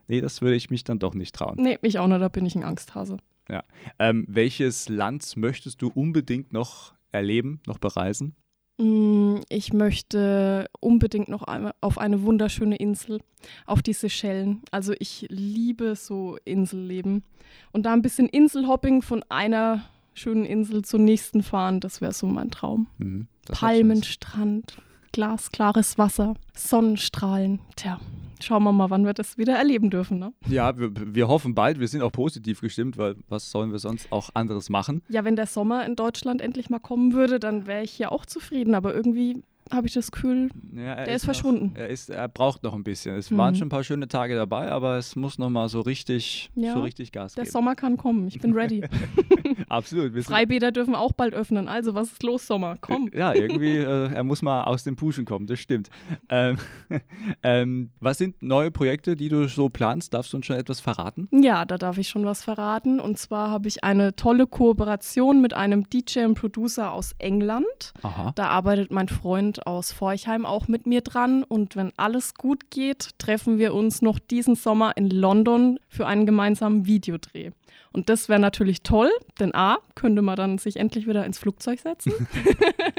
nee, 0.08 0.22
das 0.22 0.42
würde 0.42 0.56
ich 0.56 0.70
mich 0.70 0.84
dann 0.84 1.00
doch 1.00 1.14
nicht 1.14 1.36
trauen. 1.36 1.56
Nee, 1.58 1.78
ich 1.82 2.00
auch 2.00 2.08
nicht, 2.08 2.22
da 2.22 2.28
bin 2.30 2.46
ich 2.46 2.56
ein 2.56 2.64
Angsthase. 2.64 3.18
Ja. 3.50 3.64
Ähm, 4.00 4.26
welches 4.28 4.90
Land 4.90 5.38
möchtest 5.38 5.82
du 5.82 5.88
unbedingt 5.90 6.52
noch 6.52 6.94
erleben, 7.12 7.62
noch 7.66 7.78
bereisen? 7.78 8.36
Mm, 8.78 9.38
Ich 9.50 9.74
möchte 9.74 10.68
unbedingt 10.80 11.30
noch 11.30 11.44
einmal 11.44 11.74
auf 11.82 11.98
eine 11.98 12.22
wunderschöne 12.24 12.76
Insel, 12.76 13.22
auf 13.66 13.82
die 13.82 13.94
Seychellen. 13.94 14.62
Also 14.72 14.94
ich 15.00 15.26
liebe 15.30 15.96
so 15.96 16.38
Inselleben. 16.46 17.24
Und 17.72 17.86
da 17.86 17.94
ein 17.94 18.02
bisschen 18.02 18.28
Inselhopping 18.28 19.02
von 19.02 19.24
einer 19.30 19.86
schönen 20.14 20.46
Insel 20.46 20.84
zur 20.84 21.00
nächsten 21.00 21.44
fahren, 21.44 21.80
das 21.80 22.02
wäre 22.02 22.12
so 22.14 22.28
mein 22.28 22.52
Traum. 22.52 22.88
Mhm, 22.98 23.28
Palmenstrand, 23.48 24.78
glasklares 25.12 25.98
Wasser, 25.98 26.36
Sonnenstrahlen. 26.56 27.60
Tja, 27.76 28.00
schauen 28.42 28.64
wir 28.64 28.72
mal, 28.72 28.90
wann 28.90 29.06
wir 29.06 29.14
das 29.14 29.38
wieder 29.38 29.56
erleben 29.56 29.90
dürfen. 29.90 30.20
Ne? 30.20 30.34
Ja, 30.48 30.78
wir, 30.78 30.92
wir 30.94 31.28
hoffen 31.28 31.56
bald. 31.56 31.80
Wir 31.80 31.88
sind 31.88 32.02
auch 32.02 32.12
positiv 32.12 32.62
gestimmt, 32.62 32.98
weil 32.98 33.16
was 33.30 33.52
sollen 33.52 33.72
wir 33.72 33.80
sonst 33.80 34.12
auch 34.12 34.30
anderes 34.34 34.70
machen? 34.70 35.02
Ja, 35.10 35.24
wenn 35.26 35.36
der 35.36 35.48
Sommer 35.48 35.86
in 35.86 35.96
Deutschland 35.96 36.42
endlich 36.42 36.70
mal 36.70 36.80
kommen 36.80 37.14
würde, 37.14 37.40
dann 37.40 37.68
wäre 37.68 37.84
ich 37.84 37.92
hier 37.92 38.12
auch 38.12 38.26
zufrieden. 38.26 38.76
Aber 38.76 38.94
irgendwie 38.94 39.44
habe 39.72 39.88
ich 39.88 39.94
das 39.94 40.12
Gefühl, 40.12 40.50
Ja, 40.74 40.94
er 40.94 41.06
Der 41.06 41.16
ist 41.16 41.24
noch, 41.24 41.34
verschwunden. 41.34 41.72
Er, 41.76 41.88
ist, 41.90 42.10
er 42.10 42.28
braucht 42.28 42.64
noch 42.64 42.74
ein 42.74 42.84
bisschen. 42.84 43.16
Es 43.16 43.32
Mhm. 43.32 43.38
waren 43.38 43.56
schon 43.56 43.68
ein 43.68 43.70
paar 43.70 43.84
schöne 43.84 44.08
Tage 44.08 44.36
dabei, 44.36 44.72
aber 44.72 44.98
es 44.98 45.16
muss 45.16 45.38
noch 45.38 45.50
mal 45.50 45.70
so 45.70 45.82
richtig, 45.82 46.50
Ja, 46.56 46.74
so 46.74 46.82
richtig 46.82 47.12
Gas 47.12 47.34
der 47.34 47.44
geben. 47.44 47.52
Sommer 47.52 47.76
kann 47.76 47.98
kommen. 47.98 48.28
Ich 48.28 48.40
bin 48.40 48.54
ready. 48.54 48.84
Absolut. 49.70 50.14
Freibäder 50.24 50.72
dürfen 50.72 50.96
auch 50.96 51.12
bald 51.14 51.34
öffnen. 51.34 51.68
Also, 51.68 51.94
was 51.94 52.12
ist 52.14 52.24
los, 52.24 52.48
Sommer? 52.48 52.76
Komm. 52.80 53.10
Ja, 53.14 53.34
irgendwie, 53.34 53.78
äh, 53.78 54.12
er 54.14 54.24
muss 54.24 54.42
mal 54.42 54.64
aus 54.64 54.84
dem 54.84 54.96
Puschen 54.96 55.26
kommen, 55.26 55.48
das 55.48 55.60
stimmt. 55.60 55.90
Ähm, 56.30 56.58
ähm, 57.44 57.90
was 58.00 58.18
sind 58.18 58.42
neue 58.42 58.72
Projekte, 58.72 59.16
die 59.16 59.30
du 59.30 59.48
so 59.48 59.70
planst? 59.70 60.14
Darfst 60.14 60.34
du 60.34 60.38
uns 60.38 60.46
schon 60.46 60.56
etwas 60.58 60.80
verraten? 60.80 61.28
Ja, 61.32 61.66
da 61.66 61.78
darf 61.78 61.98
ich 61.98 62.08
schon 62.10 62.26
was 62.26 62.44
verraten. 62.44 63.00
Und 63.00 63.18
zwar 63.18 63.50
habe 63.50 63.68
ich 63.68 63.84
eine 63.84 64.16
tolle 64.16 64.48
Kooperation 64.48 65.42
mit 65.42 65.54
einem 65.54 65.90
DJ 65.90 66.26
und 66.26 66.36
Producer 66.36 66.92
aus 66.92 67.14
England. 67.20 67.94
Aha. 68.04 68.32
Da 68.36 68.48
arbeitet 68.48 68.92
mein 68.92 69.08
Freund 69.10 69.57
aus 69.66 69.92
Forchheim 69.92 70.46
auch 70.46 70.68
mit 70.68 70.86
mir 70.86 71.02
dran. 71.02 71.44
Und 71.44 71.76
wenn 71.76 71.92
alles 71.98 72.36
gut 72.36 72.70
geht, 72.70 73.10
treffen 73.18 73.58
wir 73.58 73.74
uns 73.74 74.02
noch 74.02 74.20
diesen 74.20 74.56
Sommer 74.56 74.96
in 74.96 75.10
London 75.10 75.80
für 75.88 76.06
einen 76.06 76.26
gemeinsamen 76.26 76.86
Videodreh. 76.86 77.52
Und 77.98 78.10
das 78.10 78.30
wäre 78.30 78.40
natürlich 78.40 78.84
toll, 78.84 79.10
denn 79.40 79.56
A, 79.56 79.80
könnte 79.96 80.22
man 80.22 80.36
dann 80.36 80.60
sich 80.60 80.78
endlich 80.78 81.08
wieder 81.08 81.26
ins 81.26 81.40
Flugzeug 81.40 81.80
setzen. 81.80 82.14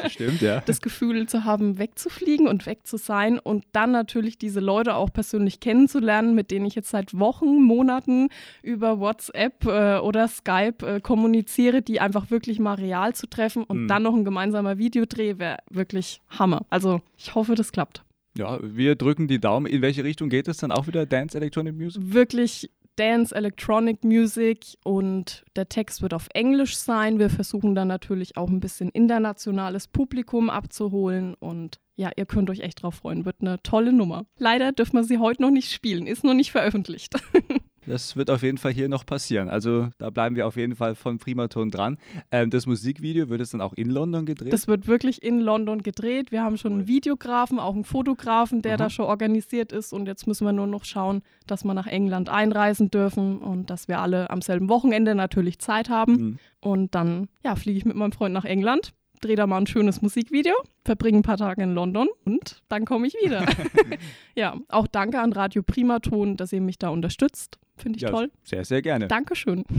Das 0.00 0.12
stimmt, 0.12 0.40
ja. 0.42 0.61
das 0.64 0.80
Gefühl 0.80 1.26
zu 1.28 1.44
haben, 1.44 1.78
wegzufliegen 1.78 2.46
und 2.46 2.66
weg 2.66 2.87
zu 2.87 2.96
sein 2.96 3.38
und 3.38 3.64
dann 3.72 3.90
natürlich 3.90 4.38
diese 4.38 4.61
Leute 4.61 4.94
auch 4.94 5.12
persönlich 5.12 5.58
kennenzulernen, 5.61 6.34
mit 6.37 6.50
denen 6.52 6.66
ich 6.66 6.76
jetzt 6.76 6.90
seit 6.90 7.18
Wochen, 7.18 7.62
Monaten 7.62 8.28
über 8.62 9.00
WhatsApp 9.00 9.64
äh, 9.66 9.98
oder 9.98 10.28
Skype 10.28 10.87
äh, 10.87 11.00
kommuniziere, 11.00 11.82
die 11.82 12.00
einfach 12.00 12.30
wirklich 12.30 12.58
mal 12.61 12.74
real 12.74 13.14
zu 13.14 13.26
treffen 13.28 13.64
und 13.64 13.82
Mhm. 13.84 13.88
dann 13.88 14.02
noch 14.04 14.14
ein 14.14 14.24
gemeinsamer 14.24 14.78
Videodreh 14.78 15.38
wäre 15.38 15.58
wirklich 15.68 16.20
Hammer. 16.28 16.64
Also 16.70 17.00
ich 17.16 17.34
hoffe, 17.34 17.54
das 17.56 17.72
klappt. 17.72 18.04
Ja, 18.37 18.61
wir 18.62 18.94
drücken 18.94 19.26
die 19.26 19.40
Daumen. 19.40 19.66
In 19.66 19.82
welche 19.82 20.04
Richtung 20.04 20.28
geht 20.28 20.46
es 20.46 20.58
dann 20.58 20.70
auch 20.70 20.87
wieder? 20.87 21.06
Dance 21.06 21.37
Electronic 21.37 21.74
Music? 21.74 22.00
Wirklich 22.04 22.70
Dance, 22.98 23.34
Electronic 23.34 24.02
Music 24.02 24.76
und 24.84 25.44
der 25.56 25.68
Text 25.68 26.02
wird 26.02 26.14
auf 26.14 26.28
Englisch 26.34 26.76
sein. 26.76 27.18
Wir 27.18 27.30
versuchen 27.30 27.74
dann 27.74 27.88
natürlich 27.88 28.37
auch 28.37 28.48
ein 28.48 28.61
bisschen 28.61 28.90
internationales 28.90 29.87
Publikum 29.87 30.50
abzuholen 30.50 31.34
und 31.34 31.78
ja, 31.96 32.11
ihr 32.16 32.26
könnt 32.26 32.50
euch 32.50 32.61
echt 32.61 32.82
drauf 32.82 32.96
freuen. 32.96 33.24
Wird 33.24 33.37
eine 33.40 33.62
tolle 33.62 33.92
Nummer. 33.92 34.24
Leider 34.38 34.72
dürfen 34.72 34.96
wir 34.96 35.04
sie 35.04 35.18
heute 35.18 35.42
noch 35.42 35.50
nicht 35.50 35.72
spielen, 35.72 36.06
ist 36.06 36.24
noch 36.24 36.34
nicht 36.34 36.52
veröffentlicht. 36.52 37.14
Das 37.88 38.16
wird 38.16 38.31
auf 38.31 38.42
jeden 38.42 38.59
Fall 38.59 38.72
hier 38.72 38.88
noch 38.88 39.07
passieren. 39.07 39.48
Also 39.48 39.88
da 39.98 40.11
bleiben 40.11 40.37
wir 40.37 40.46
auf 40.46 40.57
jeden 40.57 40.77
Fall 40.77 40.94
von 40.94 41.18
Primaton 41.18 41.70
dran. 41.70 41.98
Ähm, 42.31 42.51
das 42.51 42.66
Musikvideo 42.66 43.29
wird 43.29 43.40
es 43.40 43.51
dann 43.51 43.61
auch 43.61 43.72
in 43.72 43.90
London 43.90 44.27
gedreht? 44.27 44.53
Das 44.53 44.68
wird 44.68 44.87
wirklich 44.87 45.22
in 45.22 45.40
London 45.40 45.83
gedreht. 45.83 46.31
Wir 46.31 46.42
haben 46.42 46.59
schon 46.59 46.72
einen 46.72 46.87
Videografen, 46.87 47.59
auch 47.59 47.74
einen 47.74 47.85
Fotografen, 47.85 48.62
der 48.62 48.72
Aha. 48.72 48.85
da 48.85 48.90
schon 48.90 49.07
organisiert 49.07 49.72
ist. 49.72 49.92
Und 49.92 50.07
jetzt 50.07 50.27
müssen 50.27 50.44
wir 50.44 50.53
nur 50.53 50.66
noch 50.66 50.85
schauen, 50.85 51.22
dass 51.46 51.64
wir 51.64 51.74
nach 51.74 51.87
England 51.87 52.29
einreisen 52.29 52.90
dürfen 52.90 53.38
und 53.38 53.70
dass 53.70 53.88
wir 53.88 54.01
alle 54.01 54.31
am 54.31 54.42
selben 54.42 54.68
Wochenende 54.68 55.14
natürlich 55.14 55.59
Zeit 55.59 55.88
haben. 55.88 56.12
Mhm. 56.12 56.38
Und 56.61 56.94
dann 56.94 57.29
ja, 57.42 57.57
fliege 57.57 57.79
ich 57.79 57.85
mit 57.85 57.96
meinem 57.96 58.12
Freund 58.12 58.35
nach 58.35 58.44
England. 58.44 58.92
Drehe 59.20 59.37
da 59.37 59.46
mal 59.46 59.59
ein 59.59 59.66
schönes 59.66 60.02
Musikvideo, 60.02 60.54
verbringe 60.85 61.18
ein 61.18 61.22
paar 61.22 61.37
Tage 61.37 61.62
in 61.62 61.74
London 61.74 62.09
und 62.24 62.62
dann 62.68 62.85
komme 62.85 63.07
ich 63.07 63.14
wieder. 63.22 63.44
ja, 64.37 64.57
auch 64.68 64.87
danke 64.87 65.20
an 65.20 65.33
Radio 65.33 65.62
Primaton, 65.62 66.37
dass 66.37 66.52
ihr 66.52 66.61
mich 66.61 66.78
da 66.78 66.88
unterstützt. 66.88 67.59
Finde 67.76 67.96
ich 67.96 68.02
Ja, 68.02 68.11
toll. 68.11 68.31
Sehr, 68.42 68.64
sehr 68.64 68.83
gerne. 68.83 69.09
Dankeschön. 69.09 69.64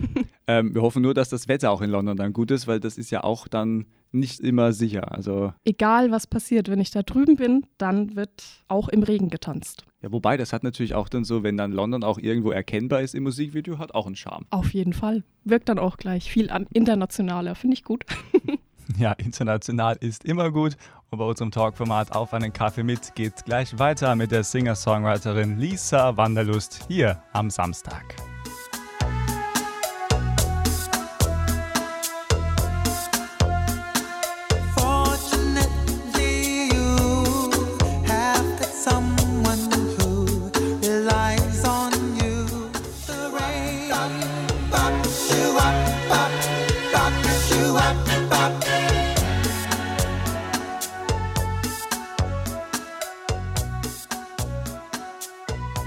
Ähm, 0.51 0.73
wir 0.73 0.81
hoffen 0.81 1.03
nur, 1.03 1.13
dass 1.13 1.29
das 1.29 1.47
Wetter 1.47 1.69
auch 1.69 1.79
in 1.83 1.91
London 1.91 2.17
dann 2.17 2.33
gut 2.33 2.49
ist, 2.49 2.65
weil 2.65 2.79
das 2.79 2.97
ist 2.97 3.11
ja 3.11 3.23
auch 3.23 3.47
dann 3.47 3.85
nicht 4.11 4.39
immer 4.39 4.73
sicher. 4.73 5.11
Also, 5.11 5.53
Egal 5.63 6.09
was 6.09 6.25
passiert, 6.25 6.69
wenn 6.71 6.79
ich 6.79 6.89
da 6.89 7.03
drüben 7.03 7.35
bin, 7.35 7.67
dann 7.77 8.15
wird 8.15 8.31
auch 8.67 8.89
im 8.89 9.03
Regen 9.03 9.29
getanzt. 9.29 9.85
ja, 10.01 10.11
wobei, 10.11 10.37
das 10.37 10.51
hat 10.51 10.63
natürlich 10.63 10.95
auch 10.95 11.07
dann 11.07 11.23
so, 11.23 11.43
wenn 11.43 11.55
dann 11.55 11.71
London 11.71 12.03
auch 12.03 12.17
irgendwo 12.17 12.49
erkennbar 12.49 13.01
ist 13.01 13.13
im 13.13 13.21
Musikvideo, 13.25 13.77
hat 13.77 13.93
auch 13.93 14.07
einen 14.07 14.15
Charme. 14.15 14.47
Auf 14.49 14.73
jeden 14.73 14.93
Fall. 14.93 15.23
Wirkt 15.43 15.69
dann 15.69 15.77
auch 15.77 15.97
gleich 15.97 16.31
viel 16.31 16.49
an 16.49 16.65
internationaler. 16.73 17.53
Finde 17.53 17.75
ich 17.75 17.83
gut. 17.83 18.05
Ja, 18.97 19.13
international 19.13 19.97
ist 19.99 20.25
immer 20.25 20.51
gut. 20.51 20.75
Und 21.11 21.19
bei 21.19 21.25
unserem 21.25 21.51
Talkformat 21.51 22.11
Auf 22.15 22.33
einen 22.33 22.53
Kaffee 22.53 22.83
mit 22.83 23.15
geht 23.15 23.45
gleich 23.45 23.77
weiter 23.79 24.15
mit 24.15 24.31
der 24.31 24.43
Singer-Songwriterin 24.43 25.57
Lisa 25.57 26.17
Wanderlust 26.17 26.85
hier 26.87 27.21
am 27.33 27.49
Samstag. 27.49 28.15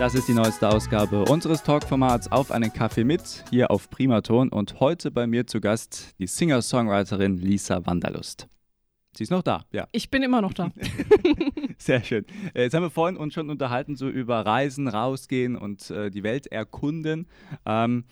Das 0.03 0.17
ist 0.17 0.27
die 0.27 0.35
neueste 0.35 0.69
Ausgabe 0.69 1.27
unseres 1.27 1.63
Talkformats 1.63 2.33
Auf 2.33 2.51
einen 2.51 2.73
Kaffee 2.73 3.05
mit, 3.05 3.45
hier 3.51 3.71
auf 3.71 3.89
Primaton. 3.89 4.49
Und 4.49 4.81
heute 4.81 5.13
bei 5.13 5.29
mir 5.29 5.47
zu 5.47 5.61
Gast 5.61 6.17
die 6.19 6.27
Singer-Songwriterin 6.27 7.37
Lisa 7.37 7.87
Wanderlust. 7.87 8.49
Sie 9.17 9.23
ist 9.23 9.31
noch 9.31 9.45
da, 9.45 9.65
ja. 9.71 9.87
Ich 9.93 10.11
bin 10.11 10.25
immer 10.25 10.43
noch 10.43 10.55
da. 10.55 10.73
Sehr 11.79 12.03
schön. 12.03 12.27
Jetzt 12.53 12.75
haben 12.75 12.83
wir 12.83 12.91
vorhin 12.91 13.17
uns 13.17 13.33
schon 13.33 13.49
unterhalten, 13.49 13.95
so 13.95 14.09
über 14.09 14.45
Reisen, 14.45 14.89
rausgehen 14.89 15.55
und 15.55 15.89
äh, 15.93 16.11
die 16.11 16.25
Welt 16.25 16.49
erkunden. 16.49 17.29
Ähm, 17.65 18.03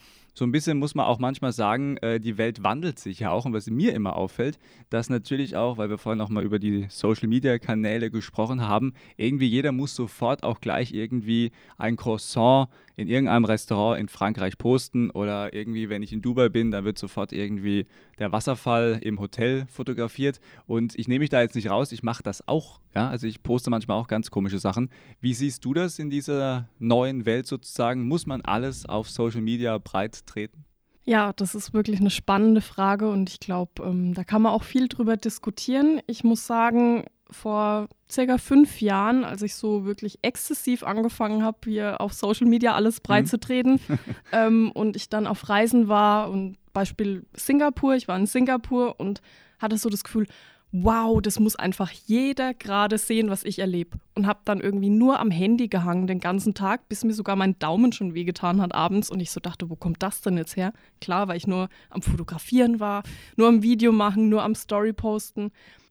so 0.40 0.46
ein 0.46 0.52
bisschen 0.52 0.78
muss 0.78 0.94
man 0.94 1.04
auch 1.04 1.18
manchmal 1.18 1.52
sagen, 1.52 1.98
äh, 1.98 2.18
die 2.18 2.38
Welt 2.38 2.62
wandelt 2.62 2.98
sich 2.98 3.20
ja 3.20 3.30
auch. 3.30 3.44
Und 3.44 3.52
was 3.52 3.68
mir 3.68 3.92
immer 3.92 4.16
auffällt, 4.16 4.58
dass 4.88 5.10
natürlich 5.10 5.54
auch, 5.54 5.76
weil 5.76 5.90
wir 5.90 5.98
vorhin 5.98 6.22
auch 6.22 6.30
mal 6.30 6.42
über 6.42 6.58
die 6.58 6.86
Social-Media-Kanäle 6.88 8.10
gesprochen 8.10 8.66
haben, 8.66 8.94
irgendwie 9.18 9.46
jeder 9.46 9.70
muss 9.70 9.94
sofort 9.94 10.42
auch 10.42 10.62
gleich 10.62 10.94
irgendwie 10.94 11.52
ein 11.76 11.96
Croissant 11.96 12.70
in 13.00 13.08
irgendeinem 13.08 13.46
Restaurant 13.46 13.98
in 13.98 14.08
Frankreich 14.08 14.58
posten 14.58 15.10
oder 15.10 15.54
irgendwie, 15.54 15.88
wenn 15.88 16.02
ich 16.02 16.12
in 16.12 16.20
Dubai 16.20 16.50
bin, 16.50 16.70
dann 16.70 16.84
wird 16.84 16.98
sofort 16.98 17.32
irgendwie 17.32 17.86
der 18.18 18.30
Wasserfall 18.30 19.00
im 19.02 19.18
Hotel 19.20 19.64
fotografiert. 19.68 20.38
Und 20.66 20.98
ich 20.98 21.08
nehme 21.08 21.20
mich 21.20 21.30
da 21.30 21.40
jetzt 21.40 21.54
nicht 21.54 21.70
raus, 21.70 21.92
ich 21.92 22.02
mache 22.02 22.22
das 22.22 22.46
auch. 22.46 22.80
Ja? 22.94 23.08
Also 23.08 23.26
ich 23.26 23.42
poste 23.42 23.70
manchmal 23.70 23.98
auch 23.98 24.06
ganz 24.06 24.30
komische 24.30 24.58
Sachen. 24.58 24.90
Wie 25.18 25.32
siehst 25.32 25.64
du 25.64 25.72
das 25.72 25.98
in 25.98 26.10
dieser 26.10 26.68
neuen 26.78 27.24
Welt 27.24 27.46
sozusagen? 27.46 28.06
Muss 28.06 28.26
man 28.26 28.42
alles 28.42 28.84
auf 28.84 29.08
Social 29.08 29.40
Media 29.40 29.78
breit 29.78 30.26
treten? 30.26 30.66
Ja, 31.04 31.32
das 31.32 31.54
ist 31.54 31.72
wirklich 31.72 32.00
eine 32.00 32.10
spannende 32.10 32.60
Frage 32.60 33.08
und 33.08 33.30
ich 33.30 33.40
glaube, 33.40 33.82
ähm, 33.82 34.12
da 34.12 34.24
kann 34.24 34.42
man 34.42 34.52
auch 34.52 34.62
viel 34.62 34.88
drüber 34.88 35.16
diskutieren. 35.16 36.02
Ich 36.06 36.22
muss 36.22 36.46
sagen, 36.46 37.06
vor 37.30 37.88
circa 38.10 38.38
fünf 38.38 38.80
Jahren, 38.80 39.24
als 39.24 39.42
ich 39.42 39.54
so 39.54 39.84
wirklich 39.84 40.18
exzessiv 40.22 40.82
angefangen 40.82 41.42
habe, 41.44 41.58
hier 41.64 42.00
auf 42.00 42.12
Social 42.12 42.46
Media 42.46 42.74
alles 42.74 43.00
breit 43.00 43.24
Mhm. 43.24 43.28
zu 43.28 43.40
treten 43.40 43.80
ähm, 44.32 44.70
und 44.72 44.96
ich 44.96 45.08
dann 45.08 45.26
auf 45.26 45.48
Reisen 45.48 45.88
war 45.88 46.30
und 46.30 46.56
Beispiel 46.72 47.24
Singapur, 47.34 47.94
ich 47.94 48.08
war 48.08 48.16
in 48.16 48.26
Singapur 48.26 48.98
und 48.98 49.20
hatte 49.58 49.76
so 49.76 49.88
das 49.88 50.04
Gefühl, 50.04 50.26
wow, 50.72 51.20
das 51.20 51.40
muss 51.40 51.56
einfach 51.56 51.90
jeder 51.90 52.54
gerade 52.54 52.96
sehen, 52.96 53.28
was 53.28 53.42
ich 53.44 53.58
erlebe. 53.58 53.98
Und 54.14 54.28
habe 54.28 54.38
dann 54.44 54.60
irgendwie 54.60 54.88
nur 54.88 55.18
am 55.18 55.32
Handy 55.32 55.66
gehangen 55.66 56.06
den 56.06 56.20
ganzen 56.20 56.54
Tag, 56.54 56.88
bis 56.88 57.02
mir 57.02 57.12
sogar 57.12 57.34
mein 57.34 57.58
Daumen 57.58 57.90
schon 57.92 58.14
wehgetan 58.14 58.60
hat 58.60 58.72
abends. 58.72 59.10
Und 59.10 59.18
ich 59.18 59.32
so 59.32 59.40
dachte, 59.40 59.68
wo 59.68 59.74
kommt 59.74 60.00
das 60.02 60.20
denn 60.20 60.36
jetzt 60.36 60.56
her? 60.56 60.72
Klar, 61.00 61.26
weil 61.26 61.38
ich 61.38 61.48
nur 61.48 61.68
am 61.90 62.02
Fotografieren 62.02 62.78
war, 62.78 63.02
nur 63.36 63.48
am 63.48 63.62
Video 63.64 63.90
machen, 63.90 64.28
nur 64.28 64.44
am 64.44 64.54
Story 64.54 64.92
posten. 64.92 65.50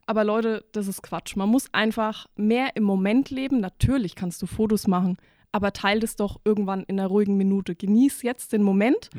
Aber 0.10 0.24
Leute, 0.24 0.66
das 0.72 0.88
ist 0.88 1.04
Quatsch. 1.04 1.36
Man 1.36 1.50
muss 1.50 1.72
einfach 1.72 2.26
mehr 2.36 2.76
im 2.76 2.82
Moment 2.82 3.30
leben. 3.30 3.60
Natürlich 3.60 4.16
kannst 4.16 4.42
du 4.42 4.48
Fotos 4.48 4.88
machen, 4.88 5.18
aber 5.52 5.72
teil 5.72 6.00
das 6.00 6.16
doch 6.16 6.40
irgendwann 6.44 6.84
in 6.86 7.00
einer 7.00 7.08
ruhigen 7.08 7.38
Minute. 7.38 7.76
Genieß 7.76 8.24
jetzt 8.24 8.52
den 8.52 8.64
Moment 8.64 9.12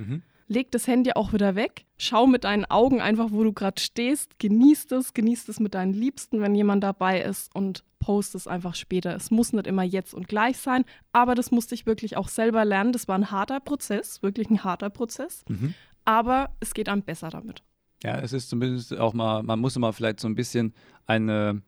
leg 0.49 0.73
das 0.73 0.89
Handy 0.89 1.13
auch 1.13 1.33
wieder 1.33 1.55
weg, 1.55 1.87
schau 1.97 2.27
mit 2.27 2.43
deinen 2.43 2.65
Augen 2.65 3.01
einfach, 3.01 3.29
wo 3.31 3.45
du 3.45 3.53
gerade 3.53 3.81
stehst, 3.81 4.41
genieß 4.41 4.91
es, 4.91 5.15
genieß 5.15 5.49
es 5.49 5.61
mit 5.61 5.75
deinen 5.75 5.93
Liebsten, 5.93 6.41
wenn 6.41 6.57
jemand 6.57 6.83
dabei 6.83 7.21
ist 7.23 7.55
und 7.55 7.85
post 8.01 8.35
es 8.35 8.49
einfach 8.49 8.75
später. 8.75 9.15
Es 9.15 9.31
muss 9.31 9.53
nicht 9.53 9.69
immer 9.69 9.85
jetzt 9.85 10.13
und 10.13 10.27
gleich 10.27 10.59
sein, 10.59 10.85
aber 11.13 11.37
das 11.37 11.53
musste 11.53 11.77
ich 11.77 11.87
wirklich 11.87 12.17
auch 12.17 12.27
selber 12.27 12.65
lernen. 12.65 12.91
Das 12.93 13.07
war 13.07 13.15
ein 13.15 13.31
harter 13.31 13.61
Prozess, 13.61 14.25
wirklich 14.25 14.51
ein 14.51 14.65
harter 14.65 14.91
Prozess, 14.91 15.45
aber 16.05 16.51
es 16.59 16.75
geht 16.75 16.89
einem 16.89 17.03
besser 17.03 17.29
damit. 17.31 17.63
Ja, 18.03 18.19
es 18.19 18.33
ist 18.33 18.49
zumindest 18.49 18.97
auch 18.99 19.13
mal, 19.13 19.43
man 19.43 19.61
muss 19.61 19.77
immer 19.77 19.93
vielleicht 19.93 20.21
so 20.21 20.29
ein 20.29 20.35
bisschen 20.35 20.75
eine, 21.07 21.63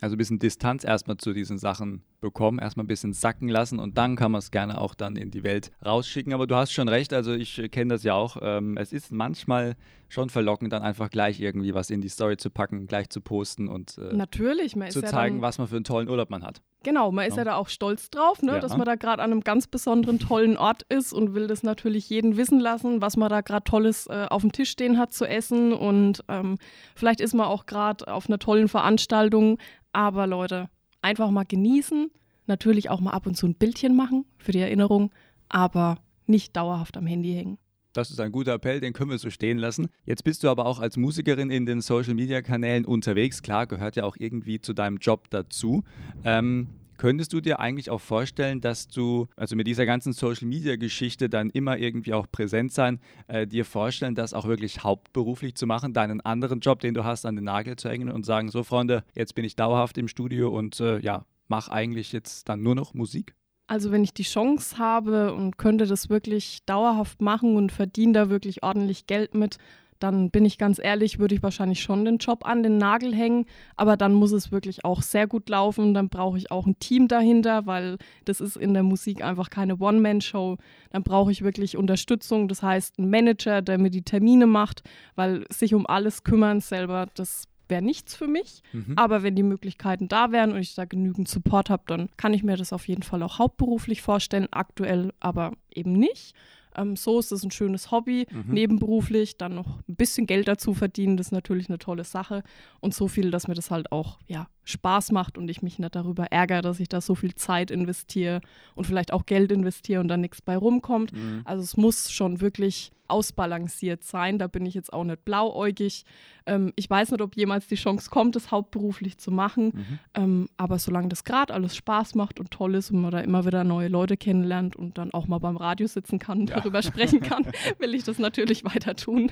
also 0.00 0.14
ein 0.14 0.18
bisschen 0.18 0.38
Distanz 0.38 0.84
erstmal 0.84 1.18
zu 1.18 1.32
diesen 1.32 1.58
Sachen 1.58 2.02
bekommen, 2.24 2.58
erstmal 2.58 2.84
ein 2.84 2.88
bisschen 2.88 3.12
sacken 3.12 3.48
lassen 3.48 3.78
und 3.78 3.96
dann 3.96 4.16
kann 4.16 4.32
man 4.32 4.40
es 4.40 4.50
gerne 4.50 4.80
auch 4.80 4.94
dann 4.96 5.14
in 5.14 5.30
die 5.30 5.44
Welt 5.44 5.70
rausschicken. 5.84 6.32
Aber 6.32 6.46
du 6.48 6.56
hast 6.56 6.72
schon 6.72 6.88
recht, 6.88 7.12
also 7.12 7.32
ich 7.32 7.58
äh, 7.58 7.68
kenne 7.68 7.94
das 7.94 8.02
ja 8.02 8.14
auch. 8.14 8.36
Ähm, 8.42 8.76
es 8.76 8.92
ist 8.92 9.12
manchmal 9.12 9.76
schon 10.08 10.30
verlockend, 10.30 10.72
dann 10.72 10.82
einfach 10.82 11.10
gleich 11.10 11.40
irgendwie 11.40 11.74
was 11.74 11.90
in 11.90 12.00
die 12.00 12.08
Story 12.08 12.36
zu 12.36 12.50
packen, 12.50 12.86
gleich 12.86 13.08
zu 13.10 13.20
posten 13.20 13.68
und 13.68 13.98
äh, 13.98 14.14
Natürlich, 14.14 14.74
man 14.76 14.90
zu 14.90 15.00
ja 15.00 15.06
zeigen, 15.08 15.42
was 15.42 15.58
man 15.58 15.66
für 15.68 15.76
einen 15.76 15.84
tollen 15.84 16.08
Urlaub 16.08 16.30
man 16.30 16.42
hat. 16.44 16.60
Genau, 16.84 17.10
man 17.10 17.26
ist 17.26 17.32
Ja. 17.36 17.38
ja 17.38 17.44
da 17.44 17.54
auch 17.56 17.68
stolz 17.68 18.10
drauf, 18.10 18.42
ne, 18.42 18.52
Ja. 18.52 18.58
dass 18.60 18.76
man 18.76 18.84
da 18.86 18.94
gerade 18.94 19.22
an 19.22 19.32
einem 19.32 19.40
ganz 19.40 19.66
besonderen, 19.66 20.18
tollen 20.18 20.56
Ort 20.56 20.82
ist 20.88 21.12
und 21.12 21.34
will 21.34 21.46
das 21.46 21.62
natürlich 21.62 22.08
jeden 22.10 22.36
wissen 22.36 22.60
lassen, 22.60 23.00
was 23.00 23.16
man 23.16 23.30
da 23.30 23.40
gerade 23.40 23.64
Tolles 23.64 24.06
äh, 24.06 24.26
auf 24.28 24.42
dem 24.42 24.52
Tisch 24.52 24.70
stehen 24.70 24.98
hat 24.98 25.12
zu 25.12 25.24
essen. 25.26 25.72
Und 25.72 26.22
ähm, 26.28 26.58
vielleicht 26.94 27.20
ist 27.20 27.32
man 27.34 27.46
auch 27.46 27.64
gerade 27.66 28.06
auf 28.12 28.28
einer 28.28 28.38
tollen 28.38 28.68
Veranstaltung. 28.68 29.58
Aber 29.92 30.26
Leute, 30.26 30.68
einfach 31.04 31.30
mal 31.30 31.44
genießen, 31.44 32.10
natürlich 32.46 32.90
auch 32.90 33.00
mal 33.00 33.12
ab 33.12 33.26
und 33.26 33.36
zu 33.36 33.46
ein 33.46 33.54
Bildchen 33.54 33.94
machen 33.94 34.24
für 34.38 34.52
die 34.52 34.60
Erinnerung, 34.60 35.10
aber 35.48 35.98
nicht 36.26 36.56
dauerhaft 36.56 36.96
am 36.96 37.06
Handy 37.06 37.34
hängen. 37.34 37.58
Das 37.92 38.10
ist 38.10 38.18
ein 38.18 38.32
guter 38.32 38.54
Appell, 38.54 38.80
den 38.80 38.92
können 38.92 39.10
wir 39.10 39.18
so 39.18 39.30
stehen 39.30 39.56
lassen. 39.56 39.88
Jetzt 40.04 40.24
bist 40.24 40.42
du 40.42 40.48
aber 40.48 40.66
auch 40.66 40.80
als 40.80 40.96
Musikerin 40.96 41.50
in 41.50 41.64
den 41.64 41.80
Social-Media-Kanälen 41.80 42.84
unterwegs. 42.84 43.40
Klar, 43.40 43.68
gehört 43.68 43.94
ja 43.94 44.02
auch 44.02 44.16
irgendwie 44.18 44.60
zu 44.60 44.72
deinem 44.72 44.96
Job 44.96 45.30
dazu. 45.30 45.84
Ähm, 46.24 46.66
könntest 47.04 47.34
du 47.34 47.42
dir 47.42 47.60
eigentlich 47.60 47.90
auch 47.90 48.00
vorstellen, 48.00 48.62
dass 48.62 48.88
du, 48.88 49.26
also 49.36 49.56
mit 49.56 49.66
dieser 49.66 49.84
ganzen 49.84 50.14
Social-Media-Geschichte 50.14 51.28
dann 51.28 51.50
immer 51.50 51.76
irgendwie 51.76 52.14
auch 52.14 52.26
präsent 52.32 52.72
sein, 52.72 52.98
äh, 53.26 53.46
dir 53.46 53.66
vorstellen, 53.66 54.14
das 54.14 54.32
auch 54.32 54.46
wirklich 54.46 54.84
hauptberuflich 54.84 55.54
zu 55.54 55.66
machen, 55.66 55.92
deinen 55.92 56.22
anderen 56.22 56.60
Job, 56.60 56.80
den 56.80 56.94
du 56.94 57.04
hast, 57.04 57.26
an 57.26 57.36
den 57.36 57.44
Nagel 57.44 57.76
zu 57.76 57.90
hängen 57.90 58.10
und 58.10 58.24
sagen, 58.24 58.48
so 58.48 58.62
Freunde, 58.62 59.04
jetzt 59.14 59.34
bin 59.34 59.44
ich 59.44 59.54
dauerhaft 59.54 59.98
im 59.98 60.08
Studio 60.08 60.48
und 60.48 60.80
äh, 60.80 60.98
ja, 61.00 61.26
mach 61.46 61.68
eigentlich 61.68 62.10
jetzt 62.12 62.48
dann 62.48 62.62
nur 62.62 62.74
noch 62.74 62.94
Musik? 62.94 63.34
Also 63.66 63.92
wenn 63.92 64.02
ich 64.02 64.14
die 64.14 64.22
Chance 64.22 64.78
habe 64.78 65.34
und 65.34 65.58
könnte 65.58 65.84
das 65.84 66.08
wirklich 66.08 66.64
dauerhaft 66.64 67.20
machen 67.20 67.54
und 67.56 67.70
verdiene 67.70 68.14
da 68.14 68.30
wirklich 68.30 68.62
ordentlich 68.62 69.06
Geld 69.06 69.34
mit, 69.34 69.58
dann 70.04 70.30
bin 70.30 70.44
ich 70.44 70.58
ganz 70.58 70.78
ehrlich, 70.78 71.18
würde 71.18 71.34
ich 71.34 71.42
wahrscheinlich 71.42 71.80
schon 71.80 72.04
den 72.04 72.18
Job 72.18 72.46
an 72.46 72.62
den 72.62 72.76
Nagel 72.76 73.14
hängen. 73.14 73.46
Aber 73.74 73.96
dann 73.96 74.12
muss 74.12 74.32
es 74.32 74.52
wirklich 74.52 74.84
auch 74.84 75.00
sehr 75.00 75.26
gut 75.26 75.48
laufen. 75.48 75.94
Dann 75.94 76.10
brauche 76.10 76.36
ich 76.36 76.50
auch 76.50 76.66
ein 76.66 76.78
Team 76.78 77.08
dahinter, 77.08 77.64
weil 77.64 77.96
das 78.26 78.42
ist 78.42 78.56
in 78.56 78.74
der 78.74 78.82
Musik 78.82 79.24
einfach 79.24 79.48
keine 79.48 79.78
One-Man-Show. 79.78 80.58
Dann 80.90 81.02
brauche 81.02 81.32
ich 81.32 81.40
wirklich 81.40 81.78
Unterstützung. 81.78 82.48
Das 82.48 82.62
heißt, 82.62 82.98
ein 82.98 83.08
Manager, 83.08 83.62
der 83.62 83.78
mir 83.78 83.90
die 83.90 84.02
Termine 84.02 84.46
macht, 84.46 84.82
weil 85.14 85.46
sich 85.48 85.72
um 85.72 85.86
alles 85.86 86.22
kümmern 86.22 86.60
selber, 86.60 87.08
das 87.14 87.48
wäre 87.66 87.80
nichts 87.80 88.14
für 88.14 88.28
mich. 88.28 88.62
Aber 88.96 89.22
wenn 89.22 89.36
die 89.36 89.42
Möglichkeiten 89.42 90.06
da 90.06 90.32
wären 90.32 90.52
und 90.52 90.58
ich 90.58 90.74
da 90.74 90.84
genügend 90.84 91.28
Support 91.28 91.70
habe, 91.70 91.84
dann 91.86 92.10
kann 92.18 92.34
ich 92.34 92.42
mir 92.42 92.58
das 92.58 92.74
auf 92.74 92.86
jeden 92.88 93.02
Fall 93.02 93.22
auch 93.22 93.38
hauptberuflich 93.38 94.02
vorstellen. 94.02 94.48
Aktuell 94.50 95.14
aber 95.18 95.52
eben 95.74 95.92
nicht. 95.92 96.34
Ähm, 96.76 96.96
so 96.96 97.18
ist 97.18 97.32
es 97.32 97.44
ein 97.44 97.50
schönes 97.50 97.90
Hobby, 97.90 98.26
nebenberuflich, 98.46 99.36
dann 99.36 99.54
noch 99.54 99.78
ein 99.88 99.96
bisschen 99.96 100.26
Geld 100.26 100.48
dazu 100.48 100.74
verdienen, 100.74 101.16
das 101.16 101.28
ist 101.28 101.32
natürlich 101.32 101.68
eine 101.68 101.78
tolle 101.78 102.04
Sache. 102.04 102.42
Und 102.80 102.94
so 102.94 103.06
viel, 103.06 103.30
dass 103.30 103.46
mir 103.46 103.54
das 103.54 103.70
halt 103.70 103.92
auch 103.92 104.18
ja, 104.26 104.48
Spaß 104.64 105.12
macht 105.12 105.38
und 105.38 105.48
ich 105.48 105.62
mich 105.62 105.78
nicht 105.78 105.94
darüber 105.94 106.26
ärgere, 106.26 106.62
dass 106.62 106.80
ich 106.80 106.88
da 106.88 107.00
so 107.00 107.14
viel 107.14 107.34
Zeit 107.34 107.70
investiere 107.70 108.40
und 108.74 108.86
vielleicht 108.86 109.12
auch 109.12 109.26
Geld 109.26 109.52
investiere 109.52 110.00
und 110.00 110.08
dann 110.08 110.20
nichts 110.20 110.42
bei 110.42 110.56
rumkommt. 110.56 111.12
Mhm. 111.12 111.42
Also 111.44 111.62
es 111.62 111.76
muss 111.76 112.10
schon 112.10 112.40
wirklich 112.40 112.90
ausbalanciert 113.06 114.02
sein. 114.02 114.38
Da 114.38 114.46
bin 114.46 114.64
ich 114.64 114.74
jetzt 114.74 114.92
auch 114.92 115.04
nicht 115.04 115.24
blauäugig. 115.24 116.04
Ähm, 116.46 116.72
ich 116.76 116.88
weiß 116.88 117.10
nicht, 117.10 117.20
ob 117.20 117.36
jemals 117.36 117.66
die 117.66 117.74
Chance 117.74 118.10
kommt, 118.10 118.34
das 118.34 118.50
hauptberuflich 118.50 119.18
zu 119.18 119.30
machen. 119.30 119.72
Mhm. 119.74 119.98
Ähm, 120.14 120.48
aber 120.56 120.78
solange 120.78 121.08
das 121.08 121.24
gerade 121.24 121.52
alles 121.52 121.76
Spaß 121.76 122.14
macht 122.14 122.40
und 122.40 122.50
toll 122.50 122.74
ist 122.74 122.90
und 122.90 123.02
man 123.02 123.10
da 123.10 123.20
immer 123.20 123.44
wieder 123.44 123.64
neue 123.64 123.88
Leute 123.88 124.16
kennenlernt 124.16 124.76
und 124.76 124.96
dann 124.98 125.12
auch 125.12 125.26
mal 125.26 125.38
beim 125.38 125.56
Radio 125.64 125.86
sitzen 125.86 126.18
kann 126.18 126.40
und 126.40 126.50
Ja. 126.50 126.56
darüber 126.60 126.82
sprechen 126.82 127.20
kann, 127.22 127.46
will 127.78 127.94
ich 127.94 128.04
das 128.04 128.18
natürlich 128.18 128.64
weiter 128.64 128.94
tun. 128.94 129.30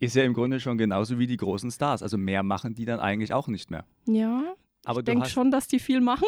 Ist 0.00 0.16
ja 0.16 0.24
im 0.24 0.32
Grunde 0.34 0.60
schon 0.60 0.78
genauso 0.78 1.18
wie 1.18 1.26
die 1.26 1.36
großen 1.36 1.70
Stars. 1.70 2.02
Also 2.02 2.16
mehr 2.18 2.42
machen 2.42 2.74
die 2.74 2.84
dann 2.84 3.00
eigentlich 3.00 3.32
auch 3.32 3.48
nicht 3.48 3.70
mehr. 3.70 3.84
ja, 4.06 4.42
Aber 4.86 5.00
ich 5.00 5.04
du 5.04 5.12
denke 5.12 5.28
schon, 5.28 5.50
dass 5.50 5.68
die 5.68 5.78
viel 5.78 6.00
machen. 6.00 6.24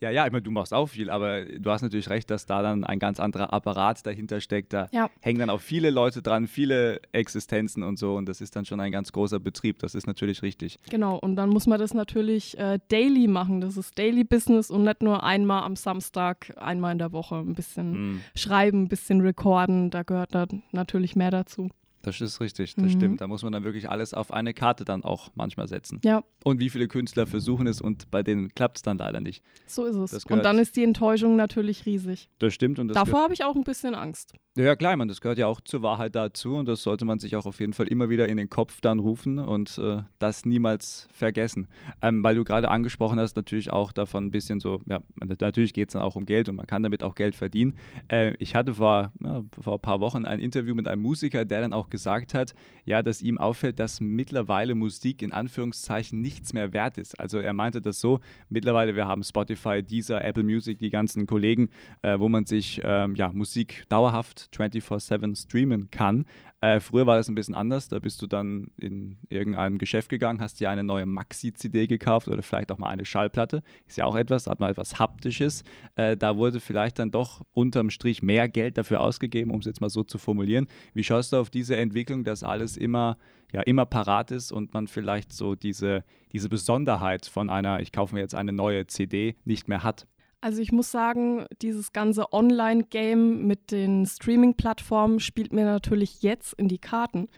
Ja, 0.00 0.10
ja, 0.10 0.24
ich 0.26 0.32
meine, 0.32 0.42
du 0.42 0.50
machst 0.50 0.72
auch 0.72 0.86
viel, 0.86 1.10
aber 1.10 1.44
du 1.44 1.70
hast 1.70 1.82
natürlich 1.82 2.08
recht, 2.08 2.30
dass 2.30 2.46
da 2.46 2.62
dann 2.62 2.84
ein 2.84 2.98
ganz 2.98 3.20
anderer 3.20 3.52
Apparat 3.52 4.06
dahinter 4.06 4.40
steckt. 4.40 4.72
Da 4.72 4.88
Ja. 4.92 5.10
hängen 5.20 5.38
dann 5.40 5.50
auch 5.50 5.60
viele 5.60 5.90
Leute 5.90 6.22
dran, 6.22 6.46
viele 6.46 7.00
Existenzen 7.12 7.82
und 7.82 7.98
so. 7.98 8.14
Und 8.16 8.26
das 8.26 8.40
ist 8.40 8.56
dann 8.56 8.64
schon 8.64 8.80
ein 8.80 8.92
ganz 8.92 9.12
großer 9.12 9.40
Betrieb. 9.40 9.78
Das 9.80 9.94
ist 9.94 10.06
natürlich 10.06 10.42
richtig. 10.42 10.78
Genau, 10.90 11.16
und 11.18 11.36
dann 11.36 11.50
muss 11.50 11.66
man 11.66 11.78
das 11.78 11.92
natürlich 11.94 12.56
äh, 12.58 12.78
daily 12.88 13.26
machen. 13.28 13.60
Das 13.60 13.76
ist 13.76 13.98
Daily 13.98 14.24
Business 14.24 14.70
und 14.70 14.84
nicht 14.84 15.02
nur 15.02 15.22
einmal 15.24 15.62
am 15.64 15.76
Samstag, 15.76 16.52
einmal 16.56 16.92
in 16.92 16.98
der 16.98 17.12
Woche 17.12 17.36
ein 17.36 17.54
bisschen 17.54 17.90
Mm, 17.90 18.20
schreiben, 18.36 18.82
ein 18.84 18.88
bisschen 18.88 19.20
recorden. 19.20 19.90
Da 19.90 20.02
gehört 20.02 20.34
da 20.34 20.46
natürlich 20.72 21.16
mehr 21.16 21.30
dazu. 21.30 21.68
Das 22.02 22.20
ist 22.20 22.40
richtig, 22.40 22.74
das 22.76 22.84
Mhm. 22.86 22.90
stimmt. 22.90 23.20
Da 23.20 23.26
muss 23.26 23.42
man 23.42 23.52
dann 23.52 23.64
wirklich 23.64 23.90
alles 23.90 24.14
auf 24.14 24.32
eine 24.32 24.54
Karte 24.54 24.84
dann 24.84 25.04
auch 25.04 25.30
manchmal 25.34 25.68
setzen. 25.68 26.00
Ja, 26.04 26.22
Und 26.44 26.58
wie 26.60 26.70
viele 26.70 26.88
Künstler 26.88 27.26
versuchen 27.26 27.66
es 27.66 27.80
und 27.80 28.10
bei 28.10 28.22
denen 28.22 28.54
klappt 28.54 28.78
es 28.78 28.82
dann 28.82 28.96
leider 28.98 29.20
nicht. 29.20 29.42
so 29.66 29.84
ist 29.84 29.96
es. 29.96 30.24
Gehört- 30.26 30.30
Und 30.40 30.44
dann 30.44 30.58
ist 30.58 30.76
die 30.76 30.82
Enttäuschung 30.84 31.36
natürlich 31.36 31.84
riesig. 31.86 32.28
Das 32.38 32.54
stimmt 32.54 32.78
und 32.78 32.88
das 32.88 32.94
Davor 32.94 33.20
habe 33.22 33.34
ich 33.34 33.44
auch 33.44 33.54
ein 33.54 33.64
bisschen 33.64 33.94
Angst. 33.94 34.32
Ja, 34.56 34.64
ja, 34.64 34.76
klar, 34.76 34.96
man, 34.96 35.06
das 35.08 35.20
gehört 35.20 35.38
ja 35.38 35.46
auch 35.46 35.60
zur 35.60 35.82
Wahrheit 35.82 36.14
dazu 36.16 36.56
und 36.56 36.66
das 36.66 36.82
sollte 36.82 37.04
man 37.04 37.18
sich 37.20 37.36
auch 37.36 37.46
auf 37.46 37.60
jeden 37.60 37.72
Fall 37.72 37.86
immer 37.86 38.08
wieder 38.10 38.28
in 38.28 38.36
den 38.36 38.50
Kopf 38.50 38.80
dann 38.80 38.98
rufen 38.98 39.38
und 39.38 39.78
äh, 39.78 40.02
das 40.18 40.44
niemals 40.44 41.06
vergessen. 41.12 41.68
Ähm, 42.02 42.24
weil 42.24 42.34
du 42.34 42.42
gerade 42.44 42.68
angesprochen 42.70 43.20
hast, 43.20 43.36
natürlich 43.36 43.70
auch 43.72 43.92
davon 43.92 44.26
ein 44.26 44.30
bisschen 44.32 44.58
so, 44.58 44.80
ja, 44.86 45.00
natürlich 45.38 45.72
geht 45.72 45.88
es 45.90 45.92
dann 45.92 46.02
auch 46.02 46.16
um 46.16 46.26
Geld 46.26 46.48
und 46.48 46.56
man 46.56 46.66
kann 46.66 46.82
damit 46.82 47.02
auch 47.02 47.14
Geld 47.14 47.34
verdienen. 47.36 47.76
Äh, 48.08 48.34
ich 48.38 48.54
hatte 48.54 48.74
vor, 48.74 49.12
ja, 49.22 49.42
vor 49.60 49.74
ein 49.74 49.80
paar 49.80 50.00
Wochen 50.00 50.24
ein 50.24 50.40
Interview 50.40 50.74
mit 50.74 50.88
einem 50.88 51.02
Musiker, 51.02 51.44
der 51.44 51.60
dann 51.60 51.72
auch 51.72 51.89
gesagt 51.90 52.34
hat, 52.34 52.54
ja, 52.84 53.02
dass 53.02 53.22
ihm 53.22 53.38
auffällt, 53.38 53.78
dass 53.78 54.00
mittlerweile 54.00 54.74
Musik 54.74 55.22
in 55.22 55.32
Anführungszeichen 55.32 56.20
nichts 56.20 56.52
mehr 56.52 56.72
wert 56.72 56.98
ist. 56.98 57.18
Also 57.18 57.38
er 57.38 57.52
meinte 57.52 57.80
das 57.80 58.00
so, 58.00 58.20
mittlerweile 58.48 58.96
wir 58.96 59.06
haben 59.06 59.22
Spotify, 59.22 59.82
Deezer, 59.82 60.24
Apple 60.24 60.44
Music, 60.44 60.78
die 60.78 60.90
ganzen 60.90 61.26
Kollegen, 61.26 61.70
äh, 62.02 62.18
wo 62.18 62.28
man 62.28 62.46
sich 62.46 62.80
ähm, 62.84 63.14
ja, 63.14 63.30
Musik 63.32 63.84
dauerhaft 63.88 64.48
24/7 64.54 65.36
streamen 65.36 65.90
kann. 65.90 66.24
Äh, 66.62 66.80
früher 66.80 67.06
war 67.06 67.16
das 67.16 67.28
ein 67.28 67.34
bisschen 67.34 67.54
anders, 67.54 67.88
da 67.88 67.98
bist 67.98 68.20
du 68.20 68.26
dann 68.26 68.70
in 68.76 69.16
irgendeinem 69.30 69.78
Geschäft 69.78 70.10
gegangen, 70.10 70.42
hast 70.42 70.60
dir 70.60 70.68
eine 70.68 70.84
neue 70.84 71.06
Maxi-CD 71.06 71.86
gekauft 71.86 72.28
oder 72.28 72.42
vielleicht 72.42 72.70
auch 72.70 72.76
mal 72.76 72.90
eine 72.90 73.06
Schallplatte. 73.06 73.62
Ist 73.86 73.96
ja 73.96 74.04
auch 74.04 74.14
etwas, 74.14 74.46
hat 74.46 74.60
man 74.60 74.70
etwas 74.70 74.98
Haptisches. 74.98 75.64
Äh, 75.94 76.18
da 76.18 76.36
wurde 76.36 76.60
vielleicht 76.60 76.98
dann 76.98 77.10
doch 77.10 77.40
unterm 77.54 77.88
Strich 77.88 78.22
mehr 78.22 78.46
Geld 78.48 78.76
dafür 78.76 79.00
ausgegeben, 79.00 79.52
um 79.52 79.60
es 79.60 79.66
jetzt 79.66 79.80
mal 79.80 79.88
so 79.88 80.04
zu 80.04 80.18
formulieren. 80.18 80.68
Wie 80.92 81.02
schaust 81.02 81.32
du 81.32 81.38
auf 81.38 81.48
diese 81.48 81.76
Entwicklung, 81.76 82.24
dass 82.24 82.42
alles 82.42 82.76
immer, 82.76 83.16
ja, 83.52 83.62
immer 83.62 83.86
parat 83.86 84.30
ist 84.30 84.52
und 84.52 84.74
man 84.74 84.86
vielleicht 84.86 85.32
so 85.32 85.54
diese, 85.54 86.04
diese 86.32 86.50
Besonderheit 86.50 87.24
von 87.24 87.48
einer, 87.48 87.80
ich 87.80 87.90
kaufe 87.90 88.14
mir 88.14 88.20
jetzt 88.20 88.34
eine 88.34 88.52
neue 88.52 88.86
CD, 88.86 89.36
nicht 89.46 89.66
mehr 89.68 89.82
hat? 89.82 90.06
Also 90.42 90.62
ich 90.62 90.72
muss 90.72 90.90
sagen, 90.90 91.44
dieses 91.60 91.92
ganze 91.92 92.32
Online-Game 92.32 93.46
mit 93.46 93.70
den 93.70 94.06
Streaming-Plattformen 94.06 95.20
spielt 95.20 95.52
mir 95.52 95.64
natürlich 95.66 96.22
jetzt 96.22 96.54
in 96.54 96.68
die 96.68 96.78
Karten. 96.78 97.28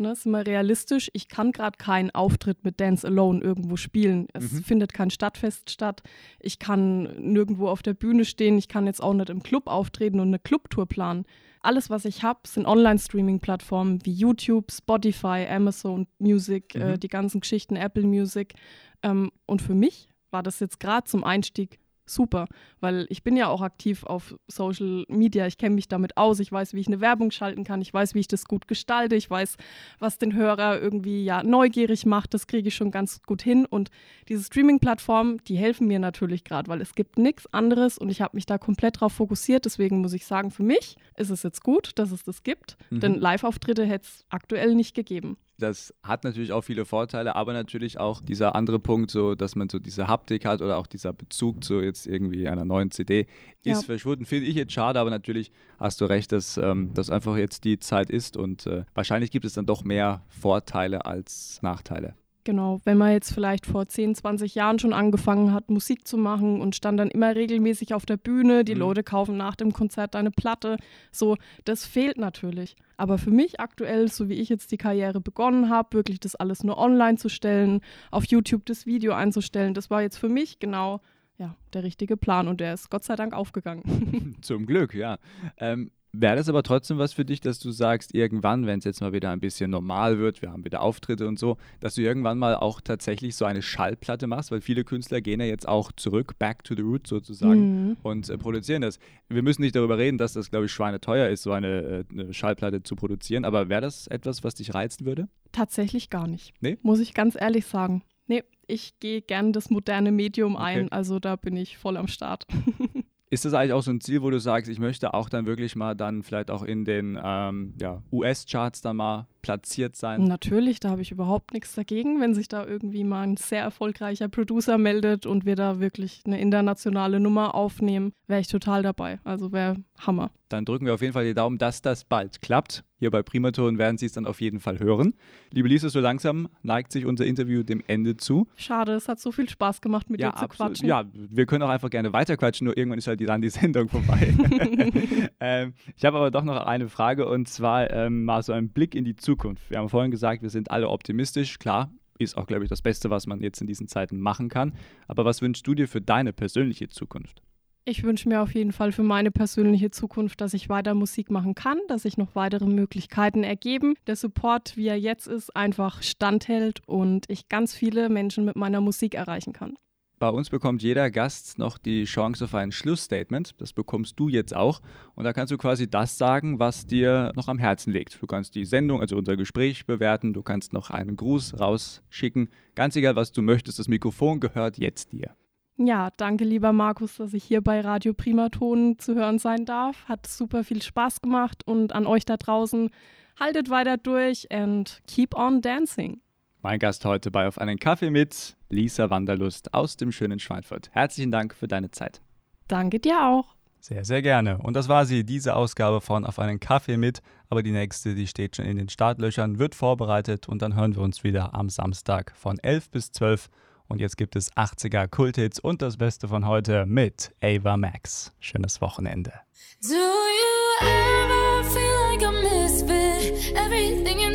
Ne, 0.00 0.14
sind 0.14 0.30
wir 0.30 0.46
realistisch, 0.46 1.10
ich 1.12 1.26
kann 1.28 1.50
gerade 1.50 1.76
keinen 1.76 2.12
Auftritt 2.12 2.64
mit 2.64 2.78
Dance 2.80 3.04
Alone 3.04 3.40
irgendwo 3.40 3.76
spielen. 3.76 4.28
Es 4.32 4.52
Mhm. 4.52 4.62
findet 4.62 4.92
kein 4.92 5.10
Stadtfest 5.10 5.70
statt. 5.70 6.02
Ich 6.38 6.60
kann 6.60 7.02
nirgendwo 7.18 7.68
auf 7.68 7.82
der 7.82 7.94
Bühne 7.94 8.24
stehen. 8.24 8.58
Ich 8.58 8.68
kann 8.68 8.86
jetzt 8.86 9.02
auch 9.02 9.12
nicht 9.14 9.28
im 9.28 9.42
Club 9.42 9.66
auftreten 9.66 10.20
und 10.20 10.28
eine 10.28 10.38
Clubtour 10.38 10.86
planen. 10.86 11.24
Alles, 11.62 11.90
was 11.90 12.04
ich 12.04 12.22
habe, 12.22 12.40
sind 12.46 12.66
Online-Streaming-Plattformen 12.66 13.98
wie 14.04 14.12
YouTube, 14.12 14.70
Spotify, 14.70 15.44
Amazon 15.50 16.06
Music, 16.20 16.76
äh, 16.76 16.92
Mhm. 16.92 17.00
die 17.00 17.08
ganzen 17.08 17.40
Geschichten, 17.40 17.74
Apple 17.74 18.04
Music. 18.06 18.54
Ähm, 19.02 19.32
und 19.46 19.62
für 19.62 19.74
mich 19.74 20.08
war 20.30 20.44
das 20.44 20.60
jetzt 20.60 20.78
gerade 20.78 21.04
zum 21.08 21.24
Einstieg 21.24 21.80
super, 22.08 22.46
weil 22.80 23.06
ich 23.10 23.22
bin 23.22 23.36
ja 23.36 23.48
auch 23.48 23.62
aktiv 23.62 24.04
auf 24.04 24.34
Social 24.48 25.04
Media, 25.08 25.46
ich 25.46 25.58
kenne 25.58 25.74
mich 25.74 25.88
damit 25.88 26.16
aus, 26.16 26.40
ich 26.40 26.50
weiß, 26.52 26.74
wie 26.74 26.80
ich 26.80 26.86
eine 26.86 27.00
Werbung 27.00 27.30
schalten 27.30 27.64
kann, 27.64 27.80
ich 27.80 27.92
weiß, 27.92 28.14
wie 28.14 28.20
ich 28.20 28.28
das 28.28 28.44
gut 28.44 28.68
gestalte, 28.68 29.16
ich 29.16 29.28
weiß, 29.30 29.56
was 29.98 30.18
den 30.18 30.34
Hörer 30.34 30.80
irgendwie 30.80 31.24
ja 31.24 31.42
neugierig 31.42 32.06
macht, 32.06 32.34
das 32.34 32.46
kriege 32.46 32.68
ich 32.68 32.74
schon 32.74 32.90
ganz 32.90 33.22
gut 33.22 33.42
hin. 33.42 33.66
Und 33.66 33.90
diese 34.28 34.44
Streaming-Plattformen, 34.44 35.40
die 35.46 35.56
helfen 35.56 35.86
mir 35.86 35.98
natürlich 35.98 36.44
gerade, 36.44 36.68
weil 36.68 36.80
es 36.80 36.94
gibt 36.94 37.18
nichts 37.18 37.52
anderes 37.52 37.98
und 37.98 38.08
ich 38.10 38.20
habe 38.20 38.36
mich 38.36 38.46
da 38.46 38.58
komplett 38.58 39.00
drauf 39.00 39.12
fokussiert, 39.12 39.64
deswegen 39.64 40.00
muss 40.00 40.12
ich 40.12 40.26
sagen, 40.26 40.50
für 40.50 40.62
mich 40.62 40.96
ist 41.16 41.30
es 41.30 41.42
jetzt 41.42 41.62
gut, 41.62 41.92
dass 41.96 42.12
es 42.12 42.22
das 42.24 42.42
gibt, 42.42 42.76
Mhm. 42.90 43.00
denn 43.00 43.14
Live-Auftritte 43.14 43.84
hätte 43.84 44.06
es 44.06 44.24
aktuell 44.28 44.74
nicht 44.74 44.94
gegeben. 44.94 45.36
Das 45.58 45.92
hat 46.04 46.22
natürlich 46.22 46.52
auch 46.52 46.62
viele 46.62 46.84
Vorteile, 46.84 47.34
aber 47.34 47.52
natürlich 47.52 47.98
auch 47.98 48.20
dieser 48.20 48.54
andere 48.54 48.78
Punkt, 48.78 49.10
so 49.10 49.34
dass 49.34 49.56
man 49.56 49.68
so 49.68 49.80
diese 49.80 50.06
Haptik 50.06 50.44
hat 50.44 50.62
oder 50.62 50.78
auch 50.78 50.86
dieser 50.86 51.12
Bezug 51.12 51.64
zu 51.64 51.80
jetzt 51.80 52.06
irgendwie 52.06 52.48
einer 52.48 52.64
neuen 52.64 52.92
CD 52.92 53.26
ist 53.64 53.80
Ja. 53.80 53.82
verschwunden. 53.82 54.24
Finde 54.24 54.46
ich 54.46 54.54
jetzt 54.54 54.72
schade, 54.72 55.00
aber 55.00 55.10
natürlich 55.10 55.50
hast 55.78 56.00
du 56.00 56.04
recht, 56.04 56.30
dass 56.30 56.58
ähm, 56.58 56.92
das 56.94 57.10
einfach 57.10 57.36
jetzt 57.36 57.64
die 57.64 57.78
Zeit 57.80 58.08
ist 58.08 58.36
und 58.36 58.66
äh, 58.66 58.84
wahrscheinlich 58.94 59.32
gibt 59.32 59.44
es 59.44 59.54
dann 59.54 59.66
doch 59.66 59.82
mehr 59.82 60.22
Vorteile 60.28 61.04
als 61.06 61.58
Nachteile. 61.60 62.14
Genau, 62.48 62.80
wenn 62.84 62.96
man 62.96 63.12
jetzt 63.12 63.34
vielleicht 63.34 63.66
vor 63.66 63.88
10, 63.88 64.14
20 64.14 64.54
Jahren 64.54 64.78
schon 64.78 64.94
angefangen 64.94 65.52
hat, 65.52 65.68
Musik 65.68 66.08
zu 66.08 66.16
machen 66.16 66.62
und 66.62 66.74
stand 66.74 66.98
dann 66.98 67.10
immer 67.10 67.36
regelmäßig 67.36 67.92
auf 67.92 68.06
der 68.06 68.16
Bühne, 68.16 68.64
die 68.64 68.72
Mhm. 68.72 68.80
Leute 68.80 69.02
kaufen 69.02 69.36
nach 69.36 69.54
dem 69.54 69.74
Konzert 69.74 70.16
eine 70.16 70.30
Platte, 70.30 70.78
so, 71.12 71.36
das 71.66 71.84
fehlt 71.84 72.16
natürlich. 72.16 72.74
Aber 72.96 73.18
für 73.18 73.30
mich 73.30 73.60
aktuell, 73.60 74.08
so 74.08 74.30
wie 74.30 74.40
ich 74.40 74.48
jetzt 74.48 74.72
die 74.72 74.78
Karriere 74.78 75.20
begonnen 75.20 75.68
habe, 75.68 75.98
wirklich 75.98 76.20
das 76.20 76.36
alles 76.36 76.64
nur 76.64 76.78
online 76.78 77.18
zu 77.18 77.28
stellen, 77.28 77.82
auf 78.10 78.24
YouTube 78.24 78.64
das 78.64 78.86
Video 78.86 79.12
einzustellen, 79.12 79.74
das 79.74 79.90
war 79.90 80.00
jetzt 80.00 80.16
für 80.16 80.30
mich 80.30 80.58
genau 80.58 81.02
ja, 81.36 81.54
der 81.74 81.82
richtige 81.82 82.16
Plan 82.16 82.48
und 82.48 82.62
der 82.62 82.72
ist 82.72 82.88
Gott 82.88 83.04
sei 83.04 83.14
Dank 83.14 83.34
aufgegangen. 83.34 84.36
Zum 84.40 84.64
Glück, 84.64 84.94
ja. 84.94 85.18
Ähm, 85.58 85.90
Wäre 86.12 86.36
das 86.36 86.48
aber 86.48 86.62
trotzdem 86.62 86.96
was 86.98 87.12
für 87.12 87.24
dich, 87.26 87.40
dass 87.40 87.58
du 87.58 87.70
sagst, 87.70 88.14
irgendwann, 88.14 88.66
wenn 88.66 88.78
es 88.78 88.84
jetzt 88.86 89.00
mal 89.02 89.12
wieder 89.12 89.30
ein 89.30 89.40
bisschen 89.40 89.70
normal 89.70 90.18
wird, 90.18 90.40
wir 90.40 90.50
haben 90.50 90.64
wieder 90.64 90.80
Auftritte 90.80 91.28
und 91.28 91.38
so, 91.38 91.58
dass 91.80 91.94
du 91.96 92.00
irgendwann 92.02 92.38
mal 92.38 92.54
auch 92.56 92.80
tatsächlich 92.80 93.36
so 93.36 93.44
eine 93.44 93.60
Schallplatte 93.60 94.26
machst, 94.26 94.50
weil 94.50 94.62
viele 94.62 94.84
Künstler 94.84 95.20
gehen 95.20 95.40
ja 95.40 95.46
jetzt 95.46 95.68
auch 95.68 95.92
zurück, 95.92 96.38
back 96.38 96.64
to 96.64 96.74
the 96.74 96.80
roots 96.82 97.10
sozusagen 97.10 97.88
Mhm. 97.90 97.96
und 98.02 98.28
äh, 98.30 98.38
produzieren 98.38 98.80
das. 98.82 98.98
Wir 99.28 99.42
müssen 99.42 99.60
nicht 99.62 99.76
darüber 99.76 99.98
reden, 99.98 100.16
dass 100.16 100.32
das, 100.32 100.50
glaube 100.50 100.66
ich, 100.66 100.72
schweineteuer 100.72 101.28
ist, 101.28 101.42
so 101.42 101.52
eine, 101.52 101.68
äh, 101.82 102.04
eine 102.10 102.32
Schallplatte 102.32 102.82
zu 102.82 102.96
produzieren, 102.96 103.44
aber 103.44 103.68
wäre 103.68 103.82
das 103.82 104.06
etwas, 104.06 104.42
was 104.42 104.54
dich 104.54 104.72
reizen 104.74 105.04
würde? 105.04 105.28
Tatsächlich 105.52 106.08
gar 106.08 106.26
nicht. 106.26 106.54
Nee? 106.60 106.78
Muss 106.82 107.00
ich 107.00 107.12
ganz 107.12 107.36
ehrlich 107.38 107.66
sagen. 107.66 108.02
Nee, 108.30 108.44
ich 108.66 108.98
gehe 109.00 109.22
gern 109.22 109.54
das 109.54 109.70
moderne 109.70 110.12
Medium 110.12 110.54
Okay. 110.54 110.64
ein, 110.64 110.92
also 110.92 111.18
da 111.18 111.36
bin 111.36 111.56
ich 111.56 111.78
voll 111.78 111.96
am 111.96 112.08
Start. 112.08 112.46
Ist 113.30 113.44
das 113.44 113.54
eigentlich 113.54 113.72
auch 113.72 113.82
so 113.82 113.90
ein 113.90 114.00
Ziel, 114.00 114.22
wo 114.22 114.30
du 114.30 114.40
sagst, 114.40 114.70
ich 114.70 114.78
möchte 114.78 115.12
auch 115.12 115.28
dann 115.28 115.46
wirklich 115.46 115.76
mal 115.76 115.94
dann 115.94 116.22
vielleicht 116.22 116.50
auch 116.50 116.62
in 116.62 116.84
den 116.84 117.18
ähm, 117.22 117.74
ja, 117.80 118.02
US-Charts 118.10 118.80
dann 118.80 118.96
mal 118.96 119.26
platziert 119.48 119.96
sein? 119.96 120.24
Natürlich, 120.24 120.78
da 120.78 120.90
habe 120.90 121.00
ich 121.00 121.10
überhaupt 121.10 121.54
nichts 121.54 121.74
dagegen, 121.74 122.20
wenn 122.20 122.34
sich 122.34 122.48
da 122.48 122.66
irgendwie 122.66 123.02
mal 123.02 123.22
ein 123.22 123.38
sehr 123.38 123.62
erfolgreicher 123.62 124.28
Producer 124.28 124.76
meldet 124.76 125.24
und 125.24 125.46
wir 125.46 125.56
da 125.56 125.80
wirklich 125.80 126.20
eine 126.26 126.38
internationale 126.38 127.18
Nummer 127.18 127.54
aufnehmen, 127.54 128.12
wäre 128.26 128.42
ich 128.42 128.48
total 128.48 128.82
dabei. 128.82 129.20
Also 129.24 129.50
wäre 129.50 129.76
Hammer. 130.00 130.30
Dann 130.50 130.66
drücken 130.66 130.84
wir 130.86 130.94
auf 130.94 131.00
jeden 131.00 131.12
Fall 131.14 131.24
die 131.24 131.34
Daumen, 131.34 131.56
dass 131.58 131.80
das 131.82 132.04
bald 132.04 132.42
klappt. 132.42 132.84
Hier 133.00 133.10
bei 133.10 133.22
Primaton 133.22 133.78
werden 133.78 133.96
Sie 133.96 134.06
es 134.06 134.12
dann 134.12 134.26
auf 134.26 134.40
jeden 134.40 134.60
Fall 134.60 134.80
hören. 134.80 135.14
Liebe 135.52 135.68
Lisa, 135.68 135.88
so 135.88 136.00
langsam 136.00 136.48
neigt 136.62 136.90
sich 136.90 137.04
unser 137.06 137.26
Interview 137.26 137.62
dem 137.62 137.82
Ende 137.86 138.16
zu. 138.16 138.48
Schade, 138.56 138.92
es 138.94 139.08
hat 139.08 139.20
so 139.20 139.30
viel 139.30 139.48
Spaß 139.48 139.80
gemacht, 139.80 140.10
mit 140.10 140.20
ja, 140.20 140.30
dir 140.30 140.36
zu 140.36 140.44
absolut. 140.44 140.72
quatschen. 140.72 140.88
Ja, 140.88 141.04
wir 141.12 141.46
können 141.46 141.62
auch 141.62 141.68
einfach 141.68 141.90
gerne 141.90 142.12
weiterquatschen, 142.12 142.64
nur 142.64 142.76
irgendwann 142.76 142.98
ist 142.98 143.06
halt 143.06 143.20
die- 143.20 143.26
dann 143.26 143.40
die 143.42 143.50
Sendung 143.50 143.88
vorbei. 143.88 144.34
ähm, 145.40 145.74
ich 145.96 146.04
habe 146.04 146.16
aber 146.16 146.30
doch 146.30 146.42
noch 146.42 146.56
eine 146.66 146.88
Frage 146.88 147.28
und 147.28 147.48
zwar 147.48 147.90
ähm, 147.90 148.24
mal 148.24 148.42
so 148.42 148.52
ein 148.52 148.70
Blick 148.70 148.94
in 148.94 149.04
die 149.04 149.16
Zukunft. 149.16 149.37
Wir 149.68 149.78
haben 149.78 149.88
vorhin 149.88 150.10
gesagt, 150.10 150.42
wir 150.42 150.50
sind 150.50 150.70
alle 150.70 150.88
optimistisch. 150.88 151.58
Klar, 151.58 151.90
ist 152.18 152.36
auch, 152.36 152.46
glaube 152.46 152.64
ich, 152.64 152.70
das 152.70 152.82
Beste, 152.82 153.10
was 153.10 153.26
man 153.26 153.40
jetzt 153.40 153.60
in 153.60 153.66
diesen 153.66 153.88
Zeiten 153.88 154.20
machen 154.20 154.48
kann. 154.48 154.74
Aber 155.06 155.24
was 155.24 155.40
wünschst 155.42 155.66
du 155.66 155.74
dir 155.74 155.88
für 155.88 156.00
deine 156.00 156.32
persönliche 156.32 156.88
Zukunft? 156.88 157.42
Ich 157.84 158.02
wünsche 158.02 158.28
mir 158.28 158.42
auf 158.42 158.54
jeden 158.54 158.72
Fall 158.72 158.92
für 158.92 159.02
meine 159.02 159.30
persönliche 159.30 159.90
Zukunft, 159.90 160.42
dass 160.42 160.52
ich 160.52 160.68
weiter 160.68 160.94
Musik 160.94 161.30
machen 161.30 161.54
kann, 161.54 161.78
dass 161.88 162.02
sich 162.02 162.18
noch 162.18 162.34
weitere 162.34 162.66
Möglichkeiten 162.66 163.44
ergeben. 163.44 163.94
Der 164.06 164.14
Support, 164.14 164.76
wie 164.76 164.88
er 164.88 165.00
jetzt 165.00 165.26
ist, 165.26 165.56
einfach 165.56 166.02
standhält 166.02 166.86
und 166.86 167.24
ich 167.30 167.48
ganz 167.48 167.72
viele 167.72 168.10
Menschen 168.10 168.44
mit 168.44 168.56
meiner 168.56 168.82
Musik 168.82 169.14
erreichen 169.14 169.54
kann. 169.54 169.78
Bei 170.18 170.30
uns 170.30 170.50
bekommt 170.50 170.82
jeder 170.82 171.10
Gast 171.10 171.58
noch 171.58 171.78
die 171.78 172.04
Chance 172.04 172.44
auf 172.44 172.54
ein 172.54 172.72
Schlussstatement. 172.72 173.54
Das 173.58 173.72
bekommst 173.72 174.18
du 174.18 174.28
jetzt 174.28 174.54
auch. 174.54 174.80
Und 175.14 175.24
da 175.24 175.32
kannst 175.32 175.52
du 175.52 175.58
quasi 175.58 175.88
das 175.88 176.18
sagen, 176.18 176.58
was 176.58 176.86
dir 176.86 177.32
noch 177.36 177.46
am 177.46 177.58
Herzen 177.58 177.92
liegt. 177.92 178.20
Du 178.20 178.26
kannst 178.26 178.56
die 178.56 178.64
Sendung, 178.64 179.00
also 179.00 179.16
unser 179.16 179.36
Gespräch 179.36 179.86
bewerten. 179.86 180.32
Du 180.32 180.42
kannst 180.42 180.72
noch 180.72 180.90
einen 180.90 181.14
Gruß 181.14 181.60
rausschicken. 181.60 182.48
Ganz 182.74 182.96
egal, 182.96 183.14
was 183.14 183.30
du 183.30 183.42
möchtest. 183.42 183.78
Das 183.78 183.86
Mikrofon 183.86 184.40
gehört 184.40 184.78
jetzt 184.78 185.12
dir. 185.12 185.36
Ja, 185.76 186.10
danke 186.16 186.44
lieber 186.44 186.72
Markus, 186.72 187.18
dass 187.18 187.32
ich 187.32 187.44
hier 187.44 187.60
bei 187.60 187.80
Radio 187.80 188.12
Primaton 188.12 188.98
zu 188.98 189.14
hören 189.14 189.38
sein 189.38 189.64
darf. 189.64 190.08
Hat 190.08 190.26
super 190.26 190.64
viel 190.64 190.82
Spaß 190.82 191.22
gemacht 191.22 191.62
und 191.64 191.92
an 191.92 192.04
euch 192.04 192.24
da 192.24 192.36
draußen, 192.36 192.90
haltet 193.38 193.70
weiter 193.70 193.96
durch 193.96 194.50
and 194.50 195.00
keep 195.06 195.36
on 195.36 195.60
dancing. 195.60 196.20
Mein 196.60 196.80
Gast 196.80 197.04
heute 197.04 197.30
bei 197.30 197.46
Auf 197.46 197.58
einen 197.58 197.78
Kaffee 197.78 198.10
mit 198.10 198.56
Lisa 198.68 199.10
Wanderlust 199.10 199.72
aus 199.74 199.96
dem 199.96 200.10
schönen 200.10 200.40
Schweinfurt. 200.40 200.90
Herzlichen 200.90 201.30
Dank 201.30 201.54
für 201.54 201.68
deine 201.68 201.92
Zeit. 201.92 202.20
Danke 202.66 202.98
dir 202.98 203.22
auch. 203.22 203.54
Sehr, 203.78 204.04
sehr 204.04 204.22
gerne. 204.22 204.58
Und 204.58 204.74
das 204.74 204.88
war 204.88 205.06
sie, 205.06 205.22
diese 205.22 205.54
Ausgabe 205.54 206.00
von 206.00 206.24
Auf 206.24 206.40
einen 206.40 206.58
Kaffee 206.58 206.96
mit. 206.96 207.22
Aber 207.48 207.62
die 207.62 207.70
nächste, 207.70 208.16
die 208.16 208.26
steht 208.26 208.56
schon 208.56 208.64
in 208.64 208.76
den 208.76 208.88
Startlöchern, 208.88 209.60
wird 209.60 209.76
vorbereitet 209.76 210.48
und 210.48 210.60
dann 210.60 210.74
hören 210.74 210.96
wir 210.96 211.02
uns 211.02 211.22
wieder 211.22 211.54
am 211.54 211.70
Samstag 211.70 212.32
von 212.34 212.58
11 212.58 212.90
bis 212.90 213.12
12. 213.12 213.48
Und 213.86 214.00
jetzt 214.00 214.16
gibt 214.16 214.34
es 214.34 214.52
80er 214.54 215.06
Kulthits 215.06 215.60
und 215.60 215.80
das 215.80 215.96
Beste 215.96 216.26
von 216.26 216.44
heute 216.44 216.86
mit 216.86 217.32
Ava 217.40 217.76
Max. 217.76 218.34
Schönes 218.40 218.80
Wochenende. 218.80 219.32
Do 219.80 219.94
you 219.94 220.88
ever 220.88 221.64
feel 221.70 221.98
like 222.10 222.24
a 222.24 222.32
misfit? 222.32 223.54
Everything 223.56 224.27